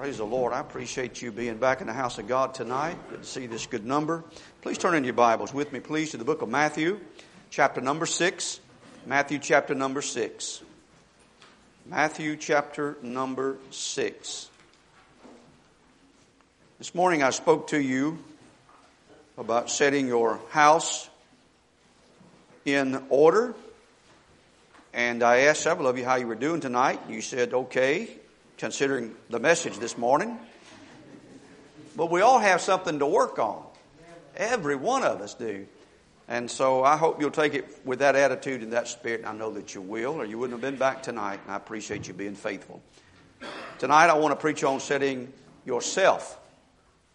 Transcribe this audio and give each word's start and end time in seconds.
Praise 0.00 0.16
the 0.16 0.24
Lord. 0.24 0.54
I 0.54 0.60
appreciate 0.60 1.20
you 1.20 1.30
being 1.30 1.58
back 1.58 1.82
in 1.82 1.86
the 1.86 1.92
house 1.92 2.16
of 2.16 2.26
God 2.26 2.54
tonight. 2.54 2.96
Good 3.10 3.22
to 3.22 3.28
see 3.28 3.46
this 3.46 3.66
good 3.66 3.84
number. 3.84 4.24
Please 4.62 4.78
turn 4.78 4.94
in 4.94 5.04
your 5.04 5.12
Bibles 5.12 5.52
with 5.52 5.74
me, 5.74 5.80
please, 5.80 6.12
to 6.12 6.16
the 6.16 6.24
book 6.24 6.40
of 6.40 6.48
Matthew, 6.48 7.00
chapter 7.50 7.82
number 7.82 8.06
6. 8.06 8.60
Matthew 9.04 9.38
chapter 9.38 9.74
number 9.74 10.00
6. 10.00 10.62
Matthew 11.84 12.36
chapter 12.36 12.96
number 13.02 13.58
6. 13.72 14.48
This 16.78 16.94
morning 16.94 17.22
I 17.22 17.28
spoke 17.28 17.66
to 17.66 17.78
you 17.78 18.24
about 19.36 19.68
setting 19.68 20.08
your 20.08 20.40
house 20.48 21.10
in 22.64 23.04
order. 23.10 23.52
And 24.94 25.22
I 25.22 25.40
asked 25.40 25.60
several 25.60 25.88
of 25.88 25.98
you 25.98 26.06
how 26.06 26.14
you 26.14 26.26
were 26.26 26.34
doing 26.34 26.62
tonight. 26.62 27.00
You 27.06 27.20
said, 27.20 27.52
okay 27.52 28.08
considering 28.60 29.14
the 29.30 29.40
message 29.40 29.78
this 29.78 29.96
morning. 29.96 30.38
But 31.96 32.10
we 32.10 32.20
all 32.20 32.38
have 32.38 32.60
something 32.60 32.98
to 32.98 33.06
work 33.06 33.38
on. 33.38 33.64
Every 34.36 34.76
one 34.76 35.02
of 35.02 35.22
us 35.22 35.32
do. 35.34 35.66
And 36.28 36.48
so 36.48 36.84
I 36.84 36.98
hope 36.98 37.20
you'll 37.20 37.30
take 37.30 37.54
it 37.54 37.66
with 37.86 38.00
that 38.00 38.14
attitude 38.16 38.62
and 38.62 38.74
that 38.74 38.86
spirit. 38.86 39.20
And 39.20 39.28
I 39.30 39.32
know 39.32 39.50
that 39.52 39.74
you 39.74 39.80
will, 39.80 40.20
or 40.20 40.26
you 40.26 40.38
wouldn't 40.38 40.60
have 40.60 40.70
been 40.70 40.78
back 40.78 41.02
tonight. 41.02 41.40
And 41.44 41.52
I 41.52 41.56
appreciate 41.56 42.06
you 42.06 42.12
being 42.12 42.34
faithful. 42.34 42.82
Tonight 43.78 44.08
I 44.10 44.14
want 44.14 44.32
to 44.32 44.36
preach 44.36 44.62
on 44.62 44.78
setting 44.78 45.32
yourself 45.64 46.38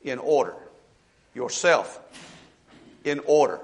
in 0.04 0.18
order. 0.18 0.56
Yourself 1.36 2.00
in 3.04 3.22
order. 3.28 3.60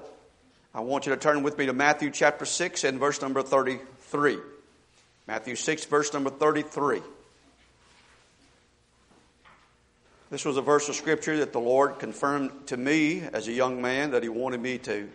I 0.72 0.80
want 0.80 1.06
you 1.06 1.12
to 1.14 1.18
turn 1.18 1.42
with 1.42 1.58
me 1.58 1.66
to 1.66 1.72
Matthew 1.72 2.10
chapter 2.10 2.44
6 2.44 2.84
and 2.84 3.00
verse 3.00 3.20
number 3.20 3.42
33. 3.42 4.38
Matthew 5.26 5.56
6, 5.56 5.84
verse 5.86 6.12
number 6.14 6.30
33. 6.30 7.02
This 10.32 10.46
was 10.46 10.56
a 10.56 10.62
verse 10.62 10.88
of 10.88 10.94
scripture 10.94 11.36
that 11.40 11.52
the 11.52 11.60
Lord 11.60 11.98
confirmed 11.98 12.68
to 12.68 12.78
me 12.78 13.20
as 13.20 13.48
a 13.48 13.52
young 13.52 13.82
man 13.82 14.12
that 14.12 14.22
He 14.22 14.30
wanted 14.30 14.62
me 14.62 14.78
to 14.78 15.10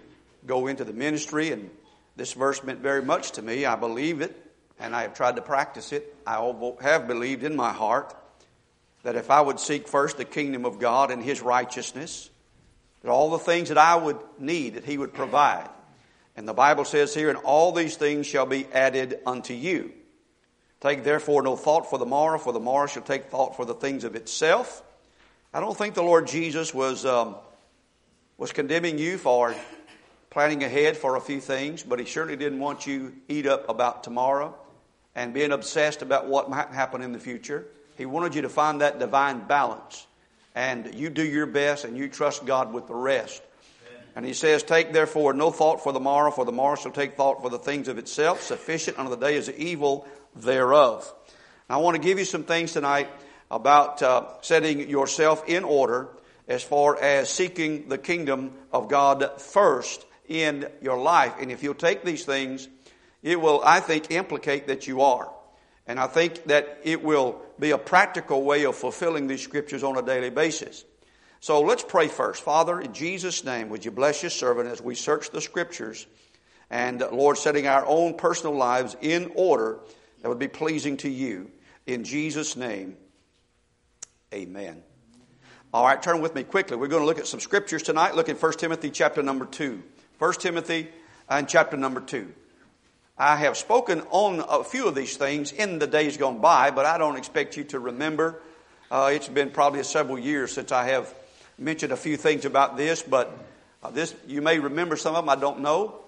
go 0.45 0.67
into 0.67 0.83
the 0.83 0.93
ministry, 0.93 1.51
and 1.51 1.71
this 2.15 2.33
verse 2.33 2.63
meant 2.63 2.81
very 2.81 3.01
much 3.01 3.31
to 3.31 3.41
me. 3.41 3.65
I 3.65 3.77
believe 3.77 4.21
it, 4.21 4.37
and 4.79 4.95
I 4.95 5.01
have 5.01 5.15
tried 5.15 5.37
to 5.37 5.41
practice 5.41 5.91
it. 5.91 6.15
I 6.27 6.35
have 6.81 7.07
believed 7.07 7.43
in 7.43 7.55
my 7.55 7.73
heart 7.73 8.15
that 9.01 9.15
if 9.15 9.31
I 9.31 9.41
would 9.41 9.59
seek 9.59 9.87
first 9.87 10.17
the 10.17 10.23
kingdom 10.23 10.65
of 10.65 10.77
God 10.77 11.09
and 11.09 11.23
His 11.23 11.41
righteousness, 11.41 12.29
that 13.01 13.09
all 13.09 13.31
the 13.31 13.39
things 13.39 13.69
that 13.69 13.79
I 13.79 13.95
would 13.95 14.19
need, 14.37 14.75
that 14.75 14.85
He 14.85 14.99
would 14.99 15.15
provide. 15.15 15.67
And 16.35 16.47
the 16.47 16.53
Bible 16.53 16.85
says 16.85 17.15
here, 17.15 17.29
and 17.29 17.39
all 17.39 17.71
these 17.71 17.95
things 17.95 18.27
shall 18.27 18.45
be 18.45 18.67
added 18.71 19.17
unto 19.25 19.55
you. 19.55 19.93
Take 20.79 21.03
therefore 21.03 21.41
no 21.41 21.55
thought 21.55 21.89
for 21.89 21.97
the 21.97 22.05
morrow, 22.05 22.37
for 22.37 22.53
the 22.53 22.59
morrow 22.59 22.85
shall 22.85 23.01
take 23.01 23.31
thought 23.31 23.55
for 23.55 23.65
the 23.65 23.73
things 23.73 24.03
of 24.03 24.15
itself. 24.15 24.83
I 25.53 25.61
don't 25.61 25.77
think 25.77 25.95
the 25.95 26.03
Lord 26.03 26.27
Jesus 26.27 26.73
was, 26.73 27.05
um, 27.05 27.35
was 28.37 28.51
condemning 28.51 28.97
you 28.97 29.17
for 29.17 29.55
planning 30.29 30.63
ahead 30.63 30.97
for 30.97 31.15
a 31.15 31.21
few 31.21 31.39
things, 31.39 31.83
but 31.83 31.99
he 31.99 32.05
surely 32.05 32.35
didn't 32.35 32.59
want 32.59 32.85
you 32.85 33.13
eat 33.29 33.47
up 33.47 33.69
about 33.69 34.03
tomorrow 34.03 34.53
and 35.15 35.33
being 35.33 35.53
obsessed 35.53 36.01
about 36.01 36.27
what 36.27 36.49
might 36.49 36.67
happen 36.67 37.01
in 37.01 37.13
the 37.13 37.19
future. 37.19 37.65
He 37.97 38.05
wanted 38.05 38.35
you 38.35 38.41
to 38.41 38.49
find 38.49 38.81
that 38.81 38.99
divine 38.99 39.47
balance. 39.47 40.05
And 40.53 40.93
you 40.93 41.09
do 41.09 41.23
your 41.23 41.45
best 41.45 41.85
and 41.85 41.97
you 41.97 42.09
trust 42.09 42.45
God 42.45 42.73
with 42.73 42.87
the 42.87 42.95
rest. 42.95 43.41
And 44.15 44.25
he 44.25 44.33
says, 44.33 44.63
Take 44.63 44.91
therefore 44.91 45.33
no 45.33 45.49
thought 45.49 45.81
for 45.81 45.93
the 45.93 45.99
morrow, 45.99 46.29
for 46.29 46.43
the 46.43 46.51
morrow 46.51 46.75
shall 46.75 46.91
take 46.91 47.15
thought 47.15 47.41
for 47.41 47.49
the 47.49 47.59
things 47.59 47.87
of 47.87 47.97
itself. 47.97 48.41
Sufficient 48.41 48.99
unto 48.99 49.11
the 49.11 49.25
day 49.25 49.35
is 49.35 49.45
the 49.45 49.57
evil 49.57 50.07
thereof. 50.35 51.11
I 51.69 51.77
want 51.77 51.95
to 51.95 52.01
give 52.01 52.19
you 52.19 52.25
some 52.25 52.43
things 52.43 52.73
tonight 52.73 53.07
about 53.49 54.01
uh, 54.01 54.25
setting 54.41 54.89
yourself 54.89 55.43
in 55.47 55.63
order 55.63 56.09
as 56.47 56.63
far 56.63 57.01
as 57.01 57.29
seeking 57.29 57.89
the 57.89 57.97
kingdom 57.97 58.53
of 58.71 58.89
God 58.89 59.41
first 59.41 60.05
in 60.27 60.67
your 60.81 60.97
life. 60.97 61.33
And 61.39 61.51
if 61.51 61.63
you'll 61.63 61.73
take 61.73 62.03
these 62.03 62.25
things, 62.25 62.67
it 63.23 63.39
will, 63.39 63.61
I 63.63 63.79
think, 63.79 64.11
implicate 64.11 64.67
that 64.67 64.87
you 64.87 65.01
are. 65.01 65.29
And 65.85 65.99
I 65.99 66.07
think 66.07 66.45
that 66.45 66.81
it 66.83 67.03
will 67.03 67.41
be 67.59 67.71
a 67.71 67.77
practical 67.77 68.43
way 68.43 68.65
of 68.65 68.75
fulfilling 68.75 69.27
these 69.27 69.41
scriptures 69.41 69.83
on 69.83 69.97
a 69.97 70.01
daily 70.01 70.29
basis. 70.29 70.83
So 71.39 71.61
let's 71.61 71.83
pray 71.83 72.07
first. 72.07 72.41
Father, 72.43 72.79
in 72.79 72.93
Jesus' 72.93 73.43
name, 73.43 73.69
would 73.69 73.85
you 73.85 73.91
bless 73.91 74.23
your 74.23 74.29
servant 74.29 74.69
as 74.69 74.81
we 74.81 74.95
search 74.95 75.29
the 75.29 75.41
scriptures 75.41 76.05
and, 76.69 76.99
Lord, 77.11 77.37
setting 77.37 77.67
our 77.67 77.85
own 77.85 78.15
personal 78.15 78.55
lives 78.55 78.97
in 79.01 79.31
order 79.35 79.79
that 80.21 80.29
would 80.29 80.39
be 80.39 80.49
pleasing 80.49 80.97
to 80.97 81.09
you. 81.09 81.49
In 81.85 82.03
Jesus' 82.03 82.57
name, 82.57 82.97
Amen. 84.33 84.83
All 85.73 85.85
right, 85.85 86.01
turn 86.01 86.19
with 86.19 86.35
me 86.35 86.43
quickly. 86.43 86.75
We're 86.75 86.89
going 86.89 87.01
to 87.01 87.05
look 87.05 87.17
at 87.17 87.27
some 87.27 87.39
scriptures 87.39 87.81
tonight. 87.81 88.13
Look 88.13 88.27
at 88.27 88.41
1 88.41 88.53
Timothy 88.53 88.89
chapter 88.89 89.23
number 89.23 89.45
2. 89.45 89.81
1 90.19 90.33
Timothy 90.33 90.89
and 91.29 91.47
chapter 91.47 91.77
number 91.77 92.01
2. 92.01 92.33
I 93.17 93.37
have 93.37 93.55
spoken 93.55 94.01
on 94.09 94.43
a 94.47 94.65
few 94.65 94.85
of 94.85 94.95
these 94.95 95.15
things 95.15 95.53
in 95.53 95.79
the 95.79 95.87
days 95.87 96.17
gone 96.17 96.39
by, 96.39 96.71
but 96.71 96.85
I 96.85 96.97
don't 96.97 97.15
expect 97.15 97.55
you 97.55 97.63
to 97.65 97.79
remember. 97.79 98.41
Uh, 98.91 99.11
it's 99.13 99.29
been 99.29 99.49
probably 99.49 99.81
several 99.83 100.19
years 100.19 100.51
since 100.51 100.73
I 100.73 100.87
have 100.89 101.13
mentioned 101.57 101.93
a 101.93 101.97
few 101.97 102.17
things 102.17 102.43
about 102.43 102.75
this, 102.75 103.01
but 103.01 103.31
uh, 103.81 103.91
this 103.91 104.13
you 104.27 104.41
may 104.41 104.59
remember 104.59 104.97
some 104.97 105.15
of 105.15 105.23
them. 105.23 105.29
I 105.29 105.39
don't 105.39 105.61
know, 105.61 106.01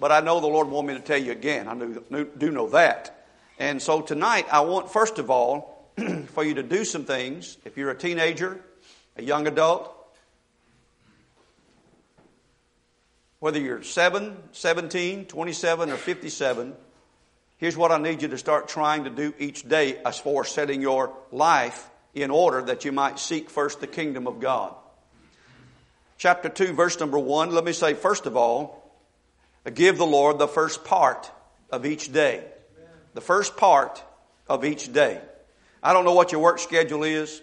but 0.00 0.10
I 0.10 0.18
know 0.18 0.40
the 0.40 0.48
Lord 0.48 0.68
wanted 0.68 0.88
me 0.88 0.94
to 0.94 1.00
tell 1.00 1.18
you 1.18 1.30
again. 1.30 1.68
I 1.68 1.74
do, 1.76 2.28
do 2.36 2.50
know 2.50 2.68
that, 2.70 3.26
and 3.58 3.80
so 3.80 4.02
tonight 4.02 4.46
I 4.50 4.60
want 4.60 4.90
first 4.90 5.18
of 5.18 5.30
all 5.30 5.75
for 6.28 6.44
you 6.44 6.54
to 6.54 6.62
do 6.62 6.84
some 6.84 7.04
things. 7.04 7.56
If 7.64 7.76
you're 7.76 7.90
a 7.90 7.96
teenager, 7.96 8.60
a 9.16 9.22
young 9.22 9.46
adult, 9.46 9.92
whether 13.38 13.58
you're 13.58 13.82
7, 13.82 14.36
17, 14.52 15.26
27, 15.26 15.90
or 15.90 15.96
57, 15.96 16.74
here's 17.58 17.76
what 17.76 17.92
I 17.92 17.98
need 17.98 18.22
you 18.22 18.28
to 18.28 18.38
start 18.38 18.68
trying 18.68 19.04
to 19.04 19.10
do 19.10 19.32
each 19.38 19.68
day 19.68 19.98
as 20.04 20.18
as 20.18 20.44
setting 20.44 20.82
your 20.82 21.12
life 21.32 21.88
in 22.14 22.30
order 22.30 22.62
that 22.62 22.84
you 22.84 22.92
might 22.92 23.18
seek 23.18 23.50
first 23.50 23.80
the 23.80 23.86
kingdom 23.86 24.26
of 24.26 24.40
God. 24.40 24.74
Chapter 26.18 26.48
2, 26.48 26.72
verse 26.72 26.98
number 26.98 27.18
1, 27.18 27.52
let 27.52 27.64
me 27.64 27.72
say, 27.72 27.94
first 27.94 28.26
of 28.26 28.36
all, 28.36 28.82
give 29.74 29.98
the 29.98 30.06
Lord 30.06 30.38
the 30.38 30.48
first 30.48 30.84
part 30.84 31.30
of 31.70 31.84
each 31.84 32.12
day. 32.12 32.44
The 33.14 33.20
first 33.20 33.56
part 33.56 34.02
of 34.48 34.64
each 34.64 34.92
day. 34.92 35.20
I 35.86 35.92
don't 35.92 36.04
know 36.04 36.14
what 36.14 36.32
your 36.32 36.40
work 36.40 36.58
schedule 36.58 37.04
is. 37.04 37.40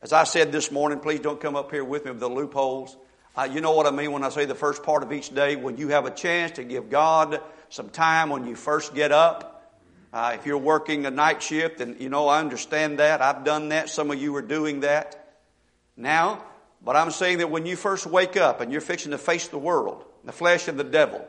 As 0.00 0.14
I 0.14 0.24
said 0.24 0.50
this 0.50 0.72
morning, 0.72 1.00
please 1.00 1.20
don't 1.20 1.38
come 1.38 1.54
up 1.54 1.70
here 1.70 1.84
with 1.84 2.06
me 2.06 2.12
with 2.12 2.20
the 2.20 2.30
loopholes. 2.30 2.96
Uh, 3.36 3.46
you 3.52 3.60
know 3.60 3.72
what 3.72 3.86
I 3.86 3.90
mean 3.90 4.10
when 4.10 4.24
I 4.24 4.30
say 4.30 4.46
the 4.46 4.54
first 4.54 4.82
part 4.82 5.02
of 5.02 5.12
each 5.12 5.34
day, 5.34 5.54
when 5.54 5.76
you 5.76 5.88
have 5.88 6.06
a 6.06 6.10
chance 6.10 6.52
to 6.52 6.64
give 6.64 6.88
God 6.88 7.42
some 7.68 7.90
time 7.90 8.30
when 8.30 8.46
you 8.46 8.56
first 8.56 8.94
get 8.94 9.12
up. 9.12 9.70
Uh, 10.14 10.32
if 10.34 10.46
you're 10.46 10.56
working 10.56 11.04
a 11.04 11.10
night 11.10 11.42
shift, 11.42 11.82
and 11.82 12.00
you 12.00 12.08
know, 12.08 12.26
I 12.26 12.40
understand 12.40 13.00
that. 13.00 13.20
I've 13.20 13.44
done 13.44 13.68
that. 13.68 13.90
Some 13.90 14.10
of 14.10 14.18
you 14.18 14.34
are 14.36 14.40
doing 14.40 14.80
that 14.80 15.36
now. 15.94 16.42
But 16.82 16.96
I'm 16.96 17.10
saying 17.10 17.36
that 17.36 17.50
when 17.50 17.66
you 17.66 17.76
first 17.76 18.06
wake 18.06 18.38
up 18.38 18.62
and 18.62 18.72
you're 18.72 18.80
fixing 18.80 19.10
to 19.10 19.18
face 19.18 19.48
the 19.48 19.58
world, 19.58 20.06
the 20.24 20.32
flesh 20.32 20.68
and 20.68 20.80
the 20.80 20.84
devil, 20.84 21.22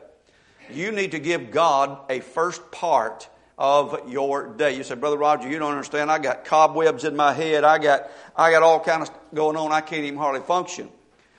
you 0.72 0.90
need 0.90 1.10
to 1.10 1.18
give 1.18 1.50
God 1.50 1.98
a 2.08 2.20
first 2.20 2.70
part 2.70 3.28
of 3.58 4.10
your 4.10 4.48
day. 4.48 4.76
You 4.76 4.82
say, 4.82 4.94
Brother 4.94 5.16
Roger, 5.16 5.48
you 5.48 5.58
don't 5.58 5.70
understand. 5.70 6.10
I 6.10 6.18
got 6.18 6.44
cobwebs 6.44 7.04
in 7.04 7.16
my 7.16 7.32
head. 7.32 7.64
I 7.64 7.78
got, 7.78 8.10
I 8.36 8.50
got 8.50 8.62
all 8.62 8.80
kind 8.80 9.02
of 9.02 9.10
going 9.34 9.56
on. 9.56 9.72
I 9.72 9.80
can't 9.80 10.04
even 10.04 10.18
hardly 10.18 10.42
function. 10.42 10.90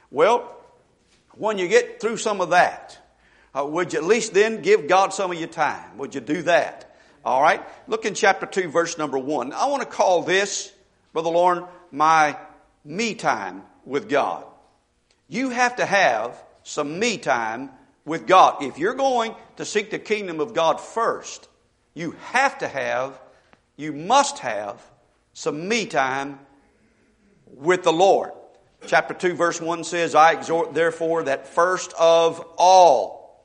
Well, 0.10 0.56
when 1.36 1.58
you 1.58 1.68
get 1.68 2.02
through 2.02 2.18
some 2.18 2.42
of 2.42 2.50
that, 2.52 2.98
uh, 3.54 3.66
would 3.66 3.94
you 3.94 4.00
at 4.00 4.06
least 4.06 4.34
then 4.34 4.62
give 4.62 4.88
God 4.88 5.14
some 5.14 5.32
of 5.32 5.38
your 5.38 5.48
time? 5.48 5.98
Would 5.98 6.16
you 6.16 6.22
do 6.22 6.42
that? 6.44 6.96
All 7.24 7.42
right. 7.42 7.62
Look 7.88 8.06
in 8.06 8.14
chapter 8.14 8.46
2, 8.46 8.70
verse 8.70 8.98
number 8.98 9.18
1. 9.18 9.54
I 9.54 9.66
want 9.68 9.84
to 9.84 9.88
call 9.88 10.24
this, 10.24 10.72
Brother 11.14 11.30
Lauren, 11.30 11.66
my 11.92 12.38
me 12.84 13.16
time 13.16 13.64
with 13.86 14.10
God. 14.10 14.46
You 15.28 15.50
have 15.50 15.76
to 15.76 15.86
have 15.86 16.42
some 16.64 17.00
me 17.00 17.18
time 17.18 17.70
with 18.06 18.26
God. 18.28 18.64
If 18.64 18.78
you're 18.78 18.94
going 18.94 19.36
to 19.58 19.66
seek 19.66 19.92
the 19.92 20.00
kingdom 20.00 20.40
of 20.40 20.54
God 20.54 20.80
first, 20.80 21.48
you 21.98 22.16
have 22.32 22.60
to 22.60 22.68
have, 22.68 23.20
you 23.76 23.92
must 23.92 24.40
have 24.40 24.80
some 25.34 25.68
me 25.68 25.88
time 25.88 26.40
with 27.56 27.84
the 27.84 27.92
Lord. 27.92 28.32
Chapter 28.86 29.16
2, 29.16 29.34
verse 29.34 29.60
1 29.60 29.84
says, 29.84 30.14
I 30.14 30.34
exhort 30.34 30.76
therefore 30.76 31.24
that 31.24 31.48
first 31.48 31.94
of 32.00 32.46
all, 32.58 33.44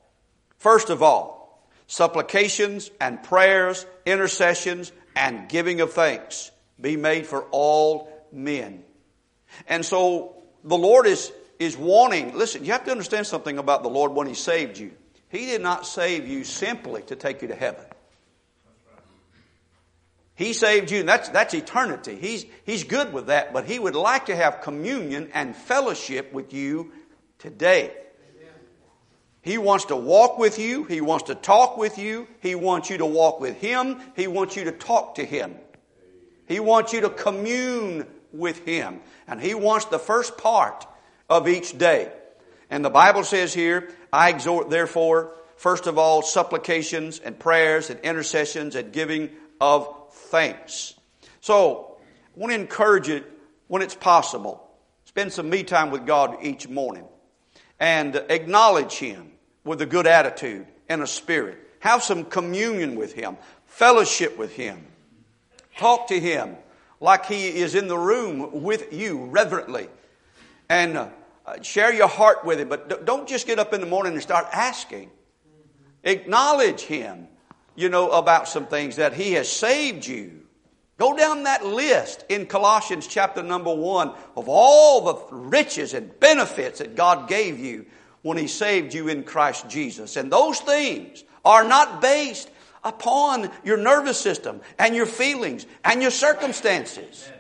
first 0.59 0.91
of 0.91 1.03
all, 1.03 1.67
supplications 1.87 2.91
and 3.01 3.23
prayers, 3.23 3.87
intercessions, 4.05 4.93
and 5.17 5.49
giving 5.49 5.81
of 5.81 5.95
thanks 5.95 6.51
be 6.79 6.97
made 6.97 7.27
for 7.27 7.45
all 7.53 8.11
men. 8.33 8.85
And 9.67 9.85
so 9.85 10.37
the 10.63 10.77
Lord 10.77 11.07
is, 11.07 11.33
is 11.59 11.77
wanting, 11.77 12.37
listen, 12.37 12.67
you 12.67 12.73
have 12.73 12.85
to 12.85 12.91
understand 12.91 13.27
something 13.27 13.57
about 13.57 13.83
the 13.83 13.89
Lord 13.91 14.13
when 14.13 14.27
He 14.27 14.35
saved 14.35 14.77
you. 14.77 14.93
He 15.31 15.47
did 15.47 15.63
not 15.63 15.87
save 15.87 16.29
you 16.29 16.45
simply 16.45 17.01
to 17.05 17.17
take 17.17 17.41
you 17.41 17.49
to 17.49 17.55
heaven. 17.55 17.85
He 20.35 20.55
saved 20.55 20.91
you, 20.91 21.01
and 21.01 21.09
that's, 21.09 21.29
that's 21.29 21.55
eternity. 21.55 22.17
He's, 22.17 22.47
he's 22.65 22.85
good 22.85 23.13
with 23.13 23.27
that, 23.27 23.53
but 23.53 23.67
He 23.67 23.79
would 23.79 23.95
like 23.95 24.27
to 24.27 24.37
have 24.37 24.63
communion 24.63 25.31
and 25.35 25.55
fellowship 25.55 26.33
with 26.33 26.53
you 26.53 26.93
today. 27.39 27.93
He 29.43 29.59
wants 29.59 29.87
to 29.87 29.97
walk 29.97 30.39
with 30.39 30.61
you. 30.61 30.85
He 30.85 31.01
wants 31.01 31.25
to 31.25 31.35
talk 31.35 31.77
with 31.77 31.99
you. 31.99 32.29
He 32.41 32.55
wants 32.55 32.91
you 32.91 32.99
to 32.99 33.07
walk 33.07 33.41
with 33.41 33.61
Him. 33.61 34.01
He 34.15 34.29
wants 34.29 34.57
you 34.57 34.65
to 34.65 34.73
talk 34.73 35.17
to 35.17 35.25
Him. 35.25 35.57
He 36.47 36.61
wants 36.61 36.93
you 36.93 37.01
to 37.03 37.11
commune 37.11 38.07
with 38.33 38.65
Him. 38.65 39.01
And 39.27 39.41
He 39.41 39.55
wants 39.55 39.87
the 39.87 39.99
first 39.99 40.39
part 40.39 40.87
of 41.29 41.49
each 41.49 41.77
day. 41.77 42.13
And 42.71 42.85
the 42.85 42.91
Bible 42.91 43.25
says 43.25 43.53
here, 43.53 43.91
I 44.13 44.31
exhort 44.31 44.71
therefore, 44.71 45.35
first 45.57 45.87
of 45.89 45.99
all, 45.99 46.23
supplications 46.23 47.19
and 47.19 47.37
prayers 47.39 47.91
and 47.91 47.99
intercessions 48.01 48.77
and 48.77 48.93
giving 48.93 49.31
of 49.61 49.93
thanks. 50.13 50.95
So, 51.41 51.97
I 52.35 52.41
want 52.41 52.53
to 52.53 52.59
encourage 52.59 53.09
it 53.09 53.31
when 53.69 53.83
it's 53.83 53.95
possible. 53.95 54.63
Spend 55.05 55.33
some 55.33 55.51
me 55.51 55.63
time 55.63 55.91
with 55.91 56.07
God 56.07 56.39
each 56.43 56.69
morning 56.69 57.05
and 57.79 58.17
acknowledge 58.29 58.95
Him 58.95 59.33
with 59.65 59.83
a 59.83 59.87
good 59.87 60.07
attitude 60.07 60.67
and 60.89 61.03
a 61.03 61.07
spirit. 61.07 61.59
Have 61.81 62.03
some 62.03 62.25
communion 62.25 62.95
with 62.95 63.13
Him, 63.13 63.37
fellowship 63.67 64.39
with 64.39 64.55
Him. 64.55 64.87
Talk 65.77 66.09
to 66.09 66.19
Him 66.19 66.57
like 67.01 67.27
He 67.27 67.49
is 67.49 67.75
in 67.75 67.89
the 67.89 67.99
room 67.99 68.63
with 68.63 68.93
you 68.93 69.27
reverently. 69.27 69.89
And 70.69 70.97
uh, 70.97 71.09
share 71.61 71.93
your 71.93 72.09
heart 72.09 72.45
with 72.45 72.61
Him. 72.61 72.69
But 72.69 73.05
don't 73.05 73.29
just 73.29 73.47
get 73.47 73.59
up 73.59 73.75
in 73.75 73.81
the 73.81 73.87
morning 73.87 74.15
and 74.15 74.23
start 74.23 74.47
asking. 74.53 75.11
Acknowledge 76.05 76.83
Him 76.83 77.29
you 77.75 77.89
know, 77.89 78.11
about 78.11 78.49
some 78.49 78.67
things 78.67 78.97
that 78.97 79.15
He 79.15 79.33
has 79.33 79.51
saved 79.51 80.07
you. 80.07 80.41
Go 80.99 81.17
down 81.17 81.45
that 81.45 81.65
list 81.65 82.25
in 82.29 82.47
Colossians 82.47 83.07
chapter 83.07 83.43
number 83.43 83.75
one 83.75 84.13
of 84.37 84.49
all 84.49 85.01
the 85.01 85.35
riches 85.35 85.95
and 85.95 86.19
benefits 86.21 86.79
that 86.79 86.95
God 86.95 87.29
gave 87.29 87.59
you 87.59 87.87
when 88.23 88.37
He 88.39 88.47
saved 88.47 88.95
you 88.95 89.09
in 89.09 89.25
Christ 89.25 89.69
Jesus. 89.69 90.17
And 90.17 90.31
those 90.31 90.61
things 90.61 91.25
are 91.45 91.65
not 91.65 92.01
based 92.01 92.51
upon 92.85 93.51
your 93.65 93.77
nervous 93.77 94.19
system 94.19 94.61
and 94.79 94.95
your 94.95 95.07
feelings 95.07 95.67
and 95.85 96.03
your 96.03 96.11
circumstances. 96.11 97.31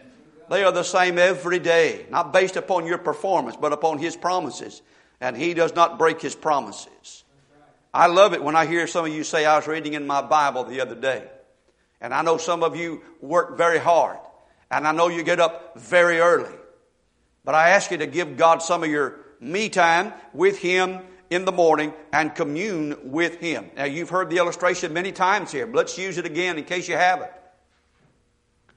They 0.51 0.65
are 0.65 0.73
the 0.73 0.83
same 0.83 1.19
every 1.19 1.59
day, 1.59 2.07
not 2.11 2.33
based 2.33 2.57
upon 2.57 2.87
your 2.87 2.99
performance, 2.99 3.57
but 3.57 3.73
upon 3.73 3.99
His 3.99 4.17
promises. 4.17 4.83
And 5.21 5.37
He 5.37 5.55
does 5.55 5.75
not 5.75 5.99
break 5.99 6.21
His 6.21 6.35
promises. 6.35 7.25
I 7.95 8.07
love 8.07 8.33
it 8.33 8.43
when 8.43 8.57
I 8.57 8.67
hear 8.67 8.87
some 8.87 9.05
of 9.05 9.13
you 9.13 9.23
say, 9.23 9.45
I 9.45 9.57
was 9.57 9.67
reading 9.67 9.95
in 9.95 10.07
my 10.07 10.23
Bible 10.23 10.65
the 10.65 10.81
other 10.81 10.95
day. 10.95 11.29
And 12.01 12.15
I 12.15 12.23
know 12.23 12.39
some 12.39 12.63
of 12.63 12.75
you 12.75 13.03
work 13.21 13.57
very 13.57 13.79
hard. 13.79 14.19
And 14.71 14.89
I 14.89 14.93
know 14.93 15.09
you 15.09 15.23
get 15.23 15.41
up 15.41 15.79
very 15.79 16.19
early. 16.19 16.55
But 17.45 17.55
I 17.55 17.71
ask 17.71 17.91
you 17.91 17.99
to 17.99 18.07
give 18.07 18.37
God 18.37 18.63
some 18.63 18.83
of 18.83 18.89
your 18.89 19.21
me 19.41 19.69
time 19.69 20.15
with 20.33 20.59
Him 20.59 21.01
in 21.29 21.45
the 21.45 21.53
morning 21.53 21.93
and 22.13 22.35
commune 22.35 22.97
with 23.05 23.41
Him. 23.41 23.71
Now, 23.77 23.85
you've 23.85 24.11
heard 24.11 24.31
the 24.31 24.39
illustration 24.39 24.93
many 24.93 25.13
times 25.13 25.53
here, 25.53 25.67
but 25.67 25.77
let's 25.77 25.99
use 25.99 26.17
it 26.17 26.25
again 26.25 26.59
in 26.59 26.65
case 26.65 26.89
you 26.89 26.97
haven't. 26.97 27.31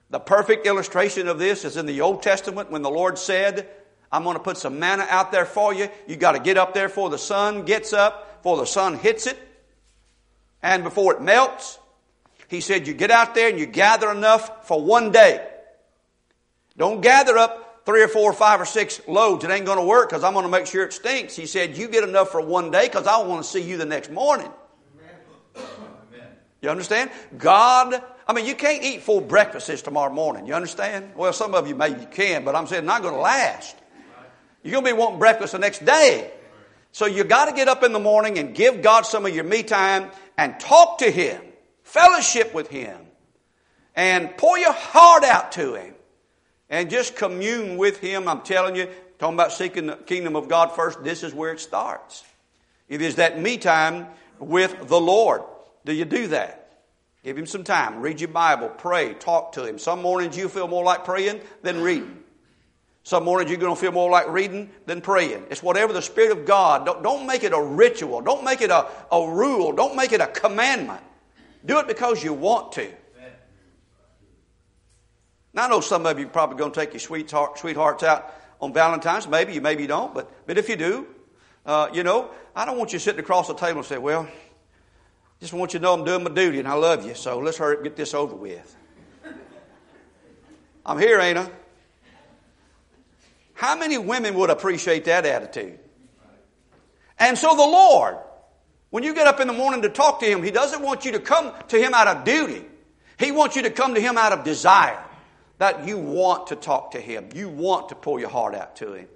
The 0.10 0.20
perfect 0.20 0.68
illustration 0.68 1.28
of 1.28 1.40
this 1.40 1.66
is 1.66 1.78
in 1.78 1.86
the 1.86 2.02
Old 2.02 2.22
Testament 2.22 2.72
when 2.72 2.82
the 2.82 2.90
Lord 2.90 3.18
said, 3.18 3.70
I'm 4.12 4.24
going 4.24 4.38
to 4.38 4.44
put 4.44 4.58
some 4.58 4.80
manna 4.80 5.06
out 5.10 5.32
there 5.32 5.46
for 5.46 5.74
you. 5.74 5.90
You 6.08 6.16
got 6.16 6.34
to 6.34 6.40
get 6.40 6.58
up 6.58 6.74
there 6.74 6.88
before 6.88 7.10
the 7.10 7.18
sun 7.18 7.66
gets 7.66 7.94
up 7.94 8.25
before 8.46 8.58
the 8.58 8.66
sun 8.68 8.96
hits 8.96 9.26
it 9.26 9.40
and 10.62 10.84
before 10.84 11.16
it 11.16 11.20
melts. 11.20 11.80
He 12.48 12.62
said, 12.62 12.86
You 12.86 12.94
get 12.94 13.10
out 13.10 13.34
there 13.34 13.50
and 13.50 13.58
you 13.58 13.66
gather 13.66 14.12
enough 14.12 14.68
for 14.68 14.80
one 14.80 15.12
day. 15.12 15.44
Don't 16.78 17.02
gather 17.02 17.40
up 17.40 17.82
three 17.88 18.04
or 18.04 18.08
four, 18.08 18.30
or 18.30 18.34
five 18.34 18.62
or 18.62 18.66
six 18.66 19.02
loads. 19.08 19.44
It 19.44 19.50
ain't 19.50 19.66
going 19.66 19.80
to 19.80 19.84
work 19.84 20.10
because 20.10 20.24
I'm 20.24 20.34
going 20.34 20.46
to 20.46 20.52
make 20.52 20.68
sure 20.68 20.84
it 20.84 20.94
stinks. 20.94 21.36
He 21.36 21.48
said, 21.48 21.76
You 21.76 21.88
get 21.88 22.04
enough 22.04 22.30
for 22.30 22.40
one 22.40 22.70
day 22.70 22.86
because 22.86 23.08
I 23.08 23.18
want 23.24 23.44
to 23.44 23.50
see 23.50 23.62
you 23.62 23.78
the 23.78 23.86
next 23.86 24.12
morning. 24.12 24.52
Amen. 25.56 26.30
You 26.62 26.70
understand? 26.70 27.10
God, 27.40 28.00
I 28.28 28.34
mean, 28.34 28.46
you 28.46 28.54
can't 28.54 28.84
eat 28.84 29.02
full 29.02 29.22
breakfasts 29.22 29.82
tomorrow 29.82 30.14
morning. 30.14 30.46
You 30.46 30.54
understand? 30.54 31.14
Well, 31.16 31.34
some 31.34 31.56
of 31.56 31.68
you 31.68 31.74
maybe 31.74 32.06
can, 32.06 32.46
but 32.46 32.54
I'm 32.54 32.68
saying 32.68 32.86
not 32.86 33.02
going 33.02 33.16
to 33.16 33.22
last. 33.22 33.76
You're 34.62 34.74
going 34.74 34.86
to 34.86 34.92
be 34.92 34.98
wanting 35.00 35.18
breakfast 35.18 35.54
the 35.54 35.58
next 35.58 35.84
day. 35.84 36.32
So 36.96 37.08
you 37.08 37.26
got 37.26 37.48
to 37.48 37.52
get 37.52 37.68
up 37.68 37.84
in 37.84 37.92
the 37.92 38.00
morning 38.00 38.40
and 38.40 38.56
give 38.56 38.82
God 38.82 39.06
some 39.06 39.26
of 39.26 39.36
your 39.36 39.44
me 39.44 39.64
time 39.64 40.10
and 40.38 40.58
talk 40.62 41.00
to 41.00 41.12
Him, 41.12 41.42
fellowship 41.84 42.54
with 42.54 42.70
Him, 42.70 42.98
and 43.98 44.38
pour 44.38 44.58
your 44.58 44.72
heart 44.72 45.26
out 45.26 45.52
to 45.52 45.74
Him 45.74 45.94
and 46.70 46.90
just 46.90 47.18
commune 47.18 47.76
with 47.76 48.00
Him. 48.00 48.30
I'm 48.30 48.44
telling 48.44 48.78
you, 48.78 48.88
talking 49.20 49.34
about 49.34 49.52
seeking 49.52 49.88
the 49.88 49.98
kingdom 49.98 50.38
of 50.38 50.48
God 50.48 50.72
first, 50.72 51.04
this 51.04 51.22
is 51.22 51.34
where 51.34 51.52
it 51.52 51.60
starts. 51.60 52.24
It 52.88 53.02
is 53.02 53.16
that 53.16 53.42
me 53.42 53.58
time 53.58 54.08
with 54.40 54.88
the 54.88 55.02
Lord. 55.02 55.42
Do 55.84 55.92
you 55.92 56.06
do 56.06 56.28
that? 56.28 56.80
Give 57.26 57.38
Him 57.38 57.46
some 57.46 57.66
time. 57.66 58.00
Read 58.00 58.22
your 58.22 58.30
Bible, 58.30 58.70
pray, 58.70 59.16
talk 59.16 59.52
to 59.56 59.66
Him. 59.66 59.80
Some 59.80 60.02
mornings 60.02 60.38
you 60.38 60.48
feel 60.48 60.70
more 60.70 60.86
like 60.86 61.04
praying 61.04 61.42
than 61.62 61.82
reading. 61.82 62.24
Some 63.06 63.24
mornings 63.24 63.52
you're 63.52 63.60
going 63.60 63.75
to 63.75 63.80
feel 63.80 63.92
more 63.92 64.10
like 64.10 64.28
reading 64.30 64.72
than 64.88 65.00
praying. 65.00 65.46
It's 65.52 65.62
whatever 65.62 65.94
the 65.94 66.02
Spirit 66.02 66.36
of 66.36 66.44
God. 66.44 66.88
Don't, 66.88 67.04
don't 67.04 67.28
make 67.28 67.44
it 67.44 67.54
a 67.54 67.62
ritual. 67.62 68.19
Don't 68.19 68.44
make 68.44 68.62
it 68.62 68.72
a, 68.72 68.88
a 69.12 69.30
rule. 69.30 69.74
Don't 69.74 69.96
make 69.96 70.12
it 70.12 70.22
a 70.22 70.28
commandment. 70.28 71.04
Do 71.63 71.78
it 71.78 71.88
because 71.88 72.24
you 72.24 72.34
want 72.34 72.72
to. 72.74 72.92
Now, 75.54 75.66
I 75.66 75.69
know 75.69 75.81
some 75.81 76.04
of 76.07 76.18
you 76.18 76.25
are 76.25 76.30
probably 76.30 76.57
going 76.57 76.72
to 76.72 76.80
take 76.80 76.94
your 76.94 77.00
sweetheart, 77.00 77.60
sweethearts 77.60 78.02
out 78.02 78.34
on 78.60 78.74
Valentine's. 78.74 79.28
Maybe 79.28 79.54
you, 79.54 79.62
maybe 79.62 79.84
you 79.84 79.88
don't. 79.88 80.12
But, 80.12 80.48
but 80.48 80.58
if 80.58 80.68
you 80.68 80.75
do, 80.75 81.06
uh, 81.63 81.90
you 81.94 82.01
know, 82.01 82.31
I 82.56 82.66
don't 82.66 82.75
want 82.75 82.92
you 82.92 82.98
sitting 82.98 83.19
across 83.19 83.48
the 83.48 83.54
table 83.54 83.78
and 83.78 83.86
say, 83.86 84.00
well, 84.00 84.28
just 85.40 85.54
want 85.54 85.75
you 85.75 85.80
to 85.80 85.84
know 85.84 85.94
I'm 85.94 86.04
doing 86.04 86.24
my 86.24 86.31
duty 86.31 86.58
and 86.58 86.68
I 86.68 86.74
love 86.74 87.06
you. 87.06 87.13
So 87.13 87.38
let's 87.38 87.60
hurry 87.60 87.74
up 87.74 87.81
and 87.81 87.84
get 87.84 87.96
this 87.96 88.16
over 88.16 88.36
with. 88.36 88.75
I'm 90.88 90.98
here, 90.98 91.19
ain't 91.19 91.38
I? 91.38 91.51
How 93.56 93.75
many 93.75 93.98
women 93.98 94.36
would 94.36 94.50
appreciate 94.50 95.06
that 95.06 95.25
attitude? 95.25 95.80
And 97.18 97.38
so 97.38 97.56
the 97.56 97.63
Lord, 97.63 98.18
when 98.90 99.04
you 99.04 99.16
get 99.16 99.28
up 99.28 99.40
in 99.40 99.48
the 99.48 99.54
morning 99.54 99.81
to 99.81 99.90
talk 99.90 100.19
to 100.19 100.25
Him, 100.25 100.44
He 100.44 100.52
doesn't 100.52 100.81
want 100.81 101.06
you 101.06 101.13
to 101.13 101.19
come 101.19 101.54
to 101.69 101.78
Him 101.78 101.94
out 101.94 102.07
of 102.07 102.25
duty. 102.25 102.63
He 103.18 103.31
wants 103.31 103.56
you 103.56 103.63
to 103.63 103.72
come 103.72 103.96
to 103.96 104.02
Him 104.02 104.18
out 104.18 104.34
of 104.34 104.44
desire. 104.44 105.02
That 105.57 105.88
you 105.88 105.98
want 105.98 106.48
to 106.48 106.57
talk 106.57 106.92
to 106.92 107.00
Him. 107.00 107.30
You 107.34 107.48
want 107.48 107.89
to 107.89 107.96
pull 107.96 108.20
your 108.20 108.30
heart 108.30 108.56
out 108.56 108.75
to 108.77 108.94
Him. 108.94 109.08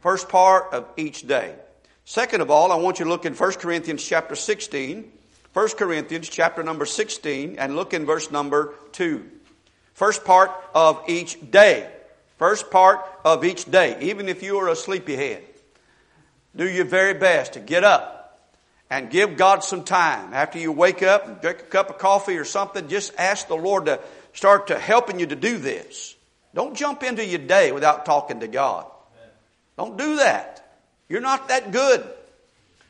First 0.00 0.28
part 0.28 0.72
of 0.72 0.86
each 0.96 1.26
day. 1.26 1.56
Second 2.04 2.42
of 2.42 2.50
all, 2.52 2.70
I 2.70 2.76
want 2.76 3.00
you 3.00 3.06
to 3.06 3.10
look 3.10 3.26
in 3.26 3.34
1 3.34 3.52
Corinthians 3.54 4.04
chapter 4.04 4.36
16. 4.36 5.10
1 5.52 5.68
Corinthians 5.70 6.28
chapter 6.28 6.62
number 6.62 6.86
16 6.86 7.56
and 7.58 7.74
look 7.74 7.92
in 7.92 8.06
verse 8.06 8.30
number 8.30 8.74
2. 8.92 9.28
First 9.94 10.24
part 10.24 10.52
of 10.72 11.02
each 11.08 11.50
day. 11.50 11.90
First 12.38 12.70
part 12.70 13.00
of 13.24 13.44
each 13.44 13.64
day, 13.64 13.96
even 14.02 14.28
if 14.28 14.42
you 14.42 14.58
are 14.58 14.68
a 14.68 14.76
sleepyhead, 14.76 15.42
do 16.54 16.68
your 16.68 16.84
very 16.84 17.14
best 17.14 17.54
to 17.54 17.60
get 17.60 17.84
up 17.84 18.50
and 18.90 19.10
give 19.10 19.36
God 19.36 19.64
some 19.64 19.84
time. 19.84 20.32
After 20.34 20.58
you 20.58 20.72
wake 20.72 21.02
up 21.02 21.26
and 21.26 21.40
drink 21.40 21.60
a 21.60 21.64
cup 21.64 21.90
of 21.90 21.98
coffee 21.98 22.36
or 22.36 22.44
something, 22.44 22.88
just 22.88 23.12
ask 23.18 23.48
the 23.48 23.56
Lord 23.56 23.86
to 23.86 24.00
start 24.32 24.68
to 24.68 24.78
helping 24.78 25.18
you 25.18 25.26
to 25.26 25.36
do 25.36 25.58
this. 25.58 26.14
Don't 26.54 26.76
jump 26.76 27.02
into 27.02 27.24
your 27.24 27.38
day 27.38 27.72
without 27.72 28.06
talking 28.06 28.40
to 28.40 28.48
God. 28.48 28.86
Don't 29.76 29.96
do 29.96 30.16
that. 30.16 30.78
You're 31.08 31.20
not 31.20 31.48
that 31.48 31.72
good. 31.72 32.06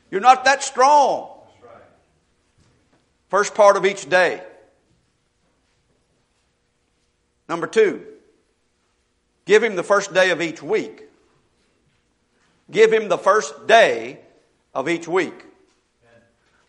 You're 0.09 0.21
not 0.21 0.45
that 0.45 0.63
strong. 0.63 1.29
First 3.29 3.55
part 3.55 3.75
of 3.75 3.85
each 3.85 4.09
day. 4.09 4.41
Number 7.49 7.67
two, 7.67 8.05
Give 9.47 9.63
him 9.63 9.77
the 9.77 9.83
first 9.83 10.13
day 10.13 10.31
of 10.31 10.41
each 10.41 10.61
week. 10.61 11.03
Give 12.69 12.91
him 12.91 13.07
the 13.07 13.17
first 13.17 13.65
day 13.65 14.19
of 14.73 14.89
each 14.89 15.07
week. 15.07 15.45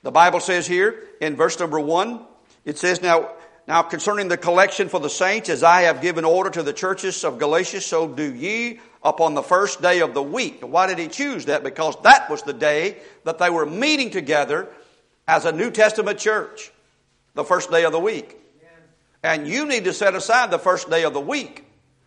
The 0.04 0.12
Bible 0.12 0.38
says 0.38 0.64
here 0.64 1.02
in 1.20 1.34
verse 1.34 1.58
number 1.58 1.80
one, 1.80 2.24
it 2.64 2.78
says, 2.78 3.02
Now, 3.02 3.32
now 3.66 3.82
concerning 3.82 4.28
the 4.28 4.36
collection 4.36 4.88
for 4.88 5.00
the 5.00 5.10
saints, 5.10 5.48
as 5.48 5.64
I 5.64 5.82
have 5.82 6.00
given 6.00 6.24
order 6.24 6.50
to 6.50 6.62
the 6.62 6.72
churches 6.72 7.24
of 7.24 7.40
Galatia, 7.40 7.80
so 7.80 8.06
do 8.06 8.32
ye 8.32 8.78
upon 9.02 9.34
the 9.34 9.42
first 9.42 9.82
day 9.82 10.00
of 10.00 10.14
the 10.14 10.22
week. 10.22 10.60
Why 10.60 10.86
did 10.86 10.98
he 10.98 11.08
choose 11.08 11.46
that? 11.46 11.64
Because 11.64 12.00
that 12.04 12.30
was 12.30 12.42
the 12.42 12.52
day 12.52 12.98
that 13.24 13.38
they 13.38 13.50
were 13.50 13.66
meeting 13.66 14.10
together 14.10 14.68
as 15.26 15.46
a 15.46 15.52
New 15.52 15.72
Testament 15.72 16.20
church. 16.20 16.70
The 17.34 17.44
first 17.44 17.72
day 17.72 17.84
of 17.84 17.90
the 17.90 17.98
week. 17.98 18.36
And 19.24 19.48
you 19.48 19.66
need 19.66 19.82
to 19.84 19.92
set 19.92 20.14
aside 20.14 20.52
the 20.52 20.60
first 20.60 20.88
day 20.88 21.02
of 21.02 21.12
the 21.12 21.20
week 21.20 21.64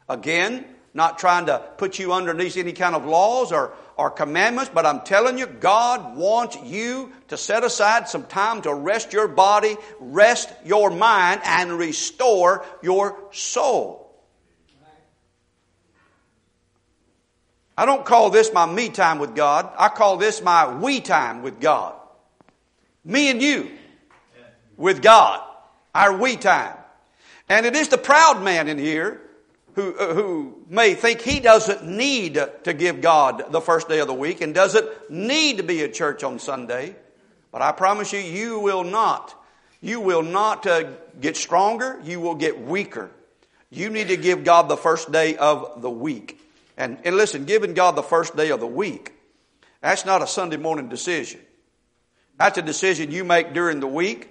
Again, 0.10 0.66
not 0.94 1.20
trying 1.20 1.46
to 1.46 1.60
put 1.78 2.00
you 2.00 2.12
underneath 2.12 2.58
any 2.58 2.74
kind 2.74 2.96
of 2.96 3.06
laws 3.06 3.52
or, 3.52 3.74
or 3.96 4.10
commandments, 4.12 4.72
but 4.74 4.86
I'm 4.86 5.02
telling 5.02 5.38
you, 5.38 5.46
God 5.46 6.18
wants 6.18 6.58
you 6.64 7.12
to 7.30 7.38
set 7.38 7.64
aside 7.64 8.10
some 8.10 8.26
time 8.26 8.62
to 8.64 8.74
rest 8.74 9.14
your 9.14 9.28
body, 9.28 9.78
rest 10.00 10.52
your 10.66 10.90
mind, 10.90 11.42
and 11.46 11.72
restore 11.72 12.66
your 12.82 13.18
soul. 13.32 14.00
I 17.78 17.86
don't 17.86 18.06
call 18.06 18.30
this 18.30 18.52
my 18.54 18.66
me 18.66 18.90
time 18.90 19.18
with 19.18 19.34
God. 19.34 19.72
I 19.78 19.88
call 19.90 20.18
this 20.18 20.42
my 20.42 20.76
we 20.76 21.00
time 21.00 21.42
with 21.42 21.60
God. 21.60 21.96
Me 23.06 23.32
and 23.32 23.42
you 23.42 23.72
with 24.78 25.02
God. 25.02 25.42
Our 25.96 26.18
we 26.18 26.36
time. 26.36 26.76
And 27.50 27.66
it 27.66 27.76
is 27.76 27.88
the 27.88 27.98
proud 27.98 28.44
man 28.44 28.68
in 28.68 28.78
here 28.78 29.22
who, 29.76 29.96
uh, 29.96 30.14
who 30.14 30.64
may 30.70 30.96
think 30.96 31.22
he 31.22 31.40
doesn't 31.40 31.88
need 31.88 32.36
to 32.64 32.74
give 32.74 33.02
God 33.02 33.52
the 33.52 33.62
first 33.62 33.88
day 33.88 34.00
of 34.00 34.08
the 34.08 34.14
week 34.14 34.42
and 34.42 34.54
doesn't 34.54 35.10
need 35.10 35.58
to 35.58 35.64
be 35.64 35.82
at 35.84 35.94
church 35.94 36.24
on 36.24 36.40
Sunday. 36.40 36.96
But 37.52 37.62
I 37.62 37.72
promise 37.72 38.14
you, 38.14 38.20
you 38.20 38.60
will 38.60 38.84
not. 38.84 39.36
You 39.82 40.00
will 40.00 40.24
not 40.24 40.68
uh, 40.68 40.84
get 41.20 41.36
stronger. 41.36 42.00
You 42.04 42.20
will 42.20 42.36
get 42.36 42.62
weaker. 42.62 43.10
You 43.70 43.90
need 43.90 44.10
to 44.10 44.18
give 44.18 44.44
God 44.44 44.70
the 44.70 44.78
first 44.78 45.12
day 45.12 45.38
of 45.38 45.82
the 45.82 45.90
week. 45.90 46.40
And, 46.78 46.98
and 47.04 47.16
listen, 47.16 47.46
giving 47.46 47.74
God 47.74 47.96
the 47.96 48.04
first 48.04 48.36
day 48.36 48.50
of 48.50 48.60
the 48.60 48.68
week, 48.68 49.14
that's 49.82 50.06
not 50.06 50.22
a 50.22 50.28
Sunday 50.28 50.58
morning 50.58 50.90
decision. 50.90 51.40
That's 52.38 52.58
a 52.58 52.62
decision 52.62 53.12
you 53.12 53.24
make 53.24 53.54
during 53.54 53.80
the 53.80 53.88
week. 53.88 54.31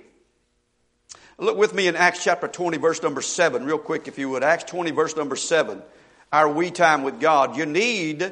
Look 1.40 1.56
with 1.56 1.72
me 1.72 1.86
in 1.86 1.96
Acts 1.96 2.22
chapter 2.22 2.46
20, 2.46 2.76
verse 2.76 3.02
number 3.02 3.22
7, 3.22 3.64
real 3.64 3.78
quick, 3.78 4.06
if 4.06 4.18
you 4.18 4.28
would. 4.28 4.42
Acts 4.42 4.64
20, 4.64 4.90
verse 4.90 5.16
number 5.16 5.36
7. 5.36 5.80
Our 6.30 6.52
we 6.52 6.70
time 6.70 7.02
with 7.02 7.18
God. 7.18 7.56
You 7.56 7.64
need 7.64 8.30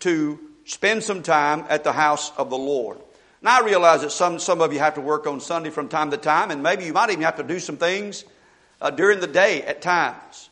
to 0.00 0.40
spend 0.64 1.04
some 1.04 1.22
time 1.22 1.64
at 1.68 1.84
the 1.84 1.92
house 1.92 2.36
of 2.36 2.50
the 2.50 2.58
Lord. 2.58 2.98
Now, 3.42 3.60
I 3.60 3.64
realize 3.64 4.00
that 4.00 4.10
some, 4.10 4.40
some 4.40 4.60
of 4.60 4.72
you 4.72 4.80
have 4.80 4.94
to 4.94 5.00
work 5.00 5.28
on 5.28 5.40
Sunday 5.40 5.70
from 5.70 5.88
time 5.88 6.10
to 6.10 6.16
time, 6.16 6.50
and 6.50 6.60
maybe 6.60 6.84
you 6.84 6.92
might 6.92 7.10
even 7.10 7.22
have 7.22 7.36
to 7.36 7.44
do 7.44 7.60
some 7.60 7.76
things 7.76 8.24
uh, 8.80 8.90
during 8.90 9.20
the 9.20 9.28
day 9.28 9.62
at 9.62 9.80
times. 9.80 10.50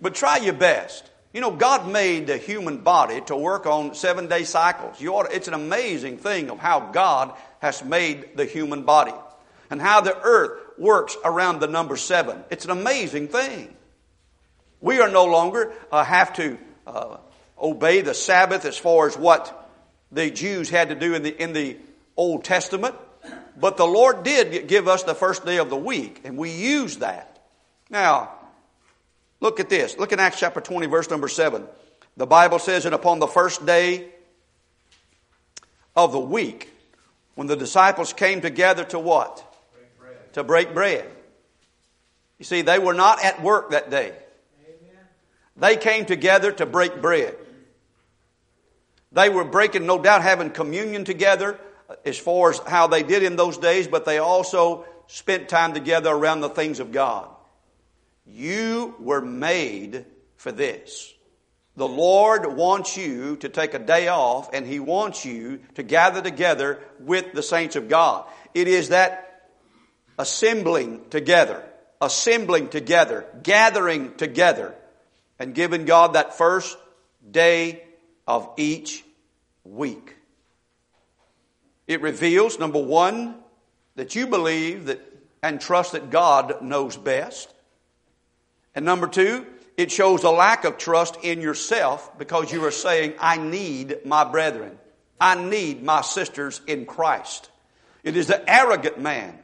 But 0.00 0.14
try 0.14 0.38
your 0.38 0.54
best. 0.54 1.10
You 1.34 1.42
know, 1.42 1.50
God 1.50 1.86
made 1.86 2.28
the 2.28 2.38
human 2.38 2.78
body 2.78 3.20
to 3.26 3.36
work 3.36 3.66
on 3.66 3.94
seven 3.94 4.26
day 4.26 4.44
cycles. 4.44 5.00
To, 5.00 5.28
it's 5.30 5.48
an 5.48 5.54
amazing 5.54 6.16
thing 6.16 6.48
of 6.48 6.60
how 6.60 6.80
God 6.80 7.34
has 7.58 7.84
made 7.84 8.38
the 8.38 8.46
human 8.46 8.84
body 8.84 9.12
and 9.68 9.82
how 9.82 10.00
the 10.00 10.18
earth 10.18 10.62
works 10.78 11.16
around 11.24 11.60
the 11.60 11.66
number 11.66 11.96
seven. 11.96 12.44
It's 12.50 12.64
an 12.64 12.70
amazing 12.70 13.28
thing. 13.28 13.74
We 14.80 15.00
are 15.00 15.08
no 15.08 15.24
longer 15.24 15.72
uh, 15.90 16.04
have 16.04 16.34
to 16.34 16.58
uh, 16.86 17.16
obey 17.60 18.02
the 18.02 18.14
Sabbath 18.14 18.64
as 18.64 18.76
far 18.76 19.06
as 19.06 19.16
what 19.16 19.70
the 20.12 20.30
Jews 20.30 20.70
had 20.70 20.90
to 20.90 20.94
do 20.94 21.14
in 21.14 21.22
the, 21.22 21.42
in 21.42 21.52
the 21.52 21.76
Old 22.16 22.44
Testament, 22.44 22.94
but 23.58 23.76
the 23.76 23.86
Lord 23.86 24.22
did 24.22 24.68
give 24.68 24.86
us 24.86 25.02
the 25.02 25.14
first 25.14 25.44
day 25.44 25.58
of 25.58 25.70
the 25.70 25.76
week, 25.76 26.20
and 26.24 26.36
we 26.36 26.50
use 26.50 26.98
that. 26.98 27.42
Now, 27.90 28.36
Look 29.40 29.60
at 29.60 29.68
this. 29.68 29.98
Look 29.98 30.12
in 30.12 30.20
Acts 30.20 30.40
chapter 30.40 30.60
20, 30.60 30.86
verse 30.86 31.10
number 31.10 31.28
7. 31.28 31.64
The 32.16 32.26
Bible 32.26 32.58
says, 32.58 32.86
And 32.86 32.94
upon 32.94 33.18
the 33.18 33.26
first 33.26 33.66
day 33.66 34.08
of 35.94 36.12
the 36.12 36.20
week, 36.20 36.72
when 37.34 37.46
the 37.46 37.56
disciples 37.56 38.12
came 38.12 38.40
together 38.40 38.84
to 38.84 38.98
what? 38.98 39.44
To 40.36 40.44
break 40.44 40.74
bread. 40.74 41.10
You 42.38 42.44
see, 42.44 42.60
they 42.60 42.78
were 42.78 42.92
not 42.92 43.24
at 43.24 43.42
work 43.42 43.70
that 43.70 43.88
day. 43.88 44.12
They 45.56 45.78
came 45.78 46.04
together 46.04 46.52
to 46.52 46.66
break 46.66 47.00
bread. 47.00 47.34
They 49.12 49.30
were 49.30 49.44
breaking, 49.44 49.86
no 49.86 49.98
doubt, 49.98 50.20
having 50.20 50.50
communion 50.50 51.06
together 51.06 51.58
as 52.04 52.18
far 52.18 52.50
as 52.50 52.58
how 52.58 52.86
they 52.86 53.02
did 53.02 53.22
in 53.22 53.36
those 53.36 53.56
days, 53.56 53.88
but 53.88 54.04
they 54.04 54.18
also 54.18 54.84
spent 55.06 55.48
time 55.48 55.72
together 55.72 56.10
around 56.10 56.42
the 56.42 56.50
things 56.50 56.80
of 56.80 56.92
God. 56.92 57.30
You 58.26 58.94
were 59.00 59.22
made 59.22 60.04
for 60.36 60.52
this. 60.52 61.14
The 61.76 61.88
Lord 61.88 62.44
wants 62.44 62.94
you 62.98 63.36
to 63.36 63.48
take 63.48 63.72
a 63.72 63.78
day 63.78 64.08
off 64.08 64.50
and 64.52 64.66
He 64.66 64.80
wants 64.80 65.24
you 65.24 65.60
to 65.76 65.82
gather 65.82 66.20
together 66.20 66.80
with 67.00 67.32
the 67.32 67.42
saints 67.42 67.74
of 67.74 67.88
God. 67.88 68.26
It 68.52 68.68
is 68.68 68.90
that 68.90 69.25
assembling 70.18 71.08
together, 71.10 71.62
assembling 72.00 72.68
together, 72.68 73.26
gathering 73.42 74.14
together, 74.14 74.74
and 75.38 75.54
giving 75.54 75.84
God 75.84 76.14
that 76.14 76.36
first 76.36 76.76
day 77.30 77.82
of 78.26 78.48
each 78.56 79.04
week. 79.64 80.16
It 81.86 82.00
reveals, 82.00 82.58
number 82.58 82.82
one, 82.82 83.36
that 83.94 84.14
you 84.14 84.26
believe 84.26 84.86
that 84.86 85.00
and 85.42 85.60
trust 85.60 85.92
that 85.92 86.10
God 86.10 86.60
knows 86.62 86.96
best. 86.96 87.52
And 88.74 88.84
number 88.84 89.06
two, 89.06 89.46
it 89.76 89.92
shows 89.92 90.24
a 90.24 90.30
lack 90.30 90.64
of 90.64 90.76
trust 90.76 91.18
in 91.22 91.40
yourself 91.40 92.18
because 92.18 92.52
you 92.52 92.64
are 92.64 92.72
saying, 92.72 93.14
I 93.20 93.36
need 93.36 93.98
my 94.04 94.24
brethren. 94.24 94.78
I 95.20 95.40
need 95.40 95.82
my 95.82 96.00
sisters 96.00 96.60
in 96.66 96.84
Christ. 96.84 97.48
It 98.02 98.16
is 98.16 98.26
the 98.26 98.42
arrogant 98.50 98.98
man 98.98 99.38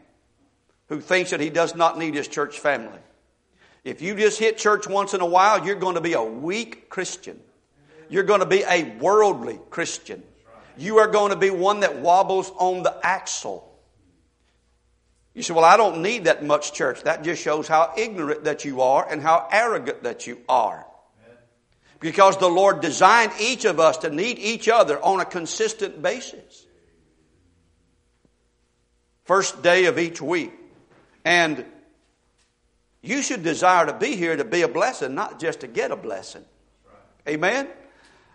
who 0.92 1.00
thinks 1.00 1.30
that 1.30 1.40
he 1.40 1.48
does 1.48 1.74
not 1.74 1.96
need 1.96 2.14
his 2.14 2.28
church 2.28 2.60
family. 2.60 2.98
If 3.82 4.02
you 4.02 4.14
just 4.14 4.38
hit 4.38 4.58
church 4.58 4.86
once 4.86 5.14
in 5.14 5.22
a 5.22 5.26
while, 5.26 5.64
you're 5.64 5.74
going 5.74 5.94
to 5.94 6.02
be 6.02 6.12
a 6.12 6.22
weak 6.22 6.90
Christian. 6.90 7.40
You're 8.10 8.24
going 8.24 8.40
to 8.40 8.46
be 8.46 8.62
a 8.62 8.94
worldly 8.98 9.58
Christian. 9.70 10.22
You 10.76 10.98
are 10.98 11.06
going 11.06 11.30
to 11.30 11.38
be 11.38 11.48
one 11.48 11.80
that 11.80 12.00
wobbles 12.00 12.52
on 12.58 12.82
the 12.82 12.94
axle. 13.02 13.66
You 15.32 15.42
say, 15.42 15.54
well, 15.54 15.64
I 15.64 15.78
don't 15.78 16.02
need 16.02 16.24
that 16.24 16.44
much 16.44 16.74
church. 16.74 17.04
That 17.04 17.24
just 17.24 17.42
shows 17.42 17.66
how 17.66 17.94
ignorant 17.96 18.44
that 18.44 18.66
you 18.66 18.82
are 18.82 19.10
and 19.10 19.22
how 19.22 19.48
arrogant 19.50 20.02
that 20.02 20.26
you 20.26 20.42
are. 20.46 20.86
Because 22.00 22.36
the 22.36 22.50
Lord 22.50 22.82
designed 22.82 23.32
each 23.40 23.64
of 23.64 23.80
us 23.80 23.96
to 23.98 24.10
need 24.10 24.38
each 24.38 24.68
other 24.68 25.02
on 25.02 25.20
a 25.20 25.24
consistent 25.24 26.02
basis. 26.02 26.66
First 29.24 29.62
day 29.62 29.86
of 29.86 29.98
each 29.98 30.20
week. 30.20 30.52
And 31.24 31.64
you 33.02 33.22
should 33.22 33.42
desire 33.42 33.86
to 33.86 33.92
be 33.92 34.16
here 34.16 34.36
to 34.36 34.44
be 34.44 34.62
a 34.62 34.68
blessing, 34.68 35.14
not 35.14 35.40
just 35.40 35.60
to 35.60 35.66
get 35.66 35.90
a 35.90 35.96
blessing. 35.96 36.44
Amen? 37.28 37.68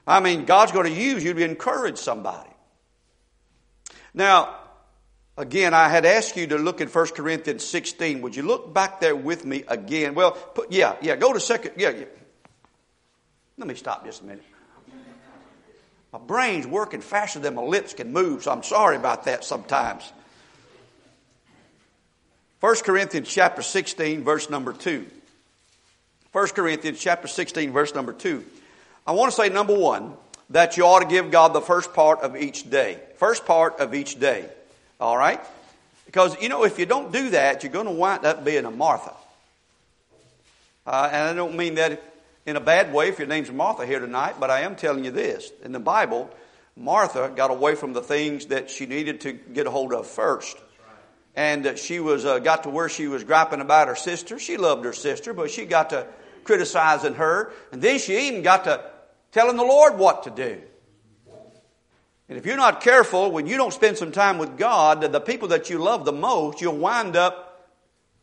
I 0.06 0.20
mean, 0.20 0.46
God's 0.46 0.72
going 0.72 0.94
to 0.94 1.00
use 1.00 1.24
you 1.24 1.34
to 1.34 1.44
encourage 1.44 1.98
somebody. 1.98 2.50
Now, 4.14 4.56
Again, 5.38 5.76
I 5.76 5.88
had 5.88 6.04
asked 6.04 6.36
you 6.36 6.48
to 6.48 6.58
look 6.58 6.82
at 6.82 6.94
1 6.94 7.08
Corinthians 7.10 7.64
16. 7.64 8.22
Would 8.22 8.36
you 8.36 8.42
look 8.42 8.74
back 8.74 9.00
there 9.00 9.16
with 9.16 9.46
me 9.46 9.64
again? 9.68 10.16
Well, 10.16 10.32
put, 10.32 10.72
yeah, 10.72 10.96
yeah, 11.00 11.16
go 11.16 11.32
to 11.32 11.40
second, 11.40 11.74
yeah, 11.78 11.92
yeah. 11.92 12.06
Let 13.60 13.68
me 13.68 13.76
stop 13.76 14.04
just 14.04 14.24
a 14.24 14.26
minute. 14.26 14.44
My 16.12 16.18
brain's 16.18 16.66
working 16.66 17.02
faster 17.02 17.38
than 17.38 17.54
my 17.54 17.62
lips 17.62 17.94
can 17.94 18.12
move, 18.12 18.44
so 18.44 18.52
I'm 18.52 18.64
sorry 18.64 18.96
about 18.96 19.26
that 19.26 19.44
sometimes. 19.44 20.12
1 22.60 22.76
Corinthians 22.78 23.28
chapter 23.30 23.62
16, 23.62 24.24
verse 24.24 24.50
number 24.50 24.74
2. 24.74 25.06
1 26.32 26.48
Corinthians 26.50 27.00
chapter 27.00 27.28
16, 27.28 27.72
verse 27.72 27.94
number 27.94 28.14
2. 28.14 28.44
I 29.06 29.12
want 29.12 29.32
to 29.32 29.36
say, 29.36 29.50
number 29.50 29.78
one, 29.78 30.14
that 30.50 30.76
you 30.76 30.84
ought 30.84 31.02
to 31.02 31.08
give 31.08 31.30
God 31.30 31.54
the 31.54 31.62
first 31.62 31.94
part 31.94 32.22
of 32.22 32.36
each 32.36 32.68
day. 32.68 33.00
First 33.18 33.46
part 33.46 33.80
of 33.80 33.94
each 33.94 34.20
day. 34.20 34.46
All 35.00 35.16
right? 35.16 35.40
Because, 36.08 36.40
you 36.42 36.50
know, 36.50 36.64
if 36.64 36.80
you 36.80 36.88
don't 36.88 37.14
do 37.14 37.30
that, 37.30 37.62
you're 37.62 37.72
going 37.72 37.86
to 37.86 37.92
wind 37.92 38.26
up 38.26 38.44
being 38.44 38.66
a 38.66 38.72
Martha. 38.72 39.14
Uh, 40.86 41.10
and 41.12 41.30
I 41.30 41.34
don't 41.34 41.56
mean 41.56 41.76
that 41.76 42.02
in 42.48 42.56
a 42.56 42.62
bad 42.62 42.92
way 42.92 43.10
if 43.10 43.20
your 43.20 43.28
name's 43.28 43.52
Martha 43.52 43.86
here 43.86 44.00
tonight, 44.00 44.38
but 44.40 44.50
I 44.50 44.62
am 44.62 44.76
telling 44.76 45.06
you 45.06 45.12
this. 45.12 45.52
In 45.64 45.74
the 45.74 45.80
Bible, 45.80 46.30
Martha 46.76 47.32
got 47.36 47.52
away 47.52 47.76
from 47.76 47.94
the 47.94 48.02
things 48.02 48.48
that 48.48 48.72
she 48.72 48.88
needed 48.88 49.22
to 49.22 49.34
get 49.34 49.68
a 49.68 49.70
hold 49.70 49.94
of 49.94 50.08
first. 50.08 50.58
And 51.38 51.78
she 51.78 52.00
was 52.00 52.26
uh, 52.26 52.40
got 52.40 52.64
to 52.64 52.70
where 52.70 52.90
she 52.90 53.08
was 53.08 53.24
griping 53.24 53.62
about 53.62 53.88
her 53.90 53.96
sister. 53.96 54.40
She 54.40 54.58
loved 54.58 54.84
her 54.86 54.92
sister, 54.92 55.36
but 55.36 55.52
she 55.52 55.66
got 55.66 55.92
to 55.92 56.08
criticizing 56.44 57.14
her. 57.14 57.54
And 57.72 57.80
then 57.80 58.00
she 58.00 58.28
even 58.28 58.42
got 58.42 58.64
to 58.64 58.84
telling 59.32 59.56
the 59.56 59.64
Lord 59.64 60.00
what 60.00 60.24
to 60.24 60.32
do. 60.32 60.60
And 62.28 62.40
if 62.40 62.46
you're 62.48 62.58
not 62.58 62.82
careful, 62.82 63.32
when 63.32 63.46
you 63.46 63.56
don't 63.56 63.72
spend 63.72 63.98
some 63.98 64.12
time 64.12 64.40
with 64.40 64.58
God, 64.58 65.02
the 65.02 65.22
people 65.22 65.50
that 65.50 65.70
you 65.70 65.78
love 65.78 66.06
the 66.06 66.12
most, 66.12 66.60
you'll 66.60 66.76
wind 66.76 67.16
up 67.16 67.70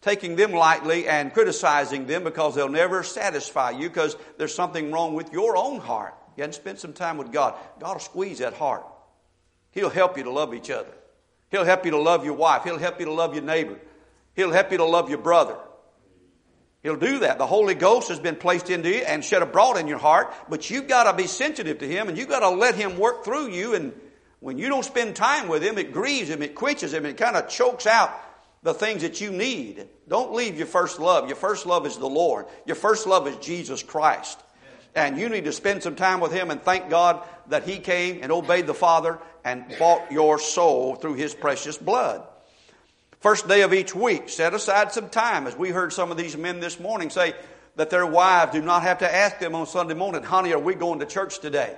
taking 0.00 0.34
them 0.34 0.50
lightly 0.50 1.06
and 1.06 1.32
criticizing 1.32 2.06
them 2.06 2.24
because 2.24 2.56
they'll 2.56 2.68
never 2.68 3.04
satisfy 3.04 3.70
you 3.70 3.88
because 3.88 4.16
there's 4.38 4.52
something 4.52 4.90
wrong 4.90 5.14
with 5.14 5.32
your 5.32 5.56
own 5.56 5.78
heart. 5.78 6.14
You 6.36 6.42
hadn't 6.42 6.54
spent 6.54 6.80
some 6.80 6.92
time 6.92 7.16
with 7.16 7.32
God. 7.32 7.54
God 7.78 7.92
will 7.92 8.00
squeeze 8.00 8.40
that 8.40 8.54
heart. 8.54 8.84
He'll 9.70 9.88
help 9.88 10.18
you 10.18 10.24
to 10.24 10.30
love 10.32 10.52
each 10.52 10.68
other. 10.68 10.92
He'll 11.54 11.64
help 11.64 11.84
you 11.84 11.92
to 11.92 11.98
love 11.98 12.24
your 12.24 12.34
wife. 12.34 12.64
He'll 12.64 12.78
help 12.78 12.98
you 12.98 13.06
to 13.06 13.12
love 13.12 13.32
your 13.32 13.44
neighbor. 13.44 13.78
He'll 14.34 14.50
help 14.50 14.72
you 14.72 14.78
to 14.78 14.84
love 14.84 15.08
your 15.08 15.18
brother. 15.18 15.56
He'll 16.82 16.96
do 16.96 17.20
that. 17.20 17.38
The 17.38 17.46
Holy 17.46 17.76
Ghost 17.76 18.08
has 18.08 18.18
been 18.18 18.34
placed 18.34 18.70
into 18.70 18.88
you 18.88 19.02
and 19.02 19.24
shed 19.24 19.40
abroad 19.40 19.76
in 19.76 19.86
your 19.86 19.98
heart, 19.98 20.34
but 20.48 20.68
you've 20.68 20.88
got 20.88 21.04
to 21.04 21.16
be 21.16 21.28
sensitive 21.28 21.78
to 21.78 21.86
Him 21.86 22.08
and 22.08 22.18
you've 22.18 22.28
got 22.28 22.40
to 22.40 22.48
let 22.48 22.74
Him 22.74 22.98
work 22.98 23.24
through 23.24 23.50
you. 23.50 23.76
And 23.76 23.92
when 24.40 24.58
you 24.58 24.68
don't 24.68 24.84
spend 24.84 25.14
time 25.14 25.46
with 25.46 25.62
Him, 25.62 25.78
it 25.78 25.92
grieves 25.92 26.28
Him, 26.28 26.42
it 26.42 26.56
quenches 26.56 26.92
Him, 26.92 27.06
it 27.06 27.16
kind 27.16 27.36
of 27.36 27.48
chokes 27.48 27.86
out 27.86 28.10
the 28.64 28.74
things 28.74 29.02
that 29.02 29.20
you 29.20 29.30
need. 29.30 29.86
Don't 30.08 30.34
leave 30.34 30.58
your 30.58 30.66
first 30.66 30.98
love. 30.98 31.28
Your 31.28 31.36
first 31.36 31.66
love 31.66 31.86
is 31.86 31.98
the 31.98 32.08
Lord. 32.08 32.46
Your 32.66 32.74
first 32.74 33.06
love 33.06 33.28
is 33.28 33.36
Jesus 33.36 33.80
Christ. 33.80 34.42
And 34.94 35.18
you 35.18 35.28
need 35.28 35.44
to 35.44 35.52
spend 35.52 35.82
some 35.82 35.96
time 35.96 36.20
with 36.20 36.32
Him 36.32 36.50
and 36.50 36.62
thank 36.62 36.88
God 36.88 37.26
that 37.48 37.64
He 37.64 37.78
came 37.78 38.20
and 38.22 38.30
obeyed 38.30 38.66
the 38.66 38.74
Father 38.74 39.18
and 39.44 39.64
bought 39.78 40.12
your 40.12 40.38
soul 40.38 40.94
through 40.94 41.14
His 41.14 41.34
precious 41.34 41.76
blood. 41.76 42.26
First 43.20 43.48
day 43.48 43.62
of 43.62 43.72
each 43.72 43.94
week, 43.94 44.28
set 44.28 44.54
aside 44.54 44.92
some 44.92 45.08
time, 45.08 45.46
as 45.46 45.56
we 45.56 45.70
heard 45.70 45.92
some 45.92 46.10
of 46.10 46.16
these 46.16 46.36
men 46.36 46.60
this 46.60 46.78
morning 46.78 47.10
say 47.10 47.34
that 47.76 47.90
their 47.90 48.06
wives 48.06 48.52
do 48.52 48.62
not 48.62 48.82
have 48.82 48.98
to 48.98 49.12
ask 49.12 49.38
them 49.38 49.54
on 49.54 49.66
Sunday 49.66 49.94
morning, 49.94 50.22
honey, 50.22 50.52
are 50.52 50.58
we 50.58 50.74
going 50.74 51.00
to 51.00 51.06
church 51.06 51.40
today? 51.40 51.76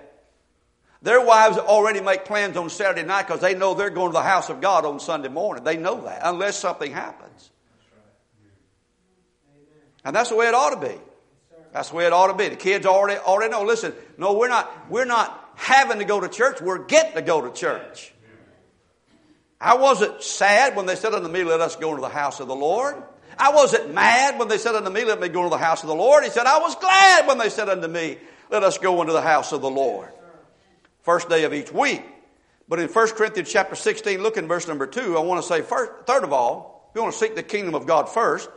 Their 1.02 1.24
wives 1.24 1.56
already 1.56 2.00
make 2.00 2.24
plans 2.24 2.56
on 2.56 2.68
Saturday 2.68 3.06
night 3.06 3.26
because 3.26 3.40
they 3.40 3.54
know 3.54 3.74
they're 3.74 3.90
going 3.90 4.08
to 4.08 4.14
the 4.14 4.22
house 4.22 4.50
of 4.50 4.60
God 4.60 4.84
on 4.84 4.98
Sunday 4.98 5.28
morning. 5.28 5.62
They 5.62 5.76
know 5.76 6.00
that, 6.02 6.20
unless 6.24 6.58
something 6.58 6.92
happens. 6.92 7.50
And 10.04 10.16
that's 10.16 10.30
the 10.30 10.36
way 10.36 10.48
it 10.48 10.54
ought 10.54 10.80
to 10.80 10.88
be. 10.88 10.98
That's 11.76 11.90
the 11.90 11.96
way 11.96 12.06
it 12.06 12.12
ought 12.14 12.28
to 12.28 12.32
be. 12.32 12.48
The 12.48 12.56
kids 12.56 12.86
already 12.86 13.20
already 13.20 13.50
know. 13.50 13.62
Listen, 13.62 13.92
no, 14.16 14.32
we're 14.32 14.48
not 14.48 14.90
we're 14.90 15.04
not 15.04 15.52
having 15.56 15.98
to 15.98 16.06
go 16.06 16.18
to 16.18 16.26
church. 16.26 16.62
We're 16.62 16.86
getting 16.86 17.12
to 17.16 17.20
go 17.20 17.42
to 17.42 17.52
church. 17.52 18.14
I 19.60 19.76
wasn't 19.76 20.22
sad 20.22 20.74
when 20.74 20.86
they 20.86 20.94
said 20.96 21.12
unto 21.12 21.28
me, 21.28 21.44
Let 21.44 21.60
us 21.60 21.76
go 21.76 21.90
into 21.90 22.00
the 22.00 22.08
house 22.08 22.40
of 22.40 22.48
the 22.48 22.54
Lord. 22.54 22.96
I 23.38 23.52
wasn't 23.52 23.92
mad 23.92 24.38
when 24.38 24.48
they 24.48 24.56
said 24.56 24.74
unto 24.74 24.88
me, 24.88 25.04
Let 25.04 25.20
me 25.20 25.28
go 25.28 25.44
into 25.44 25.50
the 25.50 25.62
house 25.62 25.82
of 25.82 25.88
the 25.88 25.94
Lord. 25.94 26.24
He 26.24 26.30
said, 26.30 26.46
I 26.46 26.60
was 26.60 26.74
glad 26.76 27.26
when 27.26 27.36
they 27.36 27.50
said 27.50 27.68
unto 27.68 27.88
me, 27.88 28.16
Let 28.48 28.62
us 28.62 28.78
go 28.78 29.02
into 29.02 29.12
the 29.12 29.20
house 29.20 29.52
of 29.52 29.60
the 29.60 29.68
Lord. 29.68 30.08
First 31.02 31.28
day 31.28 31.44
of 31.44 31.52
each 31.52 31.70
week. 31.70 32.02
But 32.70 32.78
in 32.78 32.88
1 32.88 33.08
Corinthians 33.10 33.52
chapter 33.52 33.74
16, 33.74 34.22
look 34.22 34.38
in 34.38 34.48
verse 34.48 34.66
number 34.66 34.86
2, 34.86 35.14
I 35.14 35.20
want 35.20 35.42
to 35.42 35.46
say, 35.46 35.60
first, 35.60 35.92
third 36.06 36.24
of 36.24 36.32
all, 36.32 36.90
you 36.94 37.02
want 37.02 37.12
to 37.12 37.18
seek 37.18 37.36
the 37.36 37.42
kingdom 37.42 37.74
of 37.74 37.86
God 37.86 38.08
first. 38.08 38.48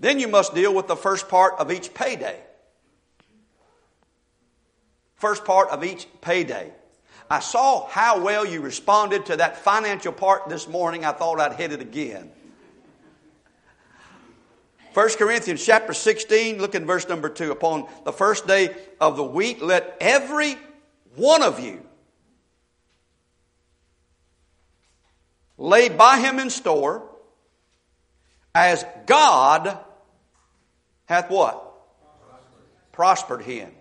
Then 0.00 0.18
you 0.18 0.28
must 0.28 0.54
deal 0.54 0.74
with 0.74 0.88
the 0.88 0.96
first 0.96 1.28
part 1.28 1.58
of 1.58 1.70
each 1.70 1.92
payday. 1.92 2.40
First 5.16 5.44
part 5.44 5.68
of 5.68 5.84
each 5.84 6.08
payday. 6.22 6.72
I 7.28 7.40
saw 7.40 7.86
how 7.86 8.22
well 8.22 8.46
you 8.46 8.62
responded 8.62 9.26
to 9.26 9.36
that 9.36 9.58
financial 9.58 10.12
part 10.12 10.48
this 10.48 10.66
morning. 10.66 11.04
I 11.04 11.12
thought 11.12 11.38
I'd 11.38 11.52
hit 11.52 11.72
it 11.72 11.82
again. 11.82 12.32
1 14.94 15.08
Corinthians 15.10 15.64
chapter 15.64 15.92
16, 15.92 16.58
look 16.58 16.74
in 16.74 16.86
verse 16.86 17.06
number 17.06 17.28
2. 17.28 17.52
Upon 17.52 17.86
the 18.04 18.12
first 18.12 18.46
day 18.46 18.74
of 19.00 19.16
the 19.16 19.22
week, 19.22 19.62
let 19.62 19.98
every 20.00 20.56
one 21.14 21.42
of 21.42 21.60
you 21.60 21.86
lay 25.58 25.90
by 25.90 26.18
him 26.18 26.38
in 26.38 26.48
store 26.50 27.08
as 28.54 28.84
God 29.06 29.78
hath 31.10 31.28
what? 31.28 31.60
Prospered 32.92 33.42
him. 33.42 33.72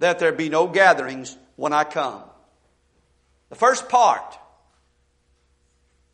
That 0.00 0.18
there 0.18 0.32
be 0.32 0.50
no 0.50 0.66
gatherings 0.66 1.34
when 1.56 1.72
I 1.72 1.84
come. 1.84 2.22
The 3.48 3.54
first 3.56 3.88
part 3.88 4.38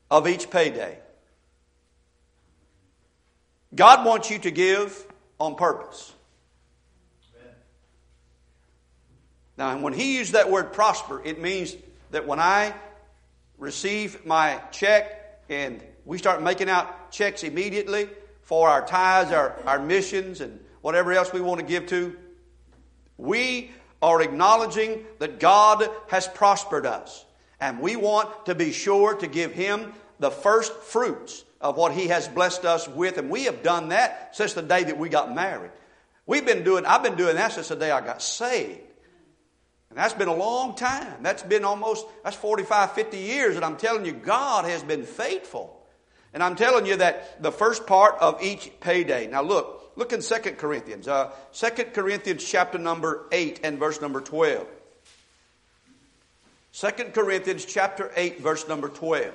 of 0.09 0.29
each 0.29 0.49
payday. 0.49 0.97
God 3.75 4.07
wants 4.07 4.31
you 4.31 4.39
to 4.39 4.53
give 4.53 5.05
on 5.41 5.57
purpose. 5.57 6.13
Now, 9.59 9.77
when 9.79 9.93
he 9.93 10.19
used 10.19 10.35
that 10.35 10.53
word 10.53 10.73
prosper, 10.73 11.21
it 11.25 11.41
means 11.41 11.75
that 12.13 12.29
when 12.29 12.39
I 12.39 12.75
receive 13.59 14.25
my 14.25 14.61
check 14.71 15.43
and 15.49 15.83
we 16.05 16.17
start 16.17 16.43
making 16.43 16.71
out 16.71 17.11
checks 17.11 17.43
immediately 17.43 18.09
for 18.51 18.69
our 18.69 18.85
tithes, 18.85 19.31
our, 19.31 19.55
our 19.65 19.79
missions, 19.79 20.41
and 20.41 20.59
whatever 20.81 21.13
else 21.13 21.33
we 21.33 21.41
want 21.41 21.61
to 21.61 21.65
give 21.65 21.87
to, 21.87 22.17
we 23.17 23.71
are 24.03 24.21
acknowledging 24.21 25.05
that 25.21 25.39
God 25.39 25.89
has 26.09 26.27
prospered 26.27 26.85
us. 26.85 27.25
And 27.61 27.79
we 27.79 27.95
want 27.95 28.47
to 28.47 28.57
be 28.57 28.73
sure 28.73 29.15
to 29.15 29.29
give 29.29 29.53
Him 29.53 29.93
the 30.19 30.33
first 30.33 30.73
fruits 30.73 31.45
of 31.61 31.77
what 31.77 31.93
He 31.93 32.09
has 32.09 32.27
blessed 32.27 32.65
us 32.65 32.89
with. 32.89 33.19
And 33.19 33.31
we 33.31 33.45
have 33.45 33.63
done 33.63 33.91
that 33.91 34.35
since 34.35 34.55
the 34.55 34.63
day 34.63 34.83
that 34.83 34.99
we 34.99 35.09
got 35.09 35.33
married. 35.33 35.71
We've 36.27 36.45
been 36.45 36.65
doing, 36.65 36.85
I've 36.87 37.05
been 37.05 37.15
doing 37.15 37.37
that 37.37 37.53
since 37.53 37.69
the 37.69 37.77
day 37.77 37.93
I 37.93 38.01
got 38.01 38.21
saved. 38.21 38.81
And 39.91 39.97
that's 39.97 40.15
been 40.15 40.27
a 40.27 40.35
long 40.35 40.75
time. 40.75 41.23
That's 41.23 41.45
been 41.45 41.65
almost, 41.65 42.05
that's 42.25 42.35
45, 42.35 42.95
50 42.95 43.17
years. 43.17 43.55
And 43.55 43.65
I'm 43.65 43.77
telling 43.77 44.05
you, 44.05 44.13
God 44.13 44.65
has 44.65 44.83
been 44.83 45.05
faithful. 45.05 45.80
And 46.33 46.43
I'm 46.43 46.57
telling 46.57 46.87
you 46.87 46.97
that 46.97 47.43
the 47.43 47.53
first 47.53 47.87
part 47.87 48.17
of 48.21 48.43
each 48.43 48.71
payday. 48.81 49.27
Now 49.27 49.43
look, 49.43 49.81
Look 50.01 50.15
in 50.15 50.23
2 50.23 50.35
Corinthians. 50.53 51.09
Uh, 51.09 51.31
2 51.53 51.85
Corinthians 51.93 52.43
chapter 52.43 52.79
number 52.79 53.27
8 53.33 53.61
and 53.65 53.79
verse 53.79 54.01
number 54.01 54.23
12. 54.23 54.67
2 56.73 56.89
Corinthians 57.13 57.67
chapter 57.67 58.11
8 58.17 58.41
verse 58.41 58.67
number 58.67 58.89
12. 58.89 59.35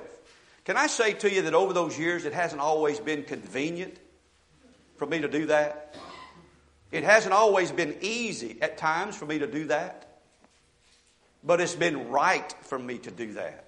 Can 0.64 0.76
I 0.76 0.88
say 0.88 1.12
to 1.12 1.32
you 1.32 1.42
that 1.42 1.54
over 1.54 1.72
those 1.72 1.96
years 1.96 2.24
it 2.24 2.32
hasn't 2.32 2.60
always 2.60 2.98
been 2.98 3.22
convenient 3.22 3.96
for 4.96 5.06
me 5.06 5.20
to 5.20 5.28
do 5.28 5.46
that? 5.46 5.96
It 6.90 7.04
hasn't 7.04 7.34
always 7.34 7.70
been 7.70 7.96
easy 8.00 8.58
at 8.60 8.78
times 8.78 9.16
for 9.16 9.26
me 9.26 9.38
to 9.38 9.46
do 9.46 9.66
that. 9.66 10.18
But 11.44 11.60
it's 11.60 11.76
been 11.76 12.08
right 12.08 12.52
for 12.62 12.78
me 12.78 12.98
to 12.98 13.10
do 13.12 13.34
that. 13.34 13.65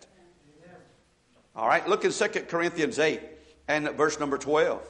All 1.59 1.67
right, 1.67 1.87
look 1.89 2.05
in 2.05 2.13
2 2.13 2.29
Corinthians 2.43 3.01
8 3.01 3.21
and 3.67 3.91
verse 3.91 4.21
number 4.21 4.39
12. 4.39 4.81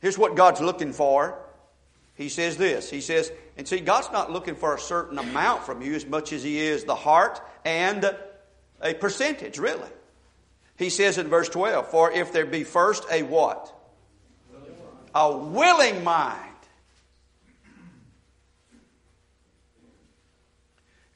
Here's 0.00 0.18
what 0.18 0.34
God's 0.34 0.60
looking 0.60 0.92
for. 0.92 1.38
He 2.16 2.28
says 2.28 2.56
this. 2.56 2.90
He 2.90 3.00
says, 3.00 3.30
and 3.56 3.66
see, 3.66 3.78
God's 3.78 4.10
not 4.10 4.32
looking 4.32 4.56
for 4.56 4.74
a 4.74 4.80
certain 4.80 5.20
amount 5.20 5.62
from 5.62 5.80
you 5.80 5.94
as 5.94 6.04
much 6.04 6.32
as 6.32 6.42
He 6.42 6.58
is 6.58 6.82
the 6.82 6.96
heart 6.96 7.40
and 7.64 8.12
a 8.80 8.94
percentage, 8.94 9.58
really. 9.58 9.88
He 10.76 10.90
says 10.90 11.16
in 11.16 11.28
verse 11.28 11.48
12, 11.48 11.92
For 11.92 12.10
if 12.10 12.32
there 12.32 12.44
be 12.44 12.64
first 12.64 13.04
a 13.08 13.22
what? 13.22 13.72
A 15.14 15.36
willing 15.36 16.02
mind. 16.02 16.40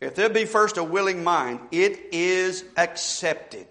If 0.01 0.15
there 0.15 0.29
be 0.29 0.45
first 0.45 0.77
a 0.77 0.85
willing 0.85 1.25
mind, 1.25 1.59
it 1.73 1.99
is 2.13 2.63
accepted 2.77 3.67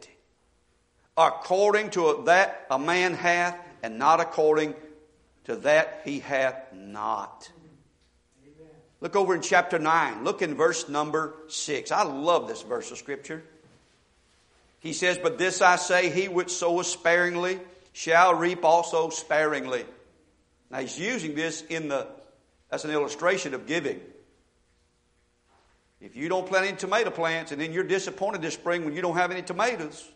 according 1.17 1.91
to 1.91 2.23
that 2.25 2.65
a 2.69 2.80
man 2.80 3.13
hath, 3.13 3.58
and 3.84 3.97
not 3.97 4.19
according 4.19 4.73
to 5.45 5.56
that 5.58 6.01
he 6.06 6.19
hath 6.19 6.73
not. 6.73 7.49
Look 9.01 9.15
over 9.15 9.36
in 9.36 9.41
chapter 9.41 9.78
9. 9.78 10.23
Look 10.23 10.41
in 10.41 10.56
verse 10.56 10.89
number 10.89 11.36
6. 11.47 11.91
I 11.91 12.04
love 12.04 12.47
this 12.47 12.63
verse 12.63 12.89
of 12.91 12.97
Scripture. 12.97 13.43
He 14.80 14.93
says, 14.93 15.19
But 15.21 15.38
this 15.38 15.62
I 15.62 15.75
say, 15.75 16.10
he 16.10 16.28
which 16.28 16.51
soweth 16.51 16.88
sparingly 16.88 17.60
shall 17.93 18.36
reap 18.36 18.63
also 18.63 19.10
sparingly. 19.10 19.86
Now 20.71 20.80
he's 20.80 20.99
using 20.99 21.36
this 21.36 21.62
in 21.62 21.88
the 21.88 22.08
as 22.71 22.84
an 22.84 22.91
illustration 22.91 23.54
of 23.54 23.67
giving. 23.67 23.99
If 26.01 26.15
you 26.15 26.28
don't 26.28 26.47
plant 26.47 26.67
any 26.67 26.78
tomato 26.78 27.10
plants 27.10 27.51
and 27.51 27.62
then 27.62 27.71
you're 27.71 27.84
disappointed 27.84 28.41
this 28.41 28.54
spring 28.54 28.86
when 28.86 28.93
you 28.95 29.01
don't 29.01 29.15
have 29.15 29.32
any 29.32 29.41
tomatoes, 29.41 30.12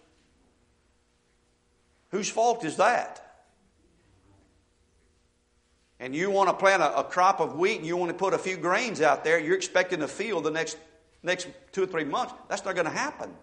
whose 2.10 2.30
fault 2.30 2.66
is 2.66 2.78
that? 2.78 3.30
and 6.00 6.16
you 6.16 6.32
want 6.32 6.50
to 6.50 6.54
plant 6.54 6.82
a, 6.82 7.00
a, 7.00 7.04
crop 7.04 7.40
of 7.40 7.56
wheat 7.56 7.78
and 7.78 7.86
you 7.86 7.98
want 7.98 8.10
to 8.10 8.18
put 8.18 8.34
a 8.34 8.38
few 8.38 8.58
grains 8.58 9.02
out 9.02 9.24
there, 9.24 9.38
you're 9.38 9.56
expecting 9.56 10.00
to 10.00 10.08
field 10.08 10.46
the 10.46 10.52
next, 10.52 10.78
next 11.24 11.48
two 11.72 11.84
or 11.84 11.88
three 11.88 12.06
months. 12.06 12.34
That's 12.48 12.64
not 12.64 12.76
going 12.76 12.88
to 12.88 12.92
happen. 12.92 13.34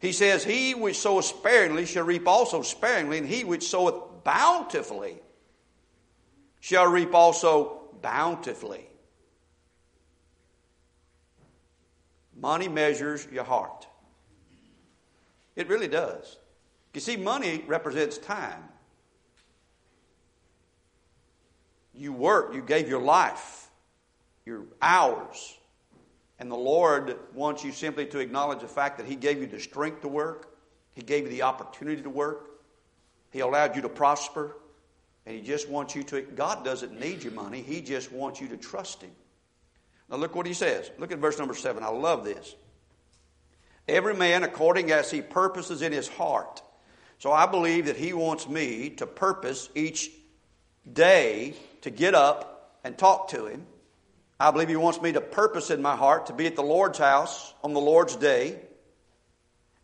He 0.00 0.12
says, 0.12 0.44
He 0.44 0.74
which 0.74 0.98
soweth 0.98 1.24
sparingly 1.24 1.86
shall 1.86 2.04
reap 2.04 2.26
also 2.26 2.62
sparingly, 2.62 3.18
and 3.18 3.26
he 3.26 3.44
which 3.44 3.64
soweth 3.64 4.24
bountifully 4.24 5.20
shall 6.60 6.86
reap 6.86 7.14
also 7.14 7.82
bountifully. 8.02 8.84
Money 12.38 12.68
measures 12.68 13.26
your 13.32 13.44
heart. 13.44 13.86
It 15.54 15.68
really 15.68 15.88
does. 15.88 16.36
You 16.96 17.00
see, 17.00 17.18
money 17.18 17.62
represents 17.66 18.16
time. 18.16 18.64
You 21.92 22.10
worked, 22.10 22.54
you 22.54 22.62
gave 22.62 22.88
your 22.88 23.02
life, 23.02 23.68
your 24.46 24.62
hours. 24.80 25.58
And 26.38 26.50
the 26.50 26.56
Lord 26.56 27.18
wants 27.34 27.62
you 27.62 27.72
simply 27.72 28.06
to 28.06 28.18
acknowledge 28.18 28.60
the 28.60 28.66
fact 28.66 28.96
that 28.96 29.06
He 29.06 29.14
gave 29.14 29.42
you 29.42 29.46
the 29.46 29.60
strength 29.60 30.00
to 30.00 30.08
work, 30.08 30.56
He 30.94 31.02
gave 31.02 31.24
you 31.24 31.28
the 31.28 31.42
opportunity 31.42 32.00
to 32.00 32.08
work, 32.08 32.48
He 33.30 33.40
allowed 33.40 33.76
you 33.76 33.82
to 33.82 33.90
prosper. 33.90 34.56
And 35.26 35.36
He 35.36 35.42
just 35.42 35.68
wants 35.68 35.94
you 35.94 36.02
to, 36.04 36.22
God 36.22 36.64
doesn't 36.64 36.98
need 36.98 37.22
your 37.22 37.34
money. 37.34 37.60
He 37.60 37.82
just 37.82 38.10
wants 38.10 38.40
you 38.40 38.48
to 38.48 38.56
trust 38.56 39.02
Him. 39.02 39.12
Now 40.08 40.16
look 40.16 40.34
what 40.34 40.46
He 40.46 40.54
says. 40.54 40.90
Look 40.98 41.12
at 41.12 41.18
verse 41.18 41.38
number 41.38 41.52
seven. 41.52 41.82
I 41.82 41.90
love 41.90 42.24
this. 42.24 42.54
Every 43.86 44.14
man 44.14 44.44
according 44.44 44.92
as 44.92 45.10
he 45.10 45.20
purposes 45.20 45.82
in 45.82 45.92
his 45.92 46.08
heart. 46.08 46.62
So 47.18 47.32
I 47.32 47.46
believe 47.46 47.86
that 47.86 47.96
He 47.96 48.12
wants 48.12 48.48
me 48.48 48.90
to 48.90 49.06
purpose 49.06 49.68
each 49.74 50.10
day 50.90 51.54
to 51.82 51.90
get 51.90 52.14
up 52.14 52.78
and 52.84 52.96
talk 52.96 53.28
to 53.28 53.46
Him. 53.46 53.66
I 54.38 54.50
believe 54.50 54.68
He 54.68 54.76
wants 54.76 55.00
me 55.00 55.12
to 55.12 55.20
purpose 55.20 55.70
in 55.70 55.80
my 55.80 55.96
heart 55.96 56.26
to 56.26 56.32
be 56.32 56.46
at 56.46 56.56
the 56.56 56.62
Lord's 56.62 56.98
house 56.98 57.54
on 57.62 57.72
the 57.72 57.80
Lord's 57.80 58.16
day. 58.16 58.60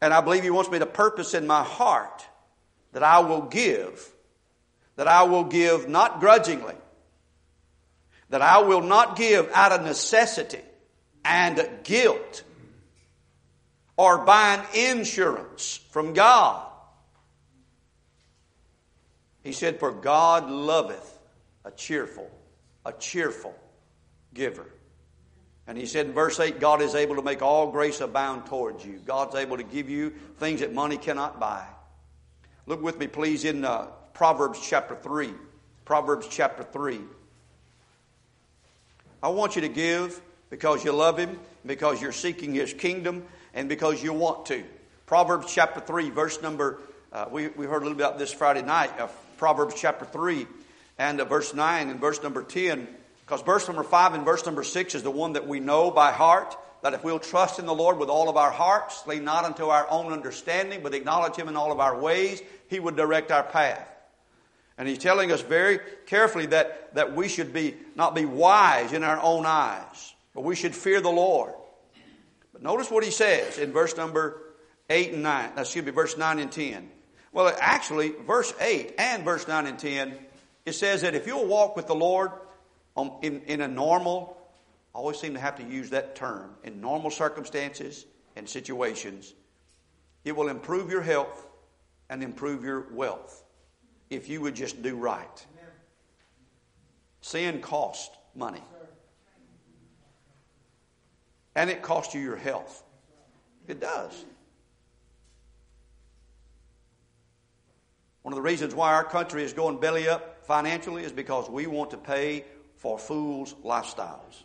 And 0.00 0.12
I 0.12 0.20
believe 0.20 0.42
He 0.42 0.50
wants 0.50 0.70
me 0.70 0.78
to 0.78 0.86
purpose 0.86 1.34
in 1.34 1.46
my 1.46 1.62
heart 1.62 2.26
that 2.92 3.02
I 3.02 3.20
will 3.20 3.42
give, 3.42 4.06
that 4.96 5.08
I 5.08 5.22
will 5.22 5.44
give 5.44 5.88
not 5.88 6.20
grudgingly, 6.20 6.74
that 8.28 8.42
I 8.42 8.60
will 8.60 8.82
not 8.82 9.16
give 9.16 9.50
out 9.54 9.72
of 9.72 9.82
necessity 9.82 10.60
and 11.24 11.68
guilt 11.84 12.42
or 13.96 14.18
buying 14.18 14.62
insurance 14.74 15.80
from 15.90 16.12
God. 16.12 16.66
He 19.42 19.52
said, 19.52 19.78
For 19.78 19.92
God 19.92 20.50
loveth 20.50 21.18
a 21.64 21.70
cheerful, 21.70 22.30
a 22.84 22.92
cheerful 22.92 23.54
giver. 24.34 24.66
And 25.66 25.78
he 25.78 25.86
said 25.86 26.06
in 26.06 26.12
verse 26.12 26.40
8, 26.40 26.58
God 26.58 26.82
is 26.82 26.94
able 26.94 27.16
to 27.16 27.22
make 27.22 27.40
all 27.40 27.70
grace 27.70 28.00
abound 28.00 28.46
towards 28.46 28.84
you. 28.84 29.00
God's 29.04 29.36
able 29.36 29.56
to 29.56 29.62
give 29.62 29.88
you 29.88 30.10
things 30.38 30.60
that 30.60 30.72
money 30.72 30.96
cannot 30.96 31.38
buy. 31.38 31.64
Look 32.66 32.82
with 32.82 32.98
me, 32.98 33.06
please, 33.06 33.44
in 33.44 33.64
uh, 33.64 33.86
Proverbs 34.12 34.60
chapter 34.62 34.96
3. 34.96 35.32
Proverbs 35.84 36.26
chapter 36.30 36.62
3. 36.62 37.00
I 39.22 39.28
want 39.28 39.54
you 39.54 39.62
to 39.62 39.68
give 39.68 40.20
because 40.50 40.84
you 40.84 40.92
love 40.92 41.16
Him, 41.16 41.38
because 41.64 42.02
you're 42.02 42.12
seeking 42.12 42.54
His 42.54 42.72
kingdom, 42.72 43.24
and 43.54 43.68
because 43.68 44.02
you 44.02 44.12
want 44.12 44.46
to. 44.46 44.64
Proverbs 45.06 45.52
chapter 45.52 45.80
3, 45.80 46.10
verse 46.10 46.42
number, 46.42 46.80
uh, 47.12 47.26
we, 47.30 47.48
we 47.48 47.66
heard 47.66 47.82
a 47.82 47.84
little 47.84 47.96
bit 47.96 48.06
about 48.06 48.18
this 48.18 48.32
Friday 48.32 48.62
night, 48.62 48.90
uh, 48.98 49.08
Proverbs 49.42 49.74
chapter 49.76 50.04
3 50.04 50.46
and 50.98 51.20
uh, 51.20 51.24
verse 51.24 51.52
9 51.52 51.88
and 51.88 52.00
verse 52.00 52.22
number 52.22 52.44
10. 52.44 52.86
Because 53.26 53.42
verse 53.42 53.66
number 53.66 53.82
5 53.82 54.14
and 54.14 54.24
verse 54.24 54.46
number 54.46 54.62
6 54.62 54.94
is 54.94 55.02
the 55.02 55.10
one 55.10 55.32
that 55.32 55.48
we 55.48 55.58
know 55.58 55.90
by 55.90 56.12
heart 56.12 56.56
that 56.82 56.94
if 56.94 57.02
we'll 57.02 57.18
trust 57.18 57.58
in 57.58 57.66
the 57.66 57.74
Lord 57.74 57.98
with 57.98 58.08
all 58.08 58.28
of 58.28 58.36
our 58.36 58.52
hearts, 58.52 59.04
lean 59.04 59.24
not 59.24 59.44
unto 59.44 59.64
our 59.64 59.90
own 59.90 60.12
understanding, 60.12 60.78
but 60.80 60.94
acknowledge 60.94 61.34
Him 61.34 61.48
in 61.48 61.56
all 61.56 61.72
of 61.72 61.80
our 61.80 61.98
ways, 61.98 62.40
He 62.68 62.78
would 62.78 62.94
direct 62.94 63.32
our 63.32 63.42
path. 63.42 63.84
And 64.78 64.86
He's 64.86 64.98
telling 64.98 65.32
us 65.32 65.42
very 65.42 65.80
carefully 66.06 66.46
that, 66.46 66.94
that 66.94 67.16
we 67.16 67.26
should 67.26 67.52
be, 67.52 67.74
not 67.96 68.14
be 68.14 68.24
wise 68.24 68.92
in 68.92 69.02
our 69.02 69.20
own 69.20 69.44
eyes, 69.44 70.14
but 70.36 70.44
we 70.44 70.54
should 70.54 70.76
fear 70.76 71.00
the 71.00 71.10
Lord. 71.10 71.52
But 72.52 72.62
notice 72.62 72.92
what 72.92 73.02
He 73.02 73.10
says 73.10 73.58
in 73.58 73.72
verse 73.72 73.96
number 73.96 74.40
8 74.88 75.14
and 75.14 75.24
9, 75.24 75.50
excuse 75.56 75.84
me, 75.84 75.90
verse 75.90 76.16
9 76.16 76.38
and 76.38 76.52
10. 76.52 76.90
Well, 77.32 77.54
actually, 77.60 78.10
verse 78.26 78.52
8 78.60 78.94
and 78.98 79.24
verse 79.24 79.48
9 79.48 79.66
and 79.66 79.78
10, 79.78 80.14
it 80.66 80.72
says 80.72 81.02
that 81.02 81.14
if 81.14 81.26
you'll 81.26 81.46
walk 81.46 81.76
with 81.76 81.86
the 81.86 81.94
Lord 81.94 82.30
on, 82.94 83.18
in, 83.22 83.40
in 83.46 83.60
a 83.62 83.68
normal 83.68 84.36
I 84.94 84.98
always 84.98 85.18
seem 85.18 85.34
to 85.34 85.40
have 85.40 85.56
to 85.56 85.64
use 85.64 85.90
that 85.90 86.14
term. 86.14 86.50
In 86.64 86.80
normal 86.80 87.10
circumstances 87.10 88.04
and 88.36 88.48
situations, 88.48 89.32
it 90.24 90.36
will 90.36 90.48
improve 90.48 90.90
your 90.90 91.00
health 91.00 91.46
and 92.10 92.22
improve 92.22 92.62
your 92.62 92.86
wealth 92.92 93.42
if 94.10 94.28
you 94.28 94.42
would 94.42 94.54
just 94.54 94.82
do 94.82 94.96
right. 94.96 95.46
Sin 97.22 97.60
costs 97.60 98.14
money. 98.34 98.62
And 101.54 101.70
it 101.70 101.82
costs 101.82 102.14
you 102.14 102.20
your 102.20 102.36
health. 102.36 102.82
It 103.68 103.80
does. 103.80 104.24
One 108.22 108.32
of 108.32 108.36
the 108.36 108.42
reasons 108.42 108.74
why 108.74 108.92
our 108.92 109.04
country 109.04 109.42
is 109.42 109.52
going 109.52 109.80
belly 109.80 110.08
up 110.08 110.46
financially 110.46 111.04
is 111.04 111.12
because 111.12 111.50
we 111.50 111.66
want 111.66 111.90
to 111.90 111.96
pay 111.96 112.44
for 112.76 112.98
fools' 112.98 113.54
lifestyles. 113.64 114.44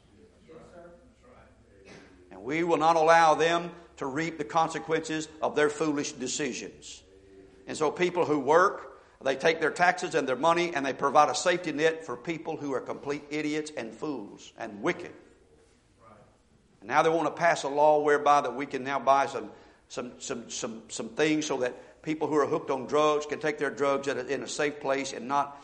And 2.31 2.43
we 2.43 2.63
will 2.63 2.77
not 2.77 2.95
allow 2.95 3.35
them 3.35 3.71
to 3.97 4.05
reap 4.05 4.37
the 4.37 4.43
consequences 4.43 5.27
of 5.41 5.55
their 5.55 5.69
foolish 5.69 6.11
decisions. 6.13 7.03
And 7.67 7.75
so 7.75 7.91
people 7.91 8.25
who 8.25 8.39
work, 8.39 9.01
they 9.23 9.35
take 9.35 9.59
their 9.59 9.71
taxes 9.71 10.15
and 10.15 10.27
their 10.27 10.35
money 10.35 10.73
and 10.73 10.85
they 10.85 10.93
provide 10.93 11.29
a 11.29 11.35
safety 11.35 11.71
net 11.71 12.05
for 12.05 12.15
people 12.15 12.55
who 12.57 12.73
are 12.73 12.79
complete 12.79 13.23
idiots 13.29 13.71
and 13.75 13.93
fools 13.93 14.53
and 14.57 14.81
wicked. 14.81 15.11
And 16.81 16.87
now 16.87 17.01
they 17.01 17.09
want 17.09 17.25
to 17.25 17.31
pass 17.31 17.63
a 17.63 17.67
law 17.67 18.01
whereby 18.01 18.41
that 18.41 18.55
we 18.55 18.65
can 18.65 18.83
now 18.83 18.99
buy 18.99 19.25
some, 19.25 19.49
some, 19.87 20.13
some, 20.19 20.49
some, 20.49 20.83
some 20.89 21.09
things 21.09 21.45
so 21.45 21.57
that 21.57 21.75
people 22.07 22.29
who 22.29 22.37
are 22.37 22.45
hooked 22.45 22.71
on 22.71 22.85
drugs 22.85 23.25
can 23.25 23.37
take 23.37 23.57
their 23.57 23.69
drugs 23.69 24.07
a, 24.07 24.25
in 24.27 24.41
a 24.41 24.47
safe 24.47 24.79
place 24.79 25.11
and 25.11 25.27
not 25.27 25.61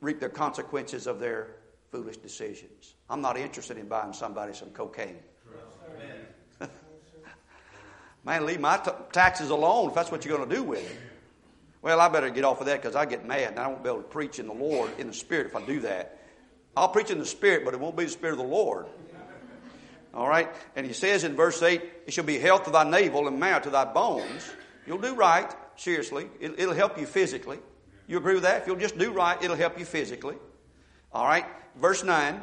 reap 0.00 0.18
the 0.18 0.28
consequences 0.30 1.06
of 1.06 1.20
their 1.20 1.56
foolish 1.90 2.16
decisions. 2.16 2.94
I'm 3.10 3.20
not 3.20 3.36
interested 3.36 3.76
in 3.76 3.86
buying 3.86 4.14
somebody 4.14 4.54
some 4.54 4.70
cocaine. 4.70 5.18
Man, 8.24 8.46
leave 8.46 8.60
my 8.60 8.78
t- 8.78 8.90
taxes 9.12 9.50
alone 9.50 9.90
if 9.90 9.94
that's 9.94 10.10
what 10.10 10.24
you're 10.24 10.38
going 10.38 10.48
to 10.48 10.56
do 10.56 10.62
with 10.62 10.90
it. 10.90 10.98
Well, 11.82 12.00
I 12.00 12.08
better 12.08 12.30
get 12.30 12.44
off 12.44 12.60
of 12.60 12.66
that 12.66 12.80
because 12.80 12.96
I 12.96 13.04
get 13.04 13.26
mad 13.26 13.50
and 13.50 13.58
I 13.58 13.66
won't 13.66 13.82
be 13.82 13.90
able 13.90 14.00
to 14.00 14.08
preach 14.08 14.38
in 14.38 14.46
the 14.46 14.54
Lord, 14.54 14.90
in 14.98 15.08
the 15.08 15.12
Spirit, 15.12 15.48
if 15.48 15.54
I 15.54 15.60
do 15.66 15.80
that. 15.80 16.18
I'll 16.78 16.88
preach 16.88 17.10
in 17.10 17.18
the 17.18 17.26
Spirit, 17.26 17.66
but 17.66 17.74
it 17.74 17.80
won't 17.80 17.94
be 17.94 18.04
the 18.04 18.10
Spirit 18.10 18.32
of 18.32 18.38
the 18.38 18.44
Lord. 18.44 18.86
All 20.14 20.26
right? 20.26 20.48
And 20.76 20.86
he 20.86 20.94
says 20.94 21.24
in 21.24 21.36
verse 21.36 21.62
8, 21.62 21.82
It 22.06 22.14
shall 22.14 22.24
be 22.24 22.38
health 22.38 22.64
to 22.64 22.70
thy 22.70 22.88
navel 22.88 23.28
and 23.28 23.38
marrow 23.38 23.60
to 23.60 23.68
thy 23.68 23.84
bones. 23.84 24.50
You'll 24.88 24.96
do 24.96 25.14
right, 25.14 25.54
seriously. 25.76 26.28
It, 26.40 26.58
it'll 26.58 26.72
help 26.72 26.98
you 26.98 27.04
physically. 27.04 27.58
You 28.06 28.16
agree 28.16 28.32
with 28.32 28.44
that? 28.44 28.62
If 28.62 28.66
you'll 28.66 28.76
just 28.76 28.96
do 28.96 29.12
right, 29.12 29.40
it'll 29.42 29.54
help 29.54 29.78
you 29.78 29.84
physically. 29.84 30.36
All 31.12 31.26
right? 31.26 31.44
Verse 31.76 32.02
9, 32.02 32.40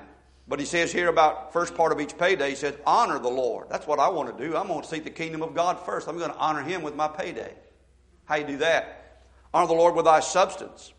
but 0.47 0.59
he 0.59 0.65
says 0.65 0.91
here 0.91 1.07
about 1.07 1.51
first 1.53 1.73
part 1.73 1.91
of 1.91 1.99
each 1.99 2.15
payday, 2.19 2.51
he 2.51 2.55
says, 2.55 2.75
honor 2.85 3.17
the 3.17 3.29
Lord. 3.29 3.67
That's 3.71 3.87
what 3.87 3.99
I 3.99 4.09
want 4.09 4.37
to 4.37 4.47
do. 4.47 4.55
I'm 4.55 4.67
going 4.67 4.83
to 4.83 4.87
seek 4.87 5.03
the 5.03 5.09
kingdom 5.09 5.41
of 5.41 5.55
God 5.55 5.83
first. 5.83 6.07
I'm 6.07 6.19
going 6.19 6.29
to 6.31 6.37
honor 6.37 6.61
him 6.61 6.83
with 6.83 6.95
my 6.95 7.07
payday. 7.07 7.51
How 8.25 8.35
you 8.35 8.45
do 8.45 8.57
that? 8.57 9.23
Honor 9.51 9.67
the 9.67 9.73
Lord 9.73 9.95
with 9.95 10.05
thy 10.05 10.19
substance 10.19 10.93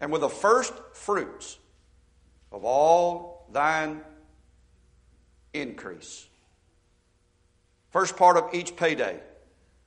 and 0.00 0.12
with 0.12 0.20
the 0.20 0.28
first 0.28 0.72
fruits 0.92 1.58
of 2.52 2.64
all 2.64 3.48
thine 3.50 4.02
increase. 5.52 6.28
First 7.90 8.16
part 8.16 8.36
of 8.36 8.54
each 8.54 8.76
payday, 8.76 9.20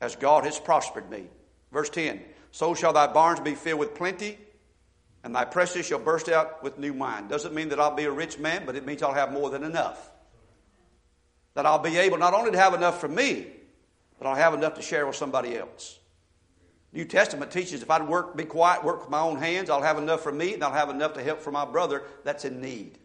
as 0.01 0.15
God 0.15 0.43
has 0.43 0.59
prospered 0.59 1.09
me. 1.09 1.25
Verse 1.71 1.89
10 1.89 2.21
So 2.51 2.73
shall 2.73 2.93
thy 2.93 3.07
barns 3.07 3.39
be 3.39 3.55
filled 3.55 3.79
with 3.79 3.95
plenty, 3.95 4.37
and 5.23 5.35
thy 5.35 5.45
presses 5.45 5.85
shall 5.85 5.99
burst 5.99 6.29
out 6.29 6.61
with 6.63 6.77
new 6.77 6.93
wine. 6.93 7.27
Doesn't 7.27 7.53
mean 7.53 7.69
that 7.69 7.79
I'll 7.79 7.95
be 7.95 8.05
a 8.05 8.11
rich 8.11 8.37
man, 8.37 8.63
but 8.65 8.75
it 8.75 8.85
means 8.85 9.01
I'll 9.01 9.13
have 9.13 9.31
more 9.31 9.49
than 9.49 9.63
enough. 9.63 10.11
That 11.55 11.65
I'll 11.65 11.79
be 11.79 11.97
able 11.97 12.17
not 12.17 12.33
only 12.33 12.51
to 12.51 12.57
have 12.57 12.73
enough 12.73 12.99
for 12.99 13.07
me, 13.07 13.47
but 14.19 14.27
I'll 14.27 14.35
have 14.35 14.53
enough 14.53 14.75
to 14.75 14.81
share 14.81 15.05
with 15.07 15.15
somebody 15.15 15.57
else. 15.57 15.99
New 16.93 17.05
Testament 17.05 17.51
teaches 17.51 17.81
if 17.81 17.91
I'd 17.91 18.07
work, 18.07 18.37
be 18.37 18.45
quiet, 18.45 18.83
work 18.83 19.01
with 19.01 19.09
my 19.09 19.19
own 19.19 19.37
hands, 19.37 19.69
I'll 19.69 19.81
have 19.81 19.97
enough 19.97 20.21
for 20.21 20.31
me, 20.31 20.53
and 20.53 20.63
I'll 20.63 20.71
have 20.71 20.89
enough 20.89 21.13
to 21.15 21.23
help 21.23 21.41
for 21.41 21.51
my 21.51 21.65
brother 21.65 22.03
that's 22.23 22.45
in 22.45 22.61
need. 22.61 22.97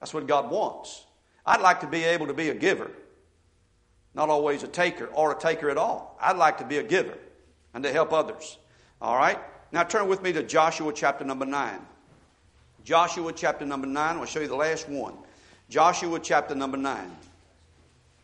That's 0.00 0.12
what 0.12 0.26
God 0.26 0.50
wants. 0.50 1.06
I'd 1.46 1.60
like 1.60 1.80
to 1.80 1.86
be 1.86 2.02
able 2.02 2.26
to 2.26 2.34
be 2.34 2.48
a 2.48 2.54
giver, 2.54 2.90
not 4.14 4.28
always 4.28 4.62
a 4.62 4.68
taker 4.68 5.06
or 5.06 5.32
a 5.32 5.38
taker 5.38 5.70
at 5.70 5.78
all. 5.78 6.16
I'd 6.20 6.36
like 6.36 6.58
to 6.58 6.64
be 6.64 6.78
a 6.78 6.82
giver 6.82 7.16
and 7.74 7.82
to 7.84 7.92
help 7.92 8.12
others. 8.12 8.58
All 9.00 9.16
right? 9.16 9.38
Now 9.72 9.84
turn 9.84 10.08
with 10.08 10.22
me 10.22 10.32
to 10.32 10.42
Joshua 10.42 10.92
chapter 10.94 11.24
number 11.24 11.46
9. 11.46 11.80
Joshua 12.84 13.32
chapter 13.32 13.64
number 13.64 13.86
9. 13.86 14.16
I'll 14.16 14.24
show 14.26 14.40
you 14.40 14.48
the 14.48 14.54
last 14.54 14.88
one. 14.88 15.14
Joshua 15.70 16.20
chapter 16.20 16.54
number 16.54 16.76
9. 16.76 17.16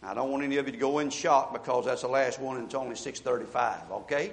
I 0.03 0.14
don't 0.14 0.31
want 0.31 0.44
any 0.44 0.59
of 0.59 0.66
you 0.66 0.72
to 0.72 0.79
go 0.79 0.98
in 0.98 1.11
shock 1.11 1.53
because 1.53 1.87
that's 1.87 2.03
the 2.03 2.09
last 2.09 2.40
one 2.40 2.57
and 2.57 2.66
it's 2.66 2.74
only 2.74 2.94
635, 2.94 3.90
okay? 4.03 4.33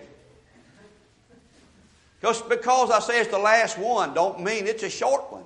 Just 2.21 2.47
because 2.49 2.91
I 2.91 2.99
say 2.99 3.19
it's 3.19 3.31
the 3.31 3.37
last 3.37 3.77
one 3.77 4.13
don't 4.13 4.41
mean 4.41 4.67
it's 4.67 4.83
a 4.83 4.89
short 4.89 5.31
one. 5.31 5.43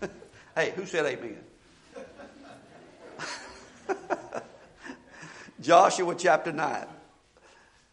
hey, 0.54 0.72
who 0.76 0.86
said 0.86 1.06
amen? 1.06 1.38
Joshua 5.60 6.14
chapter 6.14 6.52
9. 6.52 6.86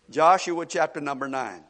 Joshua 0.09 0.65
chapter 0.65 1.01
number 1.01 1.27
9. 1.27 1.63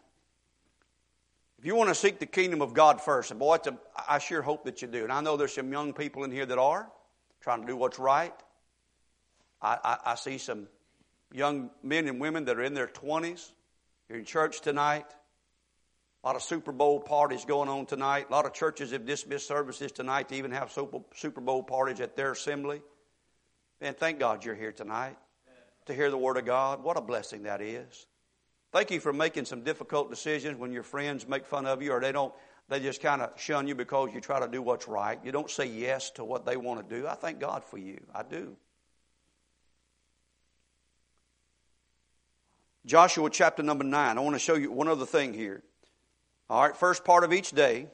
If 1.60 1.66
you 1.66 1.76
want 1.76 1.90
to 1.90 1.96
seek 1.96 2.20
the 2.20 2.26
kingdom 2.26 2.62
of 2.62 2.74
God 2.74 3.00
first, 3.00 3.32
and 3.32 3.40
boy, 3.40 3.56
a, 3.66 3.78
I 4.08 4.20
sure 4.20 4.42
hope 4.42 4.66
that 4.66 4.82
you 4.82 4.88
do. 4.88 5.04
And 5.04 5.14
I 5.14 5.22
know 5.22 5.38
there's 5.38 5.54
some 5.54 5.72
young 5.72 5.94
people 5.94 6.26
in 6.26 6.32
here 6.32 6.46
that 6.46 6.58
are 6.58 6.90
trying 7.40 7.62
to 7.62 7.68
do 7.68 7.78
what's 7.78 8.00
right. 8.00 8.34
I, 9.62 9.78
I, 9.82 9.98
I 10.08 10.16
see 10.16 10.38
some 10.38 10.68
young 11.34 11.70
men 11.82 12.08
and 12.08 12.20
women 12.20 12.46
that 12.46 12.58
are 12.58 12.64
in 12.64 12.74
their 12.74 12.88
20s 12.88 13.52
You're 14.10 14.20
in 14.20 14.26
church 14.26 14.62
tonight. 14.62 15.06
A 16.24 16.28
lot 16.28 16.36
of 16.36 16.42
Super 16.42 16.72
Bowl 16.72 17.00
parties 17.00 17.44
going 17.46 17.70
on 17.70 17.86
tonight. 17.86 18.28
A 18.30 18.32
lot 18.32 18.46
of 18.46 18.54
churches 18.54 18.92
have 18.92 19.06
dismissed 19.06 19.48
services 19.48 19.92
tonight 19.92 20.30
to 20.30 20.36
even 20.36 20.52
have 20.52 20.72
Super 20.72 21.42
Bowl 21.42 21.64
parties 21.64 22.00
at 22.00 22.16
their 22.16 22.32
assembly. 22.32 22.82
And 23.84 23.98
thank 23.98 24.18
God 24.18 24.46
you're 24.46 24.56
here 24.56 24.72
tonight 24.72 25.18
to 25.88 25.94
hear 25.94 26.10
the 26.10 26.18
Word 26.18 26.38
of 26.38 26.46
God. 26.46 26.82
What 26.82 26.96
a 26.96 27.02
blessing 27.02 27.44
that 27.44 27.62
is. 27.62 28.08
Thank 28.72 28.92
you 28.92 29.02
for 29.02 29.12
making 29.12 29.44
some 29.44 29.62
difficult 29.62 30.10
decisions 30.10 30.58
when 30.58 30.72
your 30.72 30.84
friends 30.84 31.28
make 31.28 31.46
fun 31.46 31.66
of 31.66 31.82
you 31.82 31.92
or 31.92 32.00
they 32.00 32.14
don't, 32.14 32.34
they 32.70 32.80
just 32.80 33.02
kind 33.02 33.22
of 33.22 33.32
shun 33.38 33.68
you 33.68 33.76
because 33.76 34.14
you 34.14 34.22
try 34.22 34.40
to 34.40 34.48
do 34.48 34.62
what's 34.62 34.88
right. 34.88 35.20
You 35.22 35.34
don't 35.34 35.52
say 35.52 35.66
yes 35.66 36.12
to 36.12 36.24
what 36.24 36.46
they 36.46 36.56
want 36.56 36.88
to 36.88 36.96
do. 36.96 37.06
I 37.08 37.16
thank 37.16 37.42
God 37.42 37.62
for 37.66 37.78
you. 37.78 38.00
I 38.16 38.24
do. 38.24 38.56
Joshua 42.86 43.30
chapter 43.30 43.64
number 43.64 43.84
9. 43.84 44.18
I 44.18 44.22
want 44.22 44.36
to 44.36 44.40
show 44.40 44.56
you 44.56 44.72
one 44.72 44.88
other 44.88 45.06
thing 45.06 45.34
here. 45.34 45.62
All 46.50 46.62
right, 46.62 46.76
first 46.76 47.04
part 47.04 47.26
of 47.26 47.34
each 47.34 47.52
day, 47.52 47.88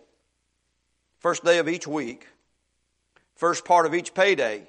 first 1.18 1.44
day 1.44 1.58
of 1.58 1.68
each 1.68 1.88
week, 1.88 2.28
first 3.34 3.66
part 3.66 3.88
of 3.88 3.96
each 3.96 4.14
payday. 4.14 4.68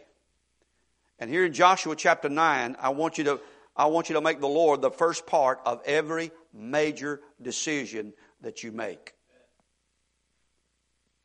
And 1.20 1.30
here 1.30 1.44
in 1.44 1.52
Joshua 1.52 1.94
chapter 1.94 2.28
9, 2.28 2.76
I 2.80 2.88
want 2.90 3.18
you 3.18 3.24
to 3.24 3.40
I 3.76 3.86
want 3.86 4.08
you 4.08 4.16
to 4.16 4.20
make 4.20 4.40
the 4.40 4.48
Lord 4.48 4.82
the 4.82 4.90
first 4.90 5.26
part 5.26 5.60
of 5.64 5.80
every 5.86 6.32
major 6.52 7.20
decision 7.40 8.12
that 8.42 8.62
you 8.62 8.72
make. 8.72 9.14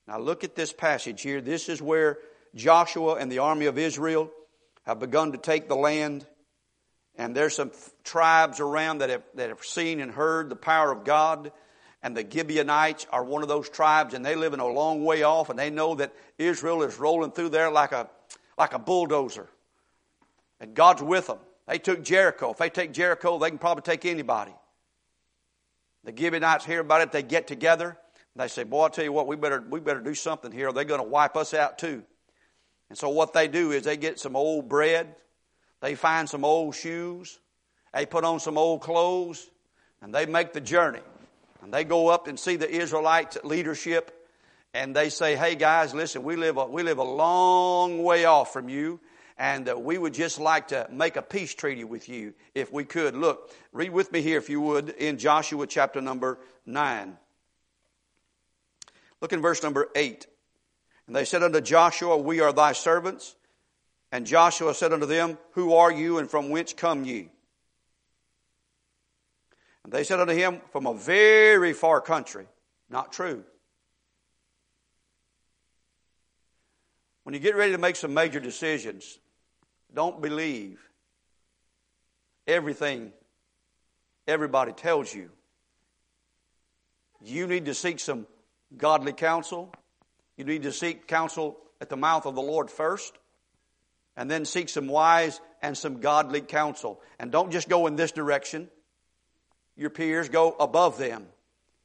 Now 0.08 0.20
look 0.20 0.44
at 0.44 0.56
this 0.56 0.72
passage 0.72 1.22
here. 1.22 1.42
This 1.42 1.68
is 1.68 1.82
where 1.82 2.20
Joshua 2.54 3.16
and 3.16 3.32
the 3.32 3.40
army 3.40 3.66
of 3.66 3.78
Israel 3.78 4.30
have 4.84 5.00
begun 5.00 5.32
to 5.32 5.38
take 5.38 5.68
the 5.68 5.76
land. 5.76 6.26
And 7.18 7.36
there's 7.36 7.56
some 7.56 7.72
tribes 8.04 8.60
around 8.60 9.00
that 9.00 9.10
have, 9.10 9.24
that 9.34 9.50
have 9.50 9.64
seen 9.64 10.00
and 10.00 10.12
heard 10.12 10.50
the 10.50 10.56
power 10.56 10.92
of 10.92 11.04
God 11.04 11.52
and 12.06 12.16
the 12.16 12.24
Gibeonites 12.30 13.08
are 13.12 13.24
one 13.24 13.42
of 13.42 13.48
those 13.48 13.68
tribes, 13.68 14.14
and 14.14 14.24
they 14.24 14.36
live 14.36 14.54
in 14.54 14.60
a 14.60 14.68
long 14.68 15.04
way 15.04 15.24
off, 15.24 15.50
and 15.50 15.58
they 15.58 15.72
know 15.72 15.96
that 15.96 16.14
Israel 16.38 16.84
is 16.84 17.00
rolling 17.00 17.32
through 17.32 17.50
there 17.50 17.72
like 17.72 17.94
a, 17.94 18.08
like 18.60 18.74
a 18.74 18.80
bulldozer. 18.80 19.50
And 20.60 20.74
God's 20.74 21.02
with 21.02 21.28
them. 21.28 21.40
They 21.68 21.80
took 21.80 22.04
Jericho. 22.04 22.52
If 22.52 22.58
they 22.58 22.70
take 22.70 22.94
Jericho, 22.94 23.40
they 23.40 23.50
can 23.50 23.58
probably 23.58 23.82
take 23.82 24.06
anybody. 24.06 24.54
The 26.04 26.16
Gibeonites 26.16 26.66
hear 26.66 26.82
about 26.82 27.02
it, 27.02 27.12
they 27.12 27.24
get 27.24 27.48
together, 27.48 27.98
they 28.36 28.48
say, 28.48 28.64
Boy, 28.64 28.86
I 28.86 28.90
tell 28.90 29.04
you 29.04 29.12
what, 29.12 29.28
we 29.28 29.36
better, 29.36 29.64
we 29.68 29.80
better 29.80 30.02
do 30.02 30.14
something 30.14 30.52
here, 30.52 30.72
they're 30.72 30.84
going 30.84 31.02
to 31.02 31.08
wipe 31.08 31.36
us 31.36 31.54
out 31.54 31.80
too. 31.80 32.04
And 32.90 32.98
so 32.98 33.10
what 33.10 33.34
they 33.34 33.48
do 33.48 33.72
is 33.72 33.84
they 33.84 33.98
get 33.98 34.20
some 34.20 34.36
old 34.36 34.70
bread, 34.70 35.16
they 35.82 35.96
find 35.96 36.30
some 36.30 36.46
old 36.46 36.76
shoes, 36.76 37.40
they 37.92 38.06
put 38.06 38.24
on 38.24 38.40
some 38.40 38.58
old 38.58 38.82
clothes, 38.82 39.50
and 40.02 40.14
they 40.14 40.28
make 40.28 40.54
the 40.54 40.62
journey. 40.62 41.00
And 41.64 41.74
they 41.74 41.84
go 41.84 42.10
up 42.10 42.28
and 42.28 42.40
see 42.40 42.58
the 42.58 42.70
Israelite 42.70 43.44
leadership 43.44 44.12
and 44.76 44.96
they 44.96 45.10
say, 45.10 45.36
hey 45.36 45.56
guys, 45.56 45.96
listen, 45.96 46.22
we 46.22 46.36
live 46.36 46.58
a, 46.58 46.66
we 46.66 46.84
live 46.84 46.98
a 46.98 47.04
long 47.04 48.04
way 48.04 48.26
off 48.26 48.54
from 48.54 48.70
you 48.70 49.00
and 49.38 49.70
uh, 49.70 49.78
we 49.78 49.98
would 49.98 50.14
just 50.14 50.40
like 50.40 50.70
to 50.70 50.88
make 50.90 51.18
a 51.18 51.22
peace 51.22 51.54
treaty 51.54 51.84
with 51.84 52.08
you 52.08 52.34
if 52.54 52.72
we 52.72 52.86
could. 52.86 53.16
Look, 53.16 53.54
read 53.74 53.92
with 53.92 54.12
me 54.12 54.22
here 54.22 54.38
if 54.38 54.50
you 54.50 54.62
would 54.62 54.90
in 54.90 55.18
Joshua 55.18 55.68
chapter 55.68 56.00
number 56.00 56.40
9. 56.66 57.18
Look 59.22 59.34
in 59.34 59.42
verse 59.42 59.62
number 59.62 59.90
8. 59.96 60.28
And 61.08 61.16
they 61.16 61.26
said 61.26 61.44
unto 61.44 61.62
Joshua, 61.62 62.18
We 62.18 62.40
are 62.40 62.54
thy 62.54 62.72
servants. 62.72 63.36
And 64.12 64.26
Joshua 64.26 64.74
said 64.74 64.94
unto 64.94 65.06
them, 65.06 65.38
Who 65.52 65.74
are 65.74 65.92
you 65.92 66.18
and 66.20 66.30
from 66.30 66.50
whence 66.50 66.74
come 66.74 67.04
ye? 67.04 67.30
And 69.84 69.92
they 69.92 70.04
said 70.04 70.20
unto 70.20 70.34
him, 70.34 70.62
From 70.72 70.88
a 70.88 70.94
very 70.94 71.74
far 71.74 72.00
country. 72.00 72.48
Not 72.90 73.12
true. 73.12 73.44
When 77.24 77.34
you 77.34 77.40
get 77.40 77.56
ready 77.56 77.72
to 77.72 77.78
make 77.80 77.96
some 77.96 78.14
major 78.14 78.40
decisions, 78.40 79.20
don't 79.96 80.22
believe 80.22 80.80
everything 82.46 83.12
everybody 84.28 84.74
tells 84.74 85.14
you. 85.14 85.30
You 87.24 87.48
need 87.48 87.66
to 87.66 87.74
seek 87.74 88.00
some 88.00 88.28
godly 88.78 89.14
counsel. 89.14 89.74
You 90.38 90.46
need 90.46 90.64
to 90.64 90.72
seek 90.72 91.08
counsel 91.08 91.58
at 91.82 91.90
the 91.90 91.98
mouth 91.98 92.26
of 92.26 92.36
the 92.36 92.42
Lord 92.42 92.70
first, 92.70 93.18
and 94.16 94.30
then 94.30 94.46
seek 94.46 94.70
some 94.70 94.88
wise 94.88 95.42
and 95.62 95.78
some 95.78 96.00
godly 96.00 96.42
counsel. 96.42 97.02
And 97.20 97.32
don't 97.32 97.52
just 97.52 97.68
go 97.68 97.88
in 97.88 97.96
this 97.96 98.12
direction 98.12 98.70
your 99.78 99.90
peers, 99.90 100.30
go 100.30 100.56
above 100.60 100.98
them. 100.98 101.26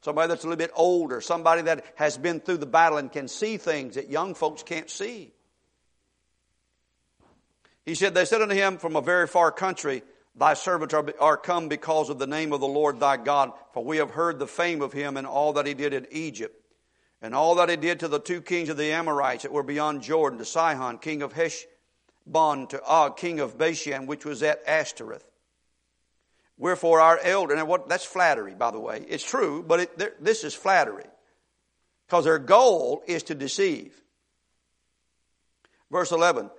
Somebody 0.03 0.29
that's 0.29 0.45
a 0.45 0.47
little 0.47 0.59
bit 0.59 0.71
older, 0.75 1.21
somebody 1.21 1.63
that 1.63 1.85
has 1.97 2.17
been 2.17 2.41
through 2.41 2.59
the 2.59 2.67
battle 2.67 2.99
and 2.99 3.11
can 3.11 3.29
see 3.29 3.57
things 3.57 3.97
that 3.97 4.09
young 4.09 4.35
folks 4.35 4.63
can't 4.63 4.89
see. 4.89 5.33
He 7.85 7.95
said, 7.95 8.15
They 8.15 8.25
said 8.25 8.43
unto 8.43 8.55
him 8.55 8.79
from 8.79 8.97
a 8.97 9.03
very 9.03 9.27
far 9.27 9.51
country, 9.53 10.03
Thy 10.37 10.55
servants 10.55 10.95
are, 10.95 11.05
are 11.19 11.37
come 11.37 11.69
because 11.69 12.09
of 12.09 12.19
the 12.19 12.27
name 12.27 12.53
of 12.53 12.61
the 12.61 12.69
Lord 12.69 13.01
thy 13.01 13.17
God, 13.17 13.53
for 13.73 13.85
we 13.85 13.97
have 13.97 14.11
heard 14.11 14.39
the 14.39 14.47
fame 14.47 14.81
of 14.81 14.93
him 14.93 15.17
and 15.17 15.27
all 15.27 15.55
that 15.55 15.67
he 15.67 15.75
did 15.75 15.93
in 15.93 16.07
Egypt, 16.11 16.55
and 17.21 17.35
all 17.35 17.57
that 17.57 17.69
he 17.69 17.77
did 17.77 18.01
to 18.01 18.09
the 18.09 18.21
two 18.21 18.41
kings 18.41 18.69
of 18.69 18.77
the 18.77 18.93
Amorites 18.93 19.43
that 19.43 19.53
were 19.53 19.63
beyond 19.63 20.03
Jordan, 20.03 20.39
to 20.39 20.45
Sihon, 20.45 20.99
king 20.99 21.23
of 21.23 21.33
Heshbon, 21.33 22.69
to 22.69 22.83
Og, 22.85 23.17
king 23.17 23.41
of 23.41 23.59
Bashan, 23.59 24.07
which 24.07 24.25
was 24.25 24.43
at 24.43 24.63
Ashtaroth. 24.67 25.25
Wherefore 26.57 27.01
our 27.01 27.19
elder, 27.19 27.55
and 27.55 27.67
what, 27.67 27.89
that's 27.89 28.05
flattery, 28.05 28.55
by 28.55 28.71
the 28.71 28.79
way. 28.79 29.05
It's 29.09 29.29
true, 29.29 29.65
but 29.67 29.81
it, 29.81 30.23
this 30.23 30.45
is 30.45 30.55
flattery. 30.55 31.07
Because 32.07 32.25
their 32.25 32.39
goal 32.39 33.03
is 33.07 33.23
to 33.25 33.35
deceive. 33.35 34.01
Verse 35.91 36.13
11. 36.13 36.51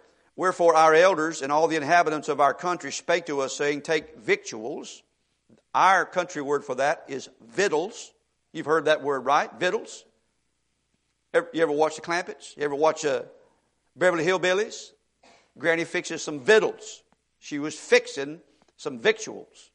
Wherefore 0.42 0.74
our 0.74 0.96
elders 0.96 1.44
and 1.44 1.52
all 1.52 1.68
the 1.68 1.76
inhabitants 1.76 2.28
of 2.28 2.42
our 2.42 2.56
country 2.56 2.92
spake 2.92 3.28
to 3.28 3.42
us, 3.42 3.56
saying, 3.56 3.84
Take 3.84 4.18
victuals. 4.18 5.04
Our 5.76 6.04
country 6.04 6.42
word 6.42 6.66
for 6.66 6.74
that 6.74 7.04
is 7.08 7.30
victuals. 7.48 8.12
You've 8.52 8.66
heard 8.66 8.86
that 8.86 9.04
word, 9.04 9.20
right? 9.20 9.52
Victuals. 9.60 10.04
You 11.36 11.62
ever 11.62 11.72
watch 11.72 11.96
the 11.96 12.02
Clampetts? 12.02 12.58
You 12.58 12.64
ever 12.64 12.74
watch 12.74 13.06
uh, 13.06 13.22
Beverly 13.96 14.26
Hillbillies? 14.26 14.94
Granny 15.60 15.84
fixes 15.84 16.24
some 16.24 16.40
victuals. 16.40 17.04
She 17.38 17.60
was 17.60 17.76
fixing 17.76 18.42
some 18.78 18.98
victuals. 18.98 19.70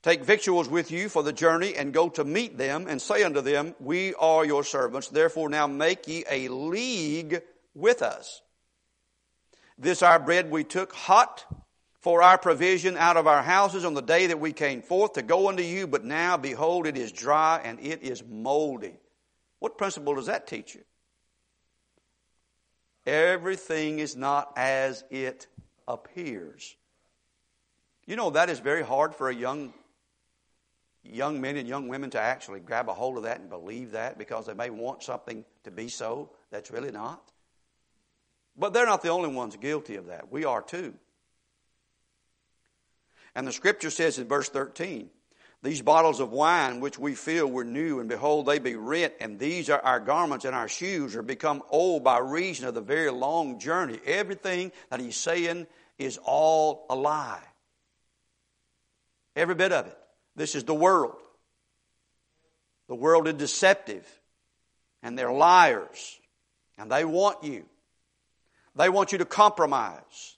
Take 0.00 0.24
victuals 0.24 0.66
with 0.66 0.90
you 0.90 1.10
for 1.10 1.22
the 1.22 1.34
journey 1.34 1.74
and 1.74 1.92
go 1.92 2.08
to 2.08 2.24
meet 2.24 2.56
them 2.56 2.86
and 2.88 3.02
say 3.02 3.22
unto 3.22 3.42
them, 3.42 3.74
We 3.80 4.14
are 4.14 4.46
your 4.46 4.64
servants. 4.64 5.08
Therefore 5.08 5.50
now 5.50 5.66
make 5.66 6.08
ye 6.08 6.24
a 6.30 6.48
league 6.48 7.42
with 7.74 8.00
us. 8.00 8.40
This 9.78 10.02
our 10.02 10.18
bread 10.18 10.50
we 10.50 10.64
took 10.64 10.92
hot 10.92 11.44
for 12.00 12.22
our 12.22 12.38
provision 12.38 12.96
out 12.96 13.16
of 13.16 13.26
our 13.26 13.42
houses 13.42 13.84
on 13.84 13.94
the 13.94 14.02
day 14.02 14.26
that 14.26 14.40
we 14.40 14.52
came 14.52 14.82
forth 14.82 15.12
to 15.14 15.22
go 15.22 15.48
unto 15.48 15.62
you, 15.62 15.86
but 15.86 16.04
now 16.04 16.36
behold, 16.36 16.86
it 16.86 16.96
is 16.96 17.12
dry 17.12 17.60
and 17.64 17.78
it 17.80 18.02
is 18.02 18.22
moldy. 18.24 18.98
What 19.58 19.78
principle 19.78 20.14
does 20.14 20.26
that 20.26 20.46
teach 20.46 20.74
you? 20.74 20.82
Everything 23.06 24.00
is 24.00 24.16
not 24.16 24.52
as 24.56 25.04
it 25.10 25.46
appears. 25.86 26.76
You 28.06 28.16
know, 28.16 28.30
that 28.30 28.50
is 28.50 28.58
very 28.58 28.82
hard 28.82 29.14
for 29.14 29.28
a 29.28 29.34
young 29.34 29.72
young 31.04 31.40
men 31.40 31.56
and 31.56 31.66
young 31.66 31.88
women 31.88 32.10
to 32.10 32.20
actually 32.20 32.60
grab 32.60 32.88
a 32.88 32.92
hold 32.92 33.16
of 33.16 33.22
that 33.22 33.40
and 33.40 33.48
believe 33.48 33.92
that 33.92 34.18
because 34.18 34.46
they 34.46 34.54
may 34.54 34.68
want 34.68 35.02
something 35.02 35.44
to 35.64 35.70
be 35.70 35.88
so 35.88 36.30
that's 36.50 36.70
really 36.70 36.90
not. 36.90 37.32
But 38.58 38.72
they're 38.72 38.86
not 38.86 39.02
the 39.02 39.10
only 39.10 39.28
ones 39.28 39.56
guilty 39.56 39.96
of 39.96 40.06
that. 40.06 40.32
We 40.32 40.44
are 40.44 40.60
too. 40.60 40.94
And 43.34 43.46
the 43.46 43.52
scripture 43.52 43.90
says 43.90 44.18
in 44.18 44.26
verse 44.26 44.48
13, 44.48 45.10
these 45.62 45.82
bottles 45.82 46.20
of 46.20 46.30
wine 46.30 46.80
which 46.80 46.98
we 46.98 47.14
fill 47.14 47.46
were 47.46 47.64
new, 47.64 48.00
and 48.00 48.08
behold, 48.08 48.46
they 48.46 48.58
be 48.58 48.76
rent, 48.76 49.14
and 49.20 49.38
these 49.38 49.70
are 49.70 49.80
our 49.80 50.00
garments 50.00 50.44
and 50.44 50.54
our 50.54 50.68
shoes 50.68 51.16
are 51.16 51.22
become 51.22 51.62
old 51.68 52.04
by 52.04 52.18
reason 52.18 52.66
of 52.66 52.74
the 52.74 52.80
very 52.80 53.10
long 53.10 53.58
journey. 53.58 53.98
Everything 54.06 54.72
that 54.90 55.00
he's 55.00 55.16
saying 55.16 55.66
is 55.98 56.18
all 56.22 56.86
a 56.90 56.94
lie. 56.94 57.42
Every 59.34 59.56
bit 59.56 59.72
of 59.72 59.86
it. 59.86 59.98
This 60.36 60.54
is 60.54 60.64
the 60.64 60.74
world. 60.74 61.16
The 62.88 62.94
world 62.94 63.28
is 63.28 63.34
deceptive, 63.34 64.06
and 65.02 65.18
they're 65.18 65.32
liars, 65.32 66.18
and 66.76 66.90
they 66.90 67.04
want 67.04 67.44
you. 67.44 67.64
They 68.78 68.88
want 68.88 69.10
you 69.10 69.18
to 69.18 69.24
compromise. 69.24 70.36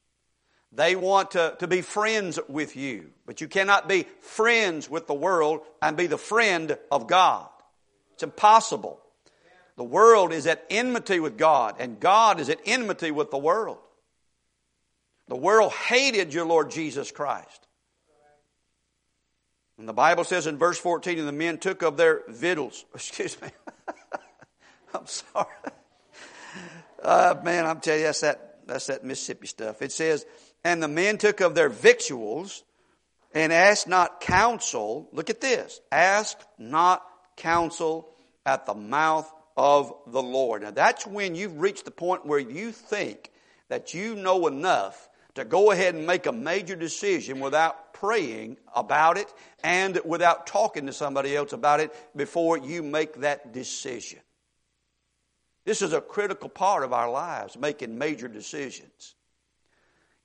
They 0.72 0.96
want 0.96 1.33
to, 1.33 1.57
to 1.59 1.68
be 1.68 1.83
friends 1.83 2.38
with 2.48 2.74
you, 2.74 3.11
but 3.26 3.40
you 3.40 3.48
cannot 3.48 3.88
be 3.88 4.07
friends 4.20 4.88
with 4.88 5.07
the 5.07 5.14
world 5.14 5.61
and 5.83 5.96
be 5.96 6.07
the 6.07 6.16
friend 6.16 6.79
of 6.90 7.07
God. 7.07 7.48
It's 8.14 8.22
impossible. 8.22 8.98
The 9.76 9.85
world 9.85 10.33
is 10.33 10.46
at 10.46 10.64
enmity 10.70 11.20
with 11.20 11.37
God, 11.37 11.76
and 11.81 12.00
God 12.00 12.40
is 12.40 12.48
at 12.48 12.61
enmity 12.64 13.11
with 13.11 13.31
the 13.31 13.38
world. 13.38 13.79
The 15.29 15.37
world 15.37 15.72
hated 15.72 16.33
your 16.33 16.46
Lord 16.46 16.70
Jesus 16.70 17.11
Christ. 17.11 17.66
And 19.79 19.88
the 19.88 19.92
Bible 19.92 20.24
says 20.24 20.46
in 20.46 20.57
verse 20.57 20.79
14, 20.79 21.18
and 21.18 21.29
the 21.29 21.33
men 21.33 21.59
took 21.59 21.83
of 21.83 21.96
their 21.96 22.22
victuals. 22.29 22.85
Excuse 22.94 23.40
me. 23.40 23.48
I'm 24.94 25.07
sorry. 25.07 25.46
Uh, 27.02 27.34
man, 27.42 27.66
I'm 27.66 27.80
telling 27.80 28.00
you, 28.00 28.06
that's 28.06 28.20
that, 28.20 28.58
that's 28.66 28.86
that 28.86 29.04
Mississippi 29.04 29.46
stuff. 29.46 29.82
It 29.82 29.92
says, 29.92 30.26
and 30.64 30.82
the 30.82 30.88
men 30.88 31.18
took 31.18 31.40
of 31.40 31.54
their 31.54 31.68
victuals 31.68 32.62
and 33.34 33.52
asked 33.52 33.88
not 33.88 34.20
counsel. 34.20 35.08
Look 35.12 35.30
at 35.30 35.40
this. 35.40 35.80
Ask 35.90 36.38
not 36.58 37.02
counsel 37.36 38.08
at 38.44 38.66
the 38.66 38.74
mouth 38.74 39.30
of 39.56 39.92
the 40.06 40.22
Lord. 40.22 40.62
Now 40.62 40.70
that's 40.70 41.06
when 41.06 41.34
you've 41.34 41.60
reached 41.60 41.84
the 41.84 41.90
point 41.90 42.26
where 42.26 42.38
you 42.38 42.72
think 42.72 43.30
that 43.68 43.94
you 43.94 44.14
know 44.14 44.46
enough 44.46 45.08
to 45.34 45.44
go 45.44 45.70
ahead 45.70 45.94
and 45.94 46.06
make 46.06 46.26
a 46.26 46.32
major 46.32 46.74
decision 46.74 47.40
without 47.40 47.94
praying 47.94 48.56
about 48.74 49.16
it 49.16 49.32
and 49.62 50.00
without 50.04 50.46
talking 50.46 50.86
to 50.86 50.92
somebody 50.92 51.36
else 51.36 51.52
about 51.52 51.80
it 51.80 51.94
before 52.16 52.58
you 52.58 52.82
make 52.82 53.20
that 53.20 53.52
decision. 53.52 54.18
This 55.70 55.83
is 55.83 55.92
a 55.92 56.00
critical 56.00 56.48
part 56.48 56.83
of 56.83 56.92
our 56.92 57.09
lives, 57.09 57.56
making 57.56 57.96
major 57.96 58.26
decisions. 58.26 59.14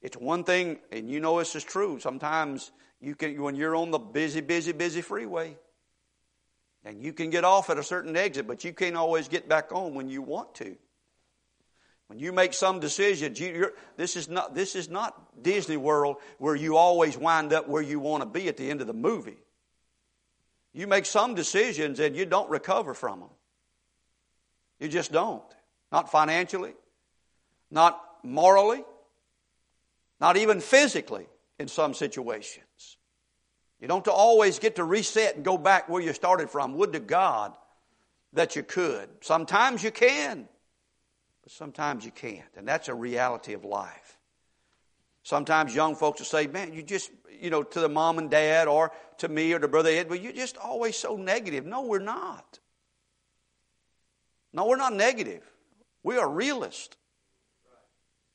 It's 0.02 0.18
one 0.18 0.44
thing, 0.44 0.80
and 0.92 1.08
you 1.08 1.20
know 1.20 1.38
this 1.38 1.56
is 1.56 1.64
true. 1.64 2.00
Sometimes 2.00 2.72
you 3.00 3.14
can, 3.14 3.40
when 3.40 3.54
you're 3.54 3.76
on 3.76 3.92
the 3.92 4.00
busy, 4.00 4.42
busy, 4.42 4.72
busy 4.72 5.02
freeway, 5.02 5.56
and 6.84 7.00
you 7.00 7.14
can 7.14 7.30
get 7.30 7.44
off 7.44 7.70
at 7.70 7.78
a 7.78 7.84
certain 7.84 8.18
exit, 8.18 8.48
but 8.48 8.64
you 8.64 8.74
can't 8.74 8.96
always 8.96 9.28
get 9.28 9.48
back 9.48 9.72
on 9.72 9.94
when 9.94 10.10
you 10.10 10.24
want 10.24 10.56
to. 10.56 10.76
When 12.08 12.18
you 12.18 12.32
make 12.32 12.56
some 12.56 12.80
decisions, 12.80 13.40
you, 13.40 13.70
this 13.98 14.16
is 14.16 14.28
not 14.28 14.56
this 14.56 14.76
is 14.76 14.90
not 14.90 15.44
Disney 15.44 15.78
World 15.78 16.16
where 16.40 16.56
you 16.56 16.76
always 16.76 17.20
wind 17.20 17.54
up 17.54 17.68
where 17.68 17.84
you 17.84 18.00
want 18.00 18.24
to 18.24 18.28
be 18.28 18.48
at 18.48 18.58
the 18.58 18.68
end 18.68 18.82
of 18.82 18.88
the 18.88 18.94
movie. 18.94 19.38
You 20.74 20.88
make 20.88 21.06
some 21.06 21.36
decisions 21.36 22.00
and 22.00 22.16
you 22.16 22.26
don't 22.26 22.50
recover 22.50 22.96
from 22.96 23.20
them. 23.20 23.30
You 24.80 24.88
just 24.88 25.12
don't. 25.12 25.44
Not 25.92 26.12
financially, 26.12 26.74
not 27.72 28.02
morally, 28.24 28.84
not 30.20 30.38
even 30.38 30.60
physically 30.60 31.28
in 31.60 31.68
some 31.68 31.94
situations. 31.94 32.98
You 33.80 33.88
don't 33.88 34.08
always 34.08 34.60
get 34.60 34.78
to 34.78 34.84
reset 34.84 35.36
and 35.36 35.46
go 35.46 35.58
back 35.58 35.90
where 35.90 36.02
you 36.02 36.14
started 36.14 36.50
from. 36.50 36.76
Would 36.76 36.94
to 36.94 37.00
God 37.00 37.54
that 38.34 38.56
you 38.56 38.64
could. 38.64 39.10
Sometimes 39.22 39.84
you 39.84 39.92
can, 39.92 40.48
but 41.44 41.52
sometimes 41.52 42.06
you 42.06 42.12
can't. 42.12 42.44
And 42.56 42.68
that's 42.68 42.88
a 42.88 42.96
reality 42.96 43.54
of 43.54 43.64
life. 43.64 44.18
Sometimes 45.24 45.74
young 45.74 45.96
folks 45.96 46.20
will 46.20 46.26
say, 46.26 46.48
man, 46.48 46.74
you 46.74 46.84
just, 46.84 47.10
you 47.42 47.50
know, 47.50 47.64
to 47.64 47.80
the 47.80 47.90
mom 47.90 48.20
and 48.20 48.30
dad 48.30 48.68
or 48.68 48.92
to 49.18 49.28
me 49.28 49.54
or 49.54 49.60
to 49.60 49.68
Brother 49.68 49.90
Ed, 49.90 50.08
but 50.08 50.22
you're 50.22 50.34
just 50.34 50.58
always 50.58 50.96
so 50.96 51.16
negative. 51.16 51.66
No, 51.66 51.82
we're 51.82 52.00
not. 52.00 52.60
No, 54.56 54.66
we're 54.66 54.78
not 54.78 54.94
negative. 54.94 55.44
We 56.02 56.18
are 56.18 56.30
realists. 56.30 56.96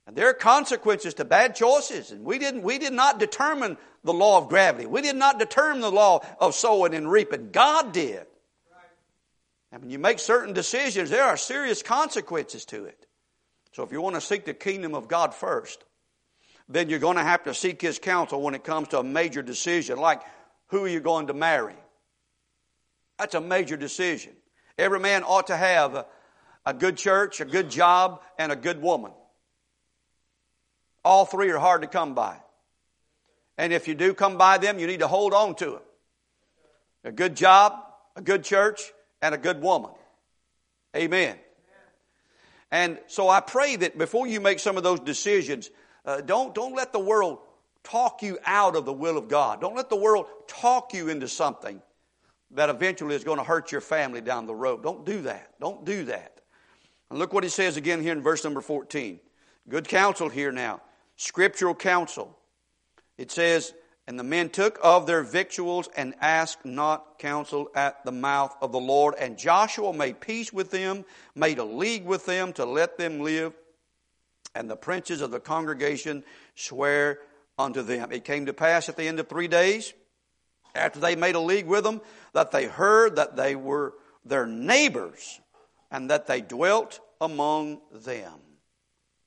And 0.06 0.14
there 0.14 0.28
are 0.28 0.34
consequences 0.34 1.14
to 1.14 1.24
bad 1.24 1.54
choices. 1.54 2.10
And 2.10 2.24
we, 2.24 2.38
didn't, 2.38 2.62
we 2.62 2.78
did 2.78 2.92
not 2.92 3.18
determine 3.18 3.78
the 4.04 4.12
law 4.12 4.38
of 4.38 4.48
gravity. 4.48 4.86
We 4.86 5.00
did 5.00 5.16
not 5.16 5.38
determine 5.38 5.80
the 5.80 5.90
law 5.90 6.20
of 6.38 6.54
sowing 6.54 6.94
and 6.94 7.10
reaping. 7.10 7.50
God 7.52 7.92
did. 7.92 8.26
And 9.72 9.82
when 9.82 9.90
you 9.90 9.98
make 9.98 10.18
certain 10.18 10.52
decisions, 10.52 11.08
there 11.10 11.24
are 11.24 11.36
serious 11.36 11.82
consequences 11.82 12.64
to 12.66 12.84
it. 12.84 13.06
So 13.72 13.82
if 13.82 13.92
you 13.92 14.02
want 14.02 14.16
to 14.16 14.20
seek 14.20 14.44
the 14.44 14.52
kingdom 14.52 14.94
of 14.94 15.08
God 15.08 15.32
first, 15.32 15.84
then 16.68 16.90
you're 16.90 16.98
going 16.98 17.16
to 17.16 17.22
have 17.22 17.44
to 17.44 17.54
seek 17.54 17.80
His 17.80 17.98
counsel 17.98 18.42
when 18.42 18.54
it 18.54 18.64
comes 18.64 18.88
to 18.88 18.98
a 18.98 19.04
major 19.04 19.42
decision, 19.42 19.98
like 19.98 20.20
who 20.66 20.84
are 20.84 20.88
you 20.88 21.00
going 21.00 21.28
to 21.28 21.34
marry? 21.34 21.76
That's 23.18 23.34
a 23.34 23.40
major 23.40 23.76
decision. 23.76 24.32
Every 24.80 24.98
man 24.98 25.24
ought 25.24 25.48
to 25.48 25.56
have 25.56 26.06
a, 26.64 26.74
good 26.74 26.96
church, 26.96 27.40
a 27.40 27.44
good 27.44 27.70
job, 27.70 28.22
and 28.38 28.50
a 28.50 28.56
good 28.56 28.80
woman. 28.80 29.12
All 31.04 31.26
three 31.26 31.50
are 31.50 31.58
hard 31.58 31.82
to 31.82 31.88
come 31.88 32.14
by. 32.14 32.38
And 33.58 33.74
if 33.74 33.88
you 33.88 33.94
do 33.94 34.14
come 34.14 34.38
by 34.38 34.56
them, 34.56 34.78
you 34.78 34.86
need 34.86 35.00
to 35.00 35.06
hold 35.06 35.34
on 35.34 35.54
to 35.56 35.66
them. 35.66 35.82
A 37.04 37.12
good 37.12 37.36
job, 37.36 37.74
a 38.16 38.22
good 38.22 38.42
church, 38.42 38.80
and 39.20 39.34
a 39.34 39.38
good 39.38 39.60
woman. 39.60 39.90
Amen. 40.96 41.36
And 42.70 42.98
so 43.06 43.28
I 43.28 43.40
pray 43.40 43.76
that 43.76 43.98
before 43.98 44.26
you 44.26 44.40
make 44.40 44.60
some 44.60 44.78
of 44.78 44.82
those 44.82 45.00
decisions, 45.00 45.68
uh, 46.06 46.22
don't, 46.22 46.54
don't 46.54 46.74
let 46.74 46.92
the 46.94 47.00
world 47.00 47.40
talk 47.82 48.22
you 48.22 48.38
out 48.46 48.76
of 48.76 48.86
the 48.86 48.92
will 48.94 49.18
of 49.18 49.28
God. 49.28 49.60
Don't 49.60 49.76
let 49.76 49.90
the 49.90 49.96
world 49.96 50.24
talk 50.46 50.94
you 50.94 51.10
into 51.10 51.28
something 51.28 51.82
that 52.52 52.68
eventually 52.68 53.14
is 53.14 53.24
going 53.24 53.38
to 53.38 53.44
hurt 53.44 53.72
your 53.72 53.80
family 53.80 54.20
down 54.20 54.46
the 54.46 54.54
road. 54.54 54.82
Don't 54.82 55.04
do 55.04 55.22
that. 55.22 55.54
Don't 55.60 55.84
do 55.84 56.04
that. 56.04 56.40
And 57.10 57.18
look 57.18 57.32
what 57.32 57.44
he 57.44 57.50
says 57.50 57.76
again 57.76 58.02
here 58.02 58.12
in 58.12 58.22
verse 58.22 58.44
number 58.44 58.60
14. 58.60 59.20
Good 59.68 59.88
counsel 59.88 60.28
here 60.28 60.52
now. 60.52 60.80
Scriptural 61.16 61.74
counsel. 61.74 62.36
It 63.18 63.30
says, 63.30 63.72
And 64.06 64.18
the 64.18 64.24
men 64.24 64.48
took 64.48 64.78
of 64.82 65.06
their 65.06 65.22
victuals 65.22 65.88
and 65.96 66.14
asked 66.20 66.64
not 66.64 67.18
counsel 67.18 67.68
at 67.74 68.04
the 68.04 68.12
mouth 68.12 68.56
of 68.60 68.72
the 68.72 68.80
Lord. 68.80 69.14
And 69.18 69.38
Joshua 69.38 69.92
made 69.92 70.20
peace 70.20 70.52
with 70.52 70.70
them, 70.70 71.04
made 71.34 71.58
a 71.58 71.64
league 71.64 72.04
with 72.04 72.26
them 72.26 72.52
to 72.54 72.64
let 72.64 72.98
them 72.98 73.20
live. 73.20 73.52
And 74.54 74.68
the 74.68 74.76
princes 74.76 75.20
of 75.20 75.30
the 75.30 75.38
congregation 75.38 76.24
swear 76.56 77.20
unto 77.58 77.82
them. 77.82 78.10
It 78.10 78.24
came 78.24 78.46
to 78.46 78.52
pass 78.52 78.88
at 78.88 78.96
the 78.96 79.04
end 79.04 79.20
of 79.20 79.28
three 79.28 79.46
days 79.46 79.92
after 80.74 81.00
they 81.00 81.16
made 81.16 81.34
a 81.34 81.40
league 81.40 81.66
with 81.66 81.84
them, 81.84 82.00
that 82.32 82.50
they 82.50 82.66
heard 82.66 83.16
that 83.16 83.36
they 83.36 83.56
were 83.56 83.94
their 84.24 84.46
neighbors 84.46 85.40
and 85.90 86.10
that 86.10 86.26
they 86.26 86.40
dwelt 86.40 87.00
among 87.20 87.80
them. 87.92 88.40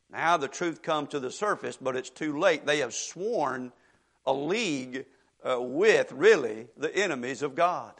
Now 0.10 0.38
the 0.38 0.48
truth 0.48 0.82
comes 0.82 1.10
to 1.10 1.20
the 1.20 1.32
surface, 1.32 1.78
but 1.80 1.96
it's 1.96 2.10
too 2.10 2.40
late. 2.40 2.66
They 2.66 2.80
have 2.80 2.94
sworn 2.94 3.72
a 4.26 4.34
league 4.34 5.06
uh, 5.44 5.60
with, 5.60 6.12
really, 6.12 6.68
the 6.78 6.96
enemies 6.96 7.42
of 7.42 7.56
God 7.56 7.94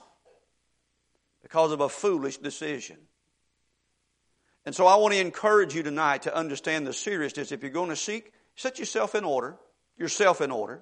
because 1.42 1.72
of 1.72 1.82
a 1.82 1.90
foolish 1.90 2.38
decision. 2.38 2.98
And 4.66 4.74
so 4.74 4.88
I 4.88 4.96
want 4.96 5.14
to 5.14 5.20
encourage 5.20 5.76
you 5.76 5.84
tonight 5.84 6.22
to 6.22 6.36
understand 6.36 6.88
the 6.88 6.94
seriousness. 6.94 7.52
If 7.52 7.62
you're 7.64 7.72
going 7.72 7.90
to 7.90 7.96
seek, 7.96 8.32
set 8.56 8.80
yourself 8.80 9.14
in 9.14 9.26
order, 9.26 9.58
yourself 9.98 10.40
in 10.40 10.52
order. 10.52 10.82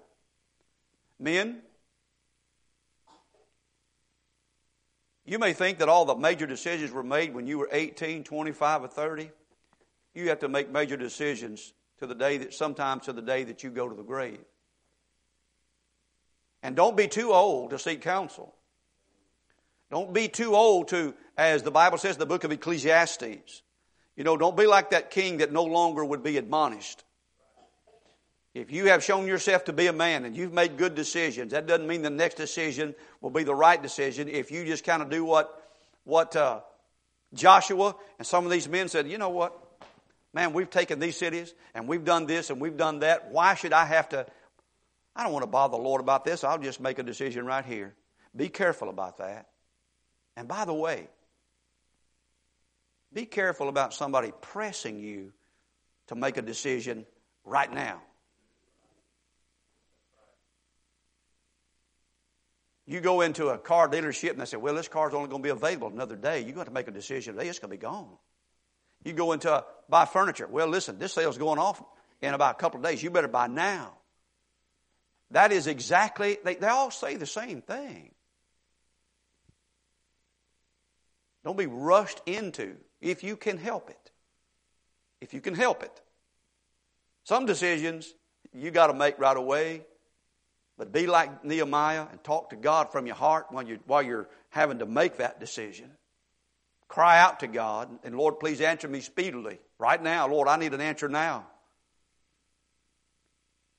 Men, 1.19 1.61
You 5.25 5.39
may 5.39 5.53
think 5.53 5.77
that 5.79 5.89
all 5.89 6.05
the 6.05 6.15
major 6.15 6.47
decisions 6.47 6.91
were 6.91 7.03
made 7.03 7.33
when 7.33 7.45
you 7.45 7.57
were 7.59 7.69
18, 7.71 8.23
25, 8.23 8.83
or 8.83 8.87
30. 8.87 9.31
You 10.13 10.29
have 10.29 10.39
to 10.39 10.49
make 10.49 10.71
major 10.71 10.97
decisions 10.97 11.73
to 11.99 12.07
the 12.07 12.15
day 12.15 12.37
that 12.37 12.53
sometimes 12.53 13.05
to 13.05 13.13
the 13.13 13.21
day 13.21 13.43
that 13.43 13.63
you 13.63 13.69
go 13.69 13.87
to 13.87 13.95
the 13.95 14.03
grave. 14.03 14.39
And 16.63 16.75
don't 16.75 16.97
be 16.97 17.07
too 17.07 17.31
old 17.31 17.71
to 17.71 17.79
seek 17.79 18.01
counsel. 18.01 18.53
Don't 19.89 20.13
be 20.13 20.27
too 20.27 20.55
old 20.55 20.87
to, 20.89 21.13
as 21.37 21.63
the 21.63 21.71
Bible 21.71 21.97
says 21.97 22.15
in 22.15 22.19
the 22.19 22.25
book 22.25 22.43
of 22.43 22.51
Ecclesiastes, 22.51 23.61
you 24.15 24.23
know, 24.23 24.37
don't 24.37 24.57
be 24.57 24.65
like 24.65 24.91
that 24.91 25.11
king 25.11 25.37
that 25.37 25.51
no 25.51 25.63
longer 25.63 26.03
would 26.03 26.23
be 26.23 26.37
admonished. 26.37 27.03
If 28.53 28.71
you 28.71 28.87
have 28.87 29.03
shown 29.03 29.27
yourself 29.27 29.65
to 29.65 29.73
be 29.73 29.87
a 29.87 29.93
man 29.93 30.25
and 30.25 30.35
you've 30.35 30.51
made 30.51 30.77
good 30.77 30.93
decisions, 30.93 31.53
that 31.53 31.67
doesn't 31.67 31.87
mean 31.87 32.01
the 32.01 32.09
next 32.09 32.35
decision 32.35 32.93
will 33.21 33.29
be 33.29 33.43
the 33.43 33.55
right 33.55 33.81
decision. 33.81 34.27
If 34.27 34.51
you 34.51 34.65
just 34.65 34.83
kind 34.83 35.01
of 35.01 35.09
do 35.09 35.23
what, 35.23 35.69
what 36.03 36.35
uh, 36.35 36.59
Joshua 37.33 37.95
and 38.17 38.27
some 38.27 38.43
of 38.43 38.51
these 38.51 38.67
men 38.67 38.89
said, 38.89 39.07
you 39.07 39.17
know 39.17 39.29
what? 39.29 39.57
Man, 40.33 40.51
we've 40.51 40.69
taken 40.69 40.99
these 40.99 41.15
cities 41.15 41.53
and 41.73 41.87
we've 41.87 42.03
done 42.03 42.25
this 42.25 42.49
and 42.49 42.59
we've 42.59 42.75
done 42.75 42.99
that. 42.99 43.31
Why 43.31 43.55
should 43.55 43.73
I 43.73 43.85
have 43.85 44.09
to? 44.09 44.25
I 45.15 45.23
don't 45.23 45.33
want 45.33 45.43
to 45.43 45.47
bother 45.47 45.77
the 45.77 45.83
Lord 45.83 46.01
about 46.01 46.25
this. 46.25 46.43
I'll 46.43 46.57
just 46.57 46.81
make 46.81 46.99
a 46.99 47.03
decision 47.03 47.45
right 47.45 47.65
here. 47.65 47.95
Be 48.35 48.49
careful 48.49 48.89
about 48.89 49.17
that. 49.19 49.47
And 50.35 50.47
by 50.47 50.65
the 50.65 50.73
way, 50.73 51.07
be 53.13 53.25
careful 53.25 53.69
about 53.69 53.93
somebody 53.93 54.31
pressing 54.41 54.99
you 54.99 55.33
to 56.07 56.15
make 56.15 56.37
a 56.37 56.41
decision 56.41 57.05
right 57.45 57.71
now. 57.71 58.01
You 62.91 62.99
go 62.99 63.21
into 63.21 63.47
a 63.47 63.57
car 63.57 63.87
dealership 63.87 64.31
and 64.31 64.41
they 64.41 64.45
say, 64.45 64.57
well, 64.57 64.75
this 64.75 64.89
car's 64.89 65.13
only 65.13 65.29
going 65.29 65.41
to 65.41 65.45
be 65.45 65.49
available 65.49 65.87
another 65.87 66.17
day. 66.17 66.41
You're 66.41 66.55
going 66.55 66.65
to 66.67 66.73
make 66.73 66.89
a 66.89 66.91
decision 66.91 67.35
today, 67.35 67.47
it's 67.47 67.57
going 67.57 67.71
to 67.71 67.77
be 67.77 67.81
gone. 67.81 68.17
You 69.05 69.13
go 69.13 69.31
into 69.31 69.49
a, 69.49 69.63
buy 69.87 70.03
furniture. 70.03 70.45
Well, 70.45 70.67
listen, 70.67 70.99
this 70.99 71.13
sale's 71.13 71.37
going 71.37 71.57
off 71.57 71.81
in 72.21 72.33
about 72.33 72.55
a 72.55 72.57
couple 72.57 72.81
of 72.81 72.85
days. 72.85 73.01
You 73.01 73.09
better 73.09 73.29
buy 73.29 73.47
now. 73.47 73.93
That 75.31 75.53
is 75.53 75.67
exactly, 75.67 76.37
they, 76.43 76.55
they 76.55 76.67
all 76.67 76.91
say 76.91 77.15
the 77.15 77.25
same 77.25 77.61
thing. 77.61 78.11
Don't 81.45 81.57
be 81.57 81.67
rushed 81.67 82.19
into 82.25 82.75
if 82.99 83.23
you 83.23 83.37
can 83.37 83.57
help 83.57 83.89
it. 83.89 84.11
If 85.21 85.33
you 85.33 85.39
can 85.39 85.55
help 85.55 85.81
it. 85.81 86.01
Some 87.23 87.45
decisions 87.45 88.13
you 88.53 88.69
got 88.69 88.87
to 88.87 88.93
make 88.93 89.17
right 89.17 89.37
away. 89.37 89.85
But 90.81 90.91
be 90.91 91.05
like 91.05 91.45
Nehemiah 91.45 92.07
and 92.09 92.23
talk 92.23 92.49
to 92.49 92.55
God 92.55 92.91
from 92.91 93.05
your 93.05 93.13
heart 93.13 93.45
while 93.51 93.61
you're, 93.61 93.77
while 93.85 94.01
you're 94.01 94.27
having 94.49 94.79
to 94.79 94.87
make 94.87 95.17
that 95.17 95.39
decision. 95.39 95.91
Cry 96.87 97.19
out 97.19 97.41
to 97.41 97.47
God, 97.47 97.99
and 98.03 98.17
Lord, 98.17 98.39
please 98.39 98.61
answer 98.61 98.87
me 98.87 99.01
speedily. 99.01 99.59
Right 99.77 100.01
now, 100.01 100.27
Lord, 100.27 100.47
I 100.47 100.57
need 100.57 100.73
an 100.73 100.81
answer 100.81 101.07
now. 101.07 101.45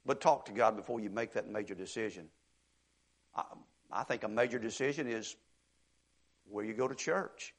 But 0.06 0.20
talk 0.20 0.44
to 0.44 0.52
God 0.52 0.76
before 0.76 1.00
you 1.00 1.10
make 1.10 1.32
that 1.32 1.50
major 1.50 1.74
decision. 1.74 2.28
I, 3.34 3.42
I 3.90 4.04
think 4.04 4.22
a 4.22 4.28
major 4.28 4.60
decision 4.60 5.08
is 5.08 5.34
where 6.48 6.64
you 6.64 6.72
go 6.72 6.86
to 6.86 6.94
church. 6.94 7.52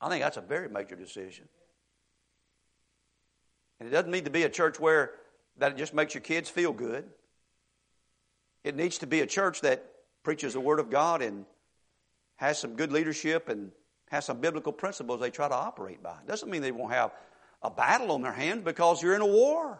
I 0.00 0.08
think 0.10 0.22
that's 0.22 0.36
a 0.36 0.42
very 0.42 0.68
major 0.68 0.94
decision. 0.94 1.48
And 3.80 3.88
it 3.88 3.90
doesn't 3.90 4.12
need 4.12 4.26
to 4.26 4.30
be 4.30 4.44
a 4.44 4.48
church 4.48 4.78
where 4.78 5.10
that 5.58 5.76
just 5.76 5.92
makes 5.92 6.14
your 6.14 6.20
kids 6.20 6.48
feel 6.48 6.72
good. 6.72 7.04
It 8.66 8.74
needs 8.74 8.98
to 8.98 9.06
be 9.06 9.20
a 9.20 9.26
church 9.26 9.60
that 9.60 9.92
preaches 10.24 10.54
the 10.54 10.60
Word 10.60 10.80
of 10.80 10.90
God 10.90 11.22
and 11.22 11.44
has 12.34 12.58
some 12.58 12.74
good 12.74 12.90
leadership 12.90 13.48
and 13.48 13.70
has 14.10 14.24
some 14.24 14.40
biblical 14.40 14.72
principles 14.72 15.20
they 15.20 15.30
try 15.30 15.46
to 15.46 15.54
operate 15.54 16.02
by. 16.02 16.16
It 16.18 16.26
doesn't 16.26 16.50
mean 16.50 16.62
they 16.62 16.72
won't 16.72 16.92
have 16.92 17.12
a 17.62 17.70
battle 17.70 18.10
on 18.10 18.22
their 18.22 18.32
hands 18.32 18.64
because 18.64 19.00
you're 19.00 19.14
in 19.14 19.20
a 19.20 19.26
war. 19.26 19.78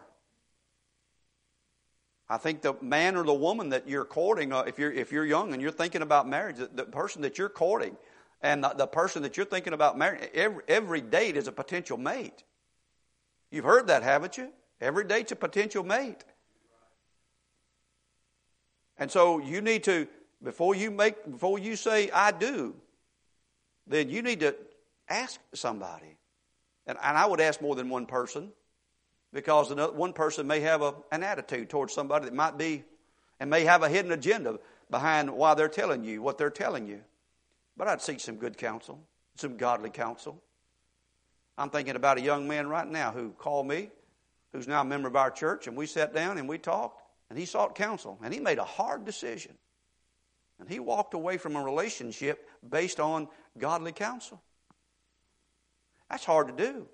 I 2.29 2.37
think 2.37 2.61
the 2.61 2.75
man 2.81 3.17
or 3.17 3.25
the 3.25 3.33
woman 3.33 3.69
that 3.69 3.89
you're 3.89 4.05
courting, 4.05 4.53
uh, 4.53 4.61
if 4.61 4.79
you're 4.79 4.93
if 4.93 5.11
you're 5.11 5.25
young 5.25 5.51
and 5.51 5.61
you're 5.61 5.71
thinking 5.71 6.01
about 6.01 6.25
marriage, 6.25 6.55
the, 6.55 6.69
the 6.73 6.85
person 6.85 7.23
that 7.23 7.37
you're 7.37 7.49
courting 7.49 7.97
and 8.41 8.63
the, 8.63 8.69
the, 8.69 8.87
person 8.87 9.21
that 9.23 9.35
you're 9.35 9.45
thinking 9.45 9.73
about 9.73 9.97
marrying, 9.97 10.29
every, 10.33 10.63
every 10.69 11.01
date 11.01 11.35
is 11.35 11.49
a 11.49 11.51
potential 11.51 11.97
mate. 11.97 12.45
You've 13.51 13.65
heard 13.65 13.87
that, 13.87 14.03
haven't 14.03 14.37
you? 14.37 14.53
Every 14.79 15.03
date's 15.03 15.33
a 15.33 15.35
potential 15.35 15.83
mate. 15.83 16.23
And 18.97 19.11
so 19.11 19.39
you 19.39 19.61
need 19.61 19.83
to 19.85 20.07
before 20.43 20.75
you 20.75 20.91
make 20.91 21.29
before 21.29 21.59
you 21.59 21.75
say 21.75 22.09
I 22.11 22.31
do, 22.31 22.75
then 23.87 24.09
you 24.09 24.21
need 24.21 24.41
to 24.41 24.55
ask 25.09 25.39
somebody. 25.53 26.17
And, 26.85 26.97
and 27.03 27.17
I 27.17 27.25
would 27.25 27.41
ask 27.41 27.61
more 27.61 27.75
than 27.75 27.89
one 27.89 28.05
person 28.05 28.51
because 29.33 29.71
another, 29.71 29.93
one 29.93 30.13
person 30.13 30.47
may 30.47 30.61
have 30.61 30.81
a, 30.81 30.93
an 31.11 31.23
attitude 31.23 31.69
towards 31.69 31.93
somebody 31.93 32.25
that 32.25 32.33
might 32.33 32.57
be 32.57 32.83
and 33.39 33.49
may 33.49 33.63
have 33.65 33.83
a 33.83 33.89
hidden 33.89 34.11
agenda 34.11 34.59
behind 34.89 35.29
why 35.29 35.53
they're 35.53 35.67
telling 35.67 36.03
you 36.03 36.21
what 36.21 36.37
they're 36.37 36.49
telling 36.49 36.87
you. 36.87 37.01
But 37.75 37.87
I'd 37.87 38.01
seek 38.01 38.19
some 38.19 38.37
good 38.37 38.57
counsel, 38.57 38.99
some 39.35 39.57
godly 39.57 39.89
counsel. 39.89 40.41
I'm 41.57 41.69
thinking 41.69 41.95
about 41.95 42.17
a 42.17 42.21
young 42.21 42.47
man 42.47 42.67
right 42.67 42.87
now 42.87 43.11
who 43.11 43.31
called 43.31 43.67
me, 43.67 43.89
who's 44.53 44.67
now 44.67 44.81
a 44.81 44.85
member 44.85 45.07
of 45.07 45.15
our 45.15 45.31
church, 45.31 45.67
and 45.67 45.75
we 45.75 45.85
sat 45.85 46.13
down 46.13 46.37
and 46.37 46.47
we 46.47 46.57
talked, 46.57 47.01
and 47.29 47.37
he 47.37 47.45
sought 47.45 47.75
counsel, 47.75 48.19
and 48.23 48.33
he 48.33 48.39
made 48.39 48.57
a 48.57 48.63
hard 48.63 49.05
decision. 49.05 49.53
And 50.59 50.69
he 50.69 50.79
walked 50.79 51.13
away 51.13 51.37
from 51.37 51.55
a 51.55 51.63
relationship 51.63 52.47
based 52.67 52.99
on 52.99 53.27
godly 53.57 53.91
counsel. 53.91 54.41
That's 56.09 56.25
hard 56.25 56.47
to 56.47 56.53
do. 56.53 56.87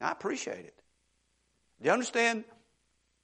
I 0.00 0.12
appreciate 0.12 0.64
it. 0.64 0.74
Do 1.80 1.86
you 1.86 1.92
understand? 1.92 2.44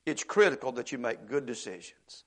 It's 0.04 0.24
critical 0.24 0.72
that 0.72 0.90
you 0.90 0.98
make 0.98 1.28
good 1.28 1.46
decisions. 1.46 2.24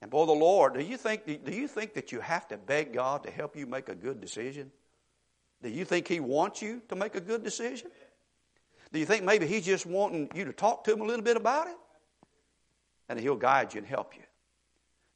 And 0.00 0.10
boy, 0.10 0.26
the 0.26 0.32
Lord, 0.32 0.74
do 0.74 0.80
you 0.80 0.96
think 0.96 1.26
do 1.26 1.52
you 1.52 1.66
think 1.66 1.94
that 1.94 2.12
you 2.12 2.20
have 2.20 2.46
to 2.48 2.56
beg 2.56 2.92
God 2.92 3.24
to 3.24 3.30
help 3.30 3.56
you 3.56 3.66
make 3.66 3.88
a 3.88 3.94
good 3.94 4.20
decision? 4.20 4.70
Do 5.62 5.68
you 5.68 5.84
think 5.84 6.06
He 6.06 6.20
wants 6.20 6.62
you 6.62 6.82
to 6.88 6.96
make 6.96 7.16
a 7.16 7.20
good 7.20 7.42
decision? 7.42 7.90
Do 8.92 8.98
you 8.98 9.06
think 9.06 9.24
maybe 9.24 9.46
He's 9.46 9.66
just 9.66 9.86
wanting 9.86 10.30
you 10.34 10.44
to 10.44 10.52
talk 10.52 10.84
to 10.84 10.92
Him 10.92 11.00
a 11.00 11.04
little 11.04 11.24
bit 11.24 11.36
about 11.36 11.66
it? 11.66 11.76
And 13.08 13.18
He'll 13.18 13.36
guide 13.36 13.74
you 13.74 13.78
and 13.78 13.86
help 13.86 14.14
you. 14.16 14.22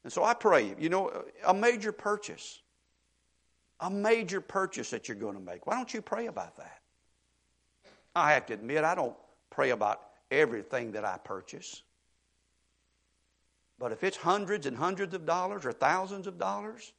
And 0.03 0.11
so 0.11 0.23
I 0.23 0.33
pray, 0.33 0.75
you 0.79 0.89
know, 0.89 1.23
a 1.45 1.53
major 1.53 1.91
purchase, 1.91 2.61
a 3.79 3.89
major 3.89 4.41
purchase 4.41 4.89
that 4.89 5.07
you're 5.07 5.17
going 5.17 5.35
to 5.35 5.41
make. 5.41 5.65
Why 5.65 5.75
don't 5.75 5.93
you 5.93 6.01
pray 6.01 6.27
about 6.27 6.57
that? 6.57 6.79
I 8.15 8.33
have 8.33 8.45
to 8.47 8.53
admit, 8.53 8.83
I 8.83 8.95
don't 8.95 9.15
pray 9.49 9.69
about 9.69 10.01
everything 10.29 10.91
that 10.93 11.05
I 11.05 11.17
purchase. 11.17 11.81
But 13.79 13.91
if 13.91 14.03
it's 14.03 14.17
hundreds 14.17 14.65
and 14.65 14.77
hundreds 14.77 15.13
of 15.13 15.25
dollars, 15.25 15.65
or 15.65 15.71
thousands 15.71 16.27
of 16.27 16.37
dollars, 16.37 16.91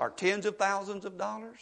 or 0.00 0.10
tens 0.10 0.46
of 0.46 0.56
thousands 0.56 1.04
of 1.04 1.18
dollars, 1.18 1.58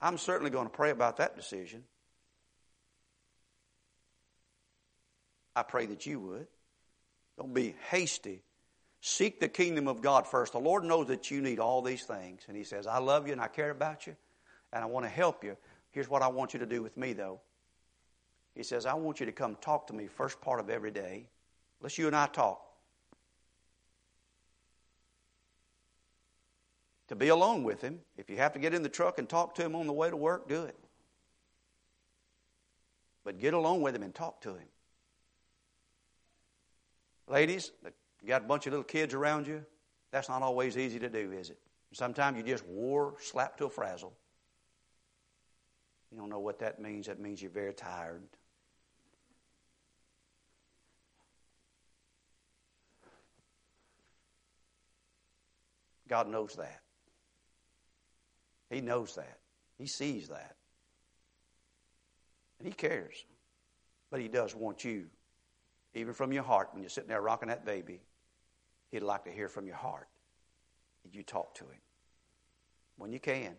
I'm 0.00 0.18
certainly 0.18 0.50
going 0.50 0.66
to 0.66 0.72
pray 0.72 0.90
about 0.90 1.18
that 1.18 1.36
decision. 1.36 1.84
I 5.54 5.62
pray 5.62 5.86
that 5.86 6.06
you 6.06 6.20
would. 6.20 6.46
Don't 7.40 7.54
be 7.54 7.74
hasty. 7.88 8.42
Seek 9.00 9.40
the 9.40 9.48
kingdom 9.48 9.88
of 9.88 10.02
God 10.02 10.26
first. 10.26 10.52
The 10.52 10.58
Lord 10.58 10.84
knows 10.84 11.06
that 11.06 11.30
you 11.30 11.40
need 11.40 11.58
all 11.58 11.80
these 11.80 12.02
things. 12.02 12.42
And 12.46 12.54
He 12.54 12.64
says, 12.64 12.86
I 12.86 12.98
love 12.98 13.26
you 13.26 13.32
and 13.32 13.40
I 13.40 13.48
care 13.48 13.70
about 13.70 14.06
you 14.06 14.14
and 14.74 14.84
I 14.84 14.86
want 14.86 15.06
to 15.06 15.10
help 15.10 15.42
you. 15.42 15.56
Here's 15.90 16.06
what 16.06 16.20
I 16.20 16.28
want 16.28 16.52
you 16.52 16.60
to 16.60 16.66
do 16.66 16.82
with 16.82 16.98
me, 16.98 17.14
though. 17.14 17.40
He 18.54 18.62
says, 18.62 18.84
I 18.84 18.92
want 18.92 19.20
you 19.20 19.26
to 19.26 19.32
come 19.32 19.56
talk 19.62 19.86
to 19.86 19.94
me 19.94 20.06
first 20.06 20.38
part 20.42 20.60
of 20.60 20.68
every 20.68 20.90
day. 20.90 21.28
Let's 21.80 21.96
you 21.96 22.08
and 22.08 22.14
I 22.14 22.26
talk. 22.26 22.60
To 27.08 27.16
be 27.16 27.28
alone 27.28 27.64
with 27.64 27.80
him. 27.80 28.00
If 28.18 28.28
you 28.28 28.36
have 28.36 28.52
to 28.52 28.58
get 28.58 28.74
in 28.74 28.82
the 28.82 28.90
truck 28.90 29.18
and 29.18 29.26
talk 29.26 29.54
to 29.54 29.64
him 29.64 29.74
on 29.74 29.86
the 29.86 29.94
way 29.94 30.10
to 30.10 30.16
work, 30.16 30.46
do 30.46 30.64
it. 30.64 30.76
But 33.24 33.40
get 33.40 33.54
alone 33.54 33.80
with 33.80 33.96
him 33.96 34.02
and 34.02 34.14
talk 34.14 34.42
to 34.42 34.50
him. 34.50 34.68
Ladies, 37.30 37.70
you 38.22 38.28
got 38.28 38.42
a 38.42 38.44
bunch 38.44 38.66
of 38.66 38.72
little 38.72 38.84
kids 38.84 39.14
around 39.14 39.46
you. 39.46 39.64
That's 40.10 40.28
not 40.28 40.42
always 40.42 40.76
easy 40.76 40.98
to 40.98 41.08
do, 41.08 41.30
is 41.30 41.50
it? 41.50 41.58
Sometimes 41.92 42.36
you 42.36 42.42
just 42.42 42.66
wore, 42.66 43.14
slapped 43.20 43.58
to 43.58 43.66
a 43.66 43.70
frazzle. 43.70 44.12
You 46.10 46.18
don't 46.18 46.28
know 46.28 46.40
what 46.40 46.58
that 46.58 46.80
means. 46.80 47.06
That 47.06 47.20
means 47.20 47.40
you're 47.40 47.52
very 47.52 47.72
tired. 47.72 48.22
God 56.08 56.28
knows 56.28 56.56
that. 56.56 56.80
He 58.70 58.80
knows 58.80 59.14
that. 59.14 59.38
He 59.78 59.86
sees 59.86 60.28
that. 60.28 60.56
And 62.58 62.66
He 62.66 62.74
cares. 62.74 63.14
But 64.10 64.20
He 64.20 64.26
does 64.26 64.52
want 64.52 64.84
you, 64.84 65.06
even 65.94 66.14
from 66.14 66.32
your 66.32 66.42
heart, 66.42 66.70
when 66.72 66.82
you're 66.82 66.90
sitting 66.90 67.08
there 67.08 67.20
rocking 67.20 67.48
that 67.48 67.64
baby, 67.64 68.00
He'd 68.90 69.02
like 69.02 69.24
to 69.24 69.30
hear 69.30 69.48
from 69.48 69.66
your 69.66 69.76
heart 69.76 70.08
you 71.12 71.22
talk 71.22 71.54
to 71.54 71.64
Him 71.64 71.80
when 72.96 73.12
you 73.12 73.20
can. 73.20 73.54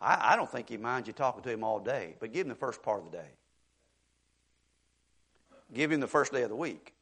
I, 0.00 0.32
I 0.32 0.36
don't 0.36 0.50
think 0.50 0.68
He 0.68 0.76
minds 0.76 1.06
you 1.06 1.12
talking 1.12 1.42
to 1.42 1.50
Him 1.50 1.62
all 1.62 1.80
day, 1.80 2.16
but 2.20 2.32
give 2.32 2.46
Him 2.46 2.48
the 2.48 2.54
first 2.54 2.82
part 2.82 3.00
of 3.00 3.10
the 3.10 3.16
day. 3.18 3.30
Give 5.72 5.92
Him 5.92 6.00
the 6.00 6.08
first 6.08 6.32
day 6.32 6.42
of 6.42 6.48
the 6.48 6.56
week 6.56 6.94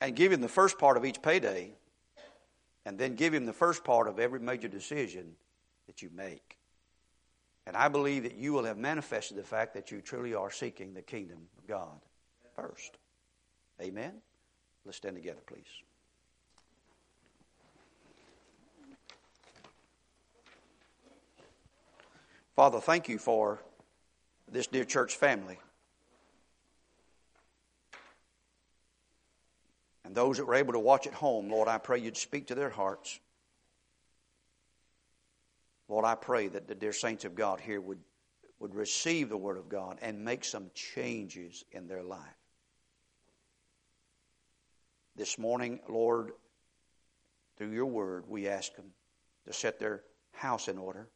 and 0.00 0.14
give 0.14 0.32
him 0.32 0.40
the 0.40 0.48
first 0.48 0.78
part 0.78 0.96
of 0.96 1.04
each 1.04 1.20
payday, 1.22 1.72
and 2.84 2.98
then 2.98 3.14
give 3.14 3.34
him 3.34 3.46
the 3.46 3.52
first 3.52 3.84
part 3.84 4.08
of 4.08 4.18
every 4.18 4.40
major 4.40 4.68
decision 4.68 5.34
that 5.86 6.02
you 6.02 6.10
make. 6.14 6.58
And 7.68 7.76
I 7.76 7.88
believe 7.88 8.22
that 8.22 8.34
you 8.34 8.54
will 8.54 8.64
have 8.64 8.78
manifested 8.78 9.36
the 9.36 9.42
fact 9.42 9.74
that 9.74 9.90
you 9.90 10.00
truly 10.00 10.32
are 10.32 10.50
seeking 10.50 10.94
the 10.94 11.02
kingdom 11.02 11.36
of 11.58 11.66
God 11.66 12.00
first. 12.56 12.96
Amen? 13.78 14.14
Let's 14.86 14.96
stand 14.96 15.16
together, 15.16 15.40
please. 15.46 15.66
Father, 22.56 22.80
thank 22.80 23.06
you 23.06 23.18
for 23.18 23.60
this 24.50 24.66
dear 24.66 24.84
church 24.84 25.16
family. 25.16 25.58
And 30.06 30.14
those 30.14 30.38
that 30.38 30.46
were 30.46 30.54
able 30.54 30.72
to 30.72 30.78
watch 30.78 31.06
at 31.06 31.12
home, 31.12 31.50
Lord, 31.50 31.68
I 31.68 31.76
pray 31.76 31.98
you'd 31.98 32.16
speak 32.16 32.46
to 32.46 32.54
their 32.54 32.70
hearts. 32.70 33.20
Lord, 35.88 36.04
I 36.04 36.14
pray 36.14 36.48
that 36.48 36.68
the 36.68 36.74
dear 36.74 36.92
saints 36.92 37.24
of 37.24 37.34
God 37.34 37.60
here 37.60 37.80
would, 37.80 38.00
would 38.60 38.74
receive 38.74 39.30
the 39.30 39.36
Word 39.36 39.56
of 39.56 39.68
God 39.68 39.98
and 40.02 40.24
make 40.24 40.44
some 40.44 40.70
changes 40.74 41.64
in 41.72 41.86
their 41.86 42.02
life. 42.02 42.20
This 45.16 45.38
morning, 45.38 45.80
Lord, 45.88 46.32
through 47.56 47.72
your 47.72 47.86
Word, 47.86 48.24
we 48.28 48.48
ask 48.48 48.74
them 48.76 48.92
to 49.46 49.52
set 49.52 49.78
their 49.78 50.02
house 50.32 50.68
in 50.68 50.78
order. 50.78 51.08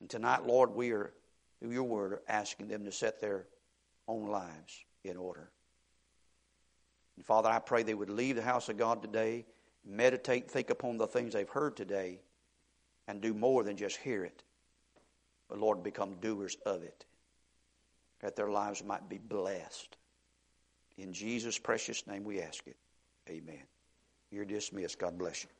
And 0.00 0.08
tonight, 0.08 0.46
Lord, 0.46 0.70
we 0.70 0.92
are, 0.92 1.12
through 1.60 1.72
your 1.72 1.84
Word, 1.84 2.20
asking 2.28 2.68
them 2.68 2.84
to 2.84 2.92
set 2.92 3.20
their 3.20 3.46
own 4.06 4.28
lives 4.28 4.84
in 5.04 5.16
order. 5.16 5.50
And 7.16 7.26
Father, 7.26 7.50
I 7.50 7.58
pray 7.58 7.82
they 7.82 7.94
would 7.94 8.08
leave 8.08 8.36
the 8.36 8.42
house 8.42 8.68
of 8.68 8.78
God 8.78 9.02
today, 9.02 9.44
meditate, 9.84 10.50
think 10.50 10.70
upon 10.70 10.96
the 10.96 11.06
things 11.06 11.34
they've 11.34 11.48
heard 11.48 11.76
today, 11.76 12.20
and 13.08 13.20
do 13.20 13.34
more 13.34 13.62
than 13.64 13.76
just 13.76 13.96
hear 13.96 14.24
it. 14.24 14.42
But 15.48 15.58
Lord, 15.58 15.82
become 15.82 16.14
doers 16.20 16.56
of 16.64 16.82
it, 16.82 17.04
that 18.20 18.36
their 18.36 18.50
lives 18.50 18.84
might 18.84 19.08
be 19.08 19.18
blessed. 19.18 19.96
In 20.98 21.12
Jesus' 21.12 21.58
precious 21.58 22.06
name 22.06 22.24
we 22.24 22.40
ask 22.40 22.66
it. 22.66 22.76
Amen. 23.28 23.62
You're 24.30 24.44
dismissed. 24.44 24.98
God 24.98 25.18
bless 25.18 25.44
you. 25.44 25.50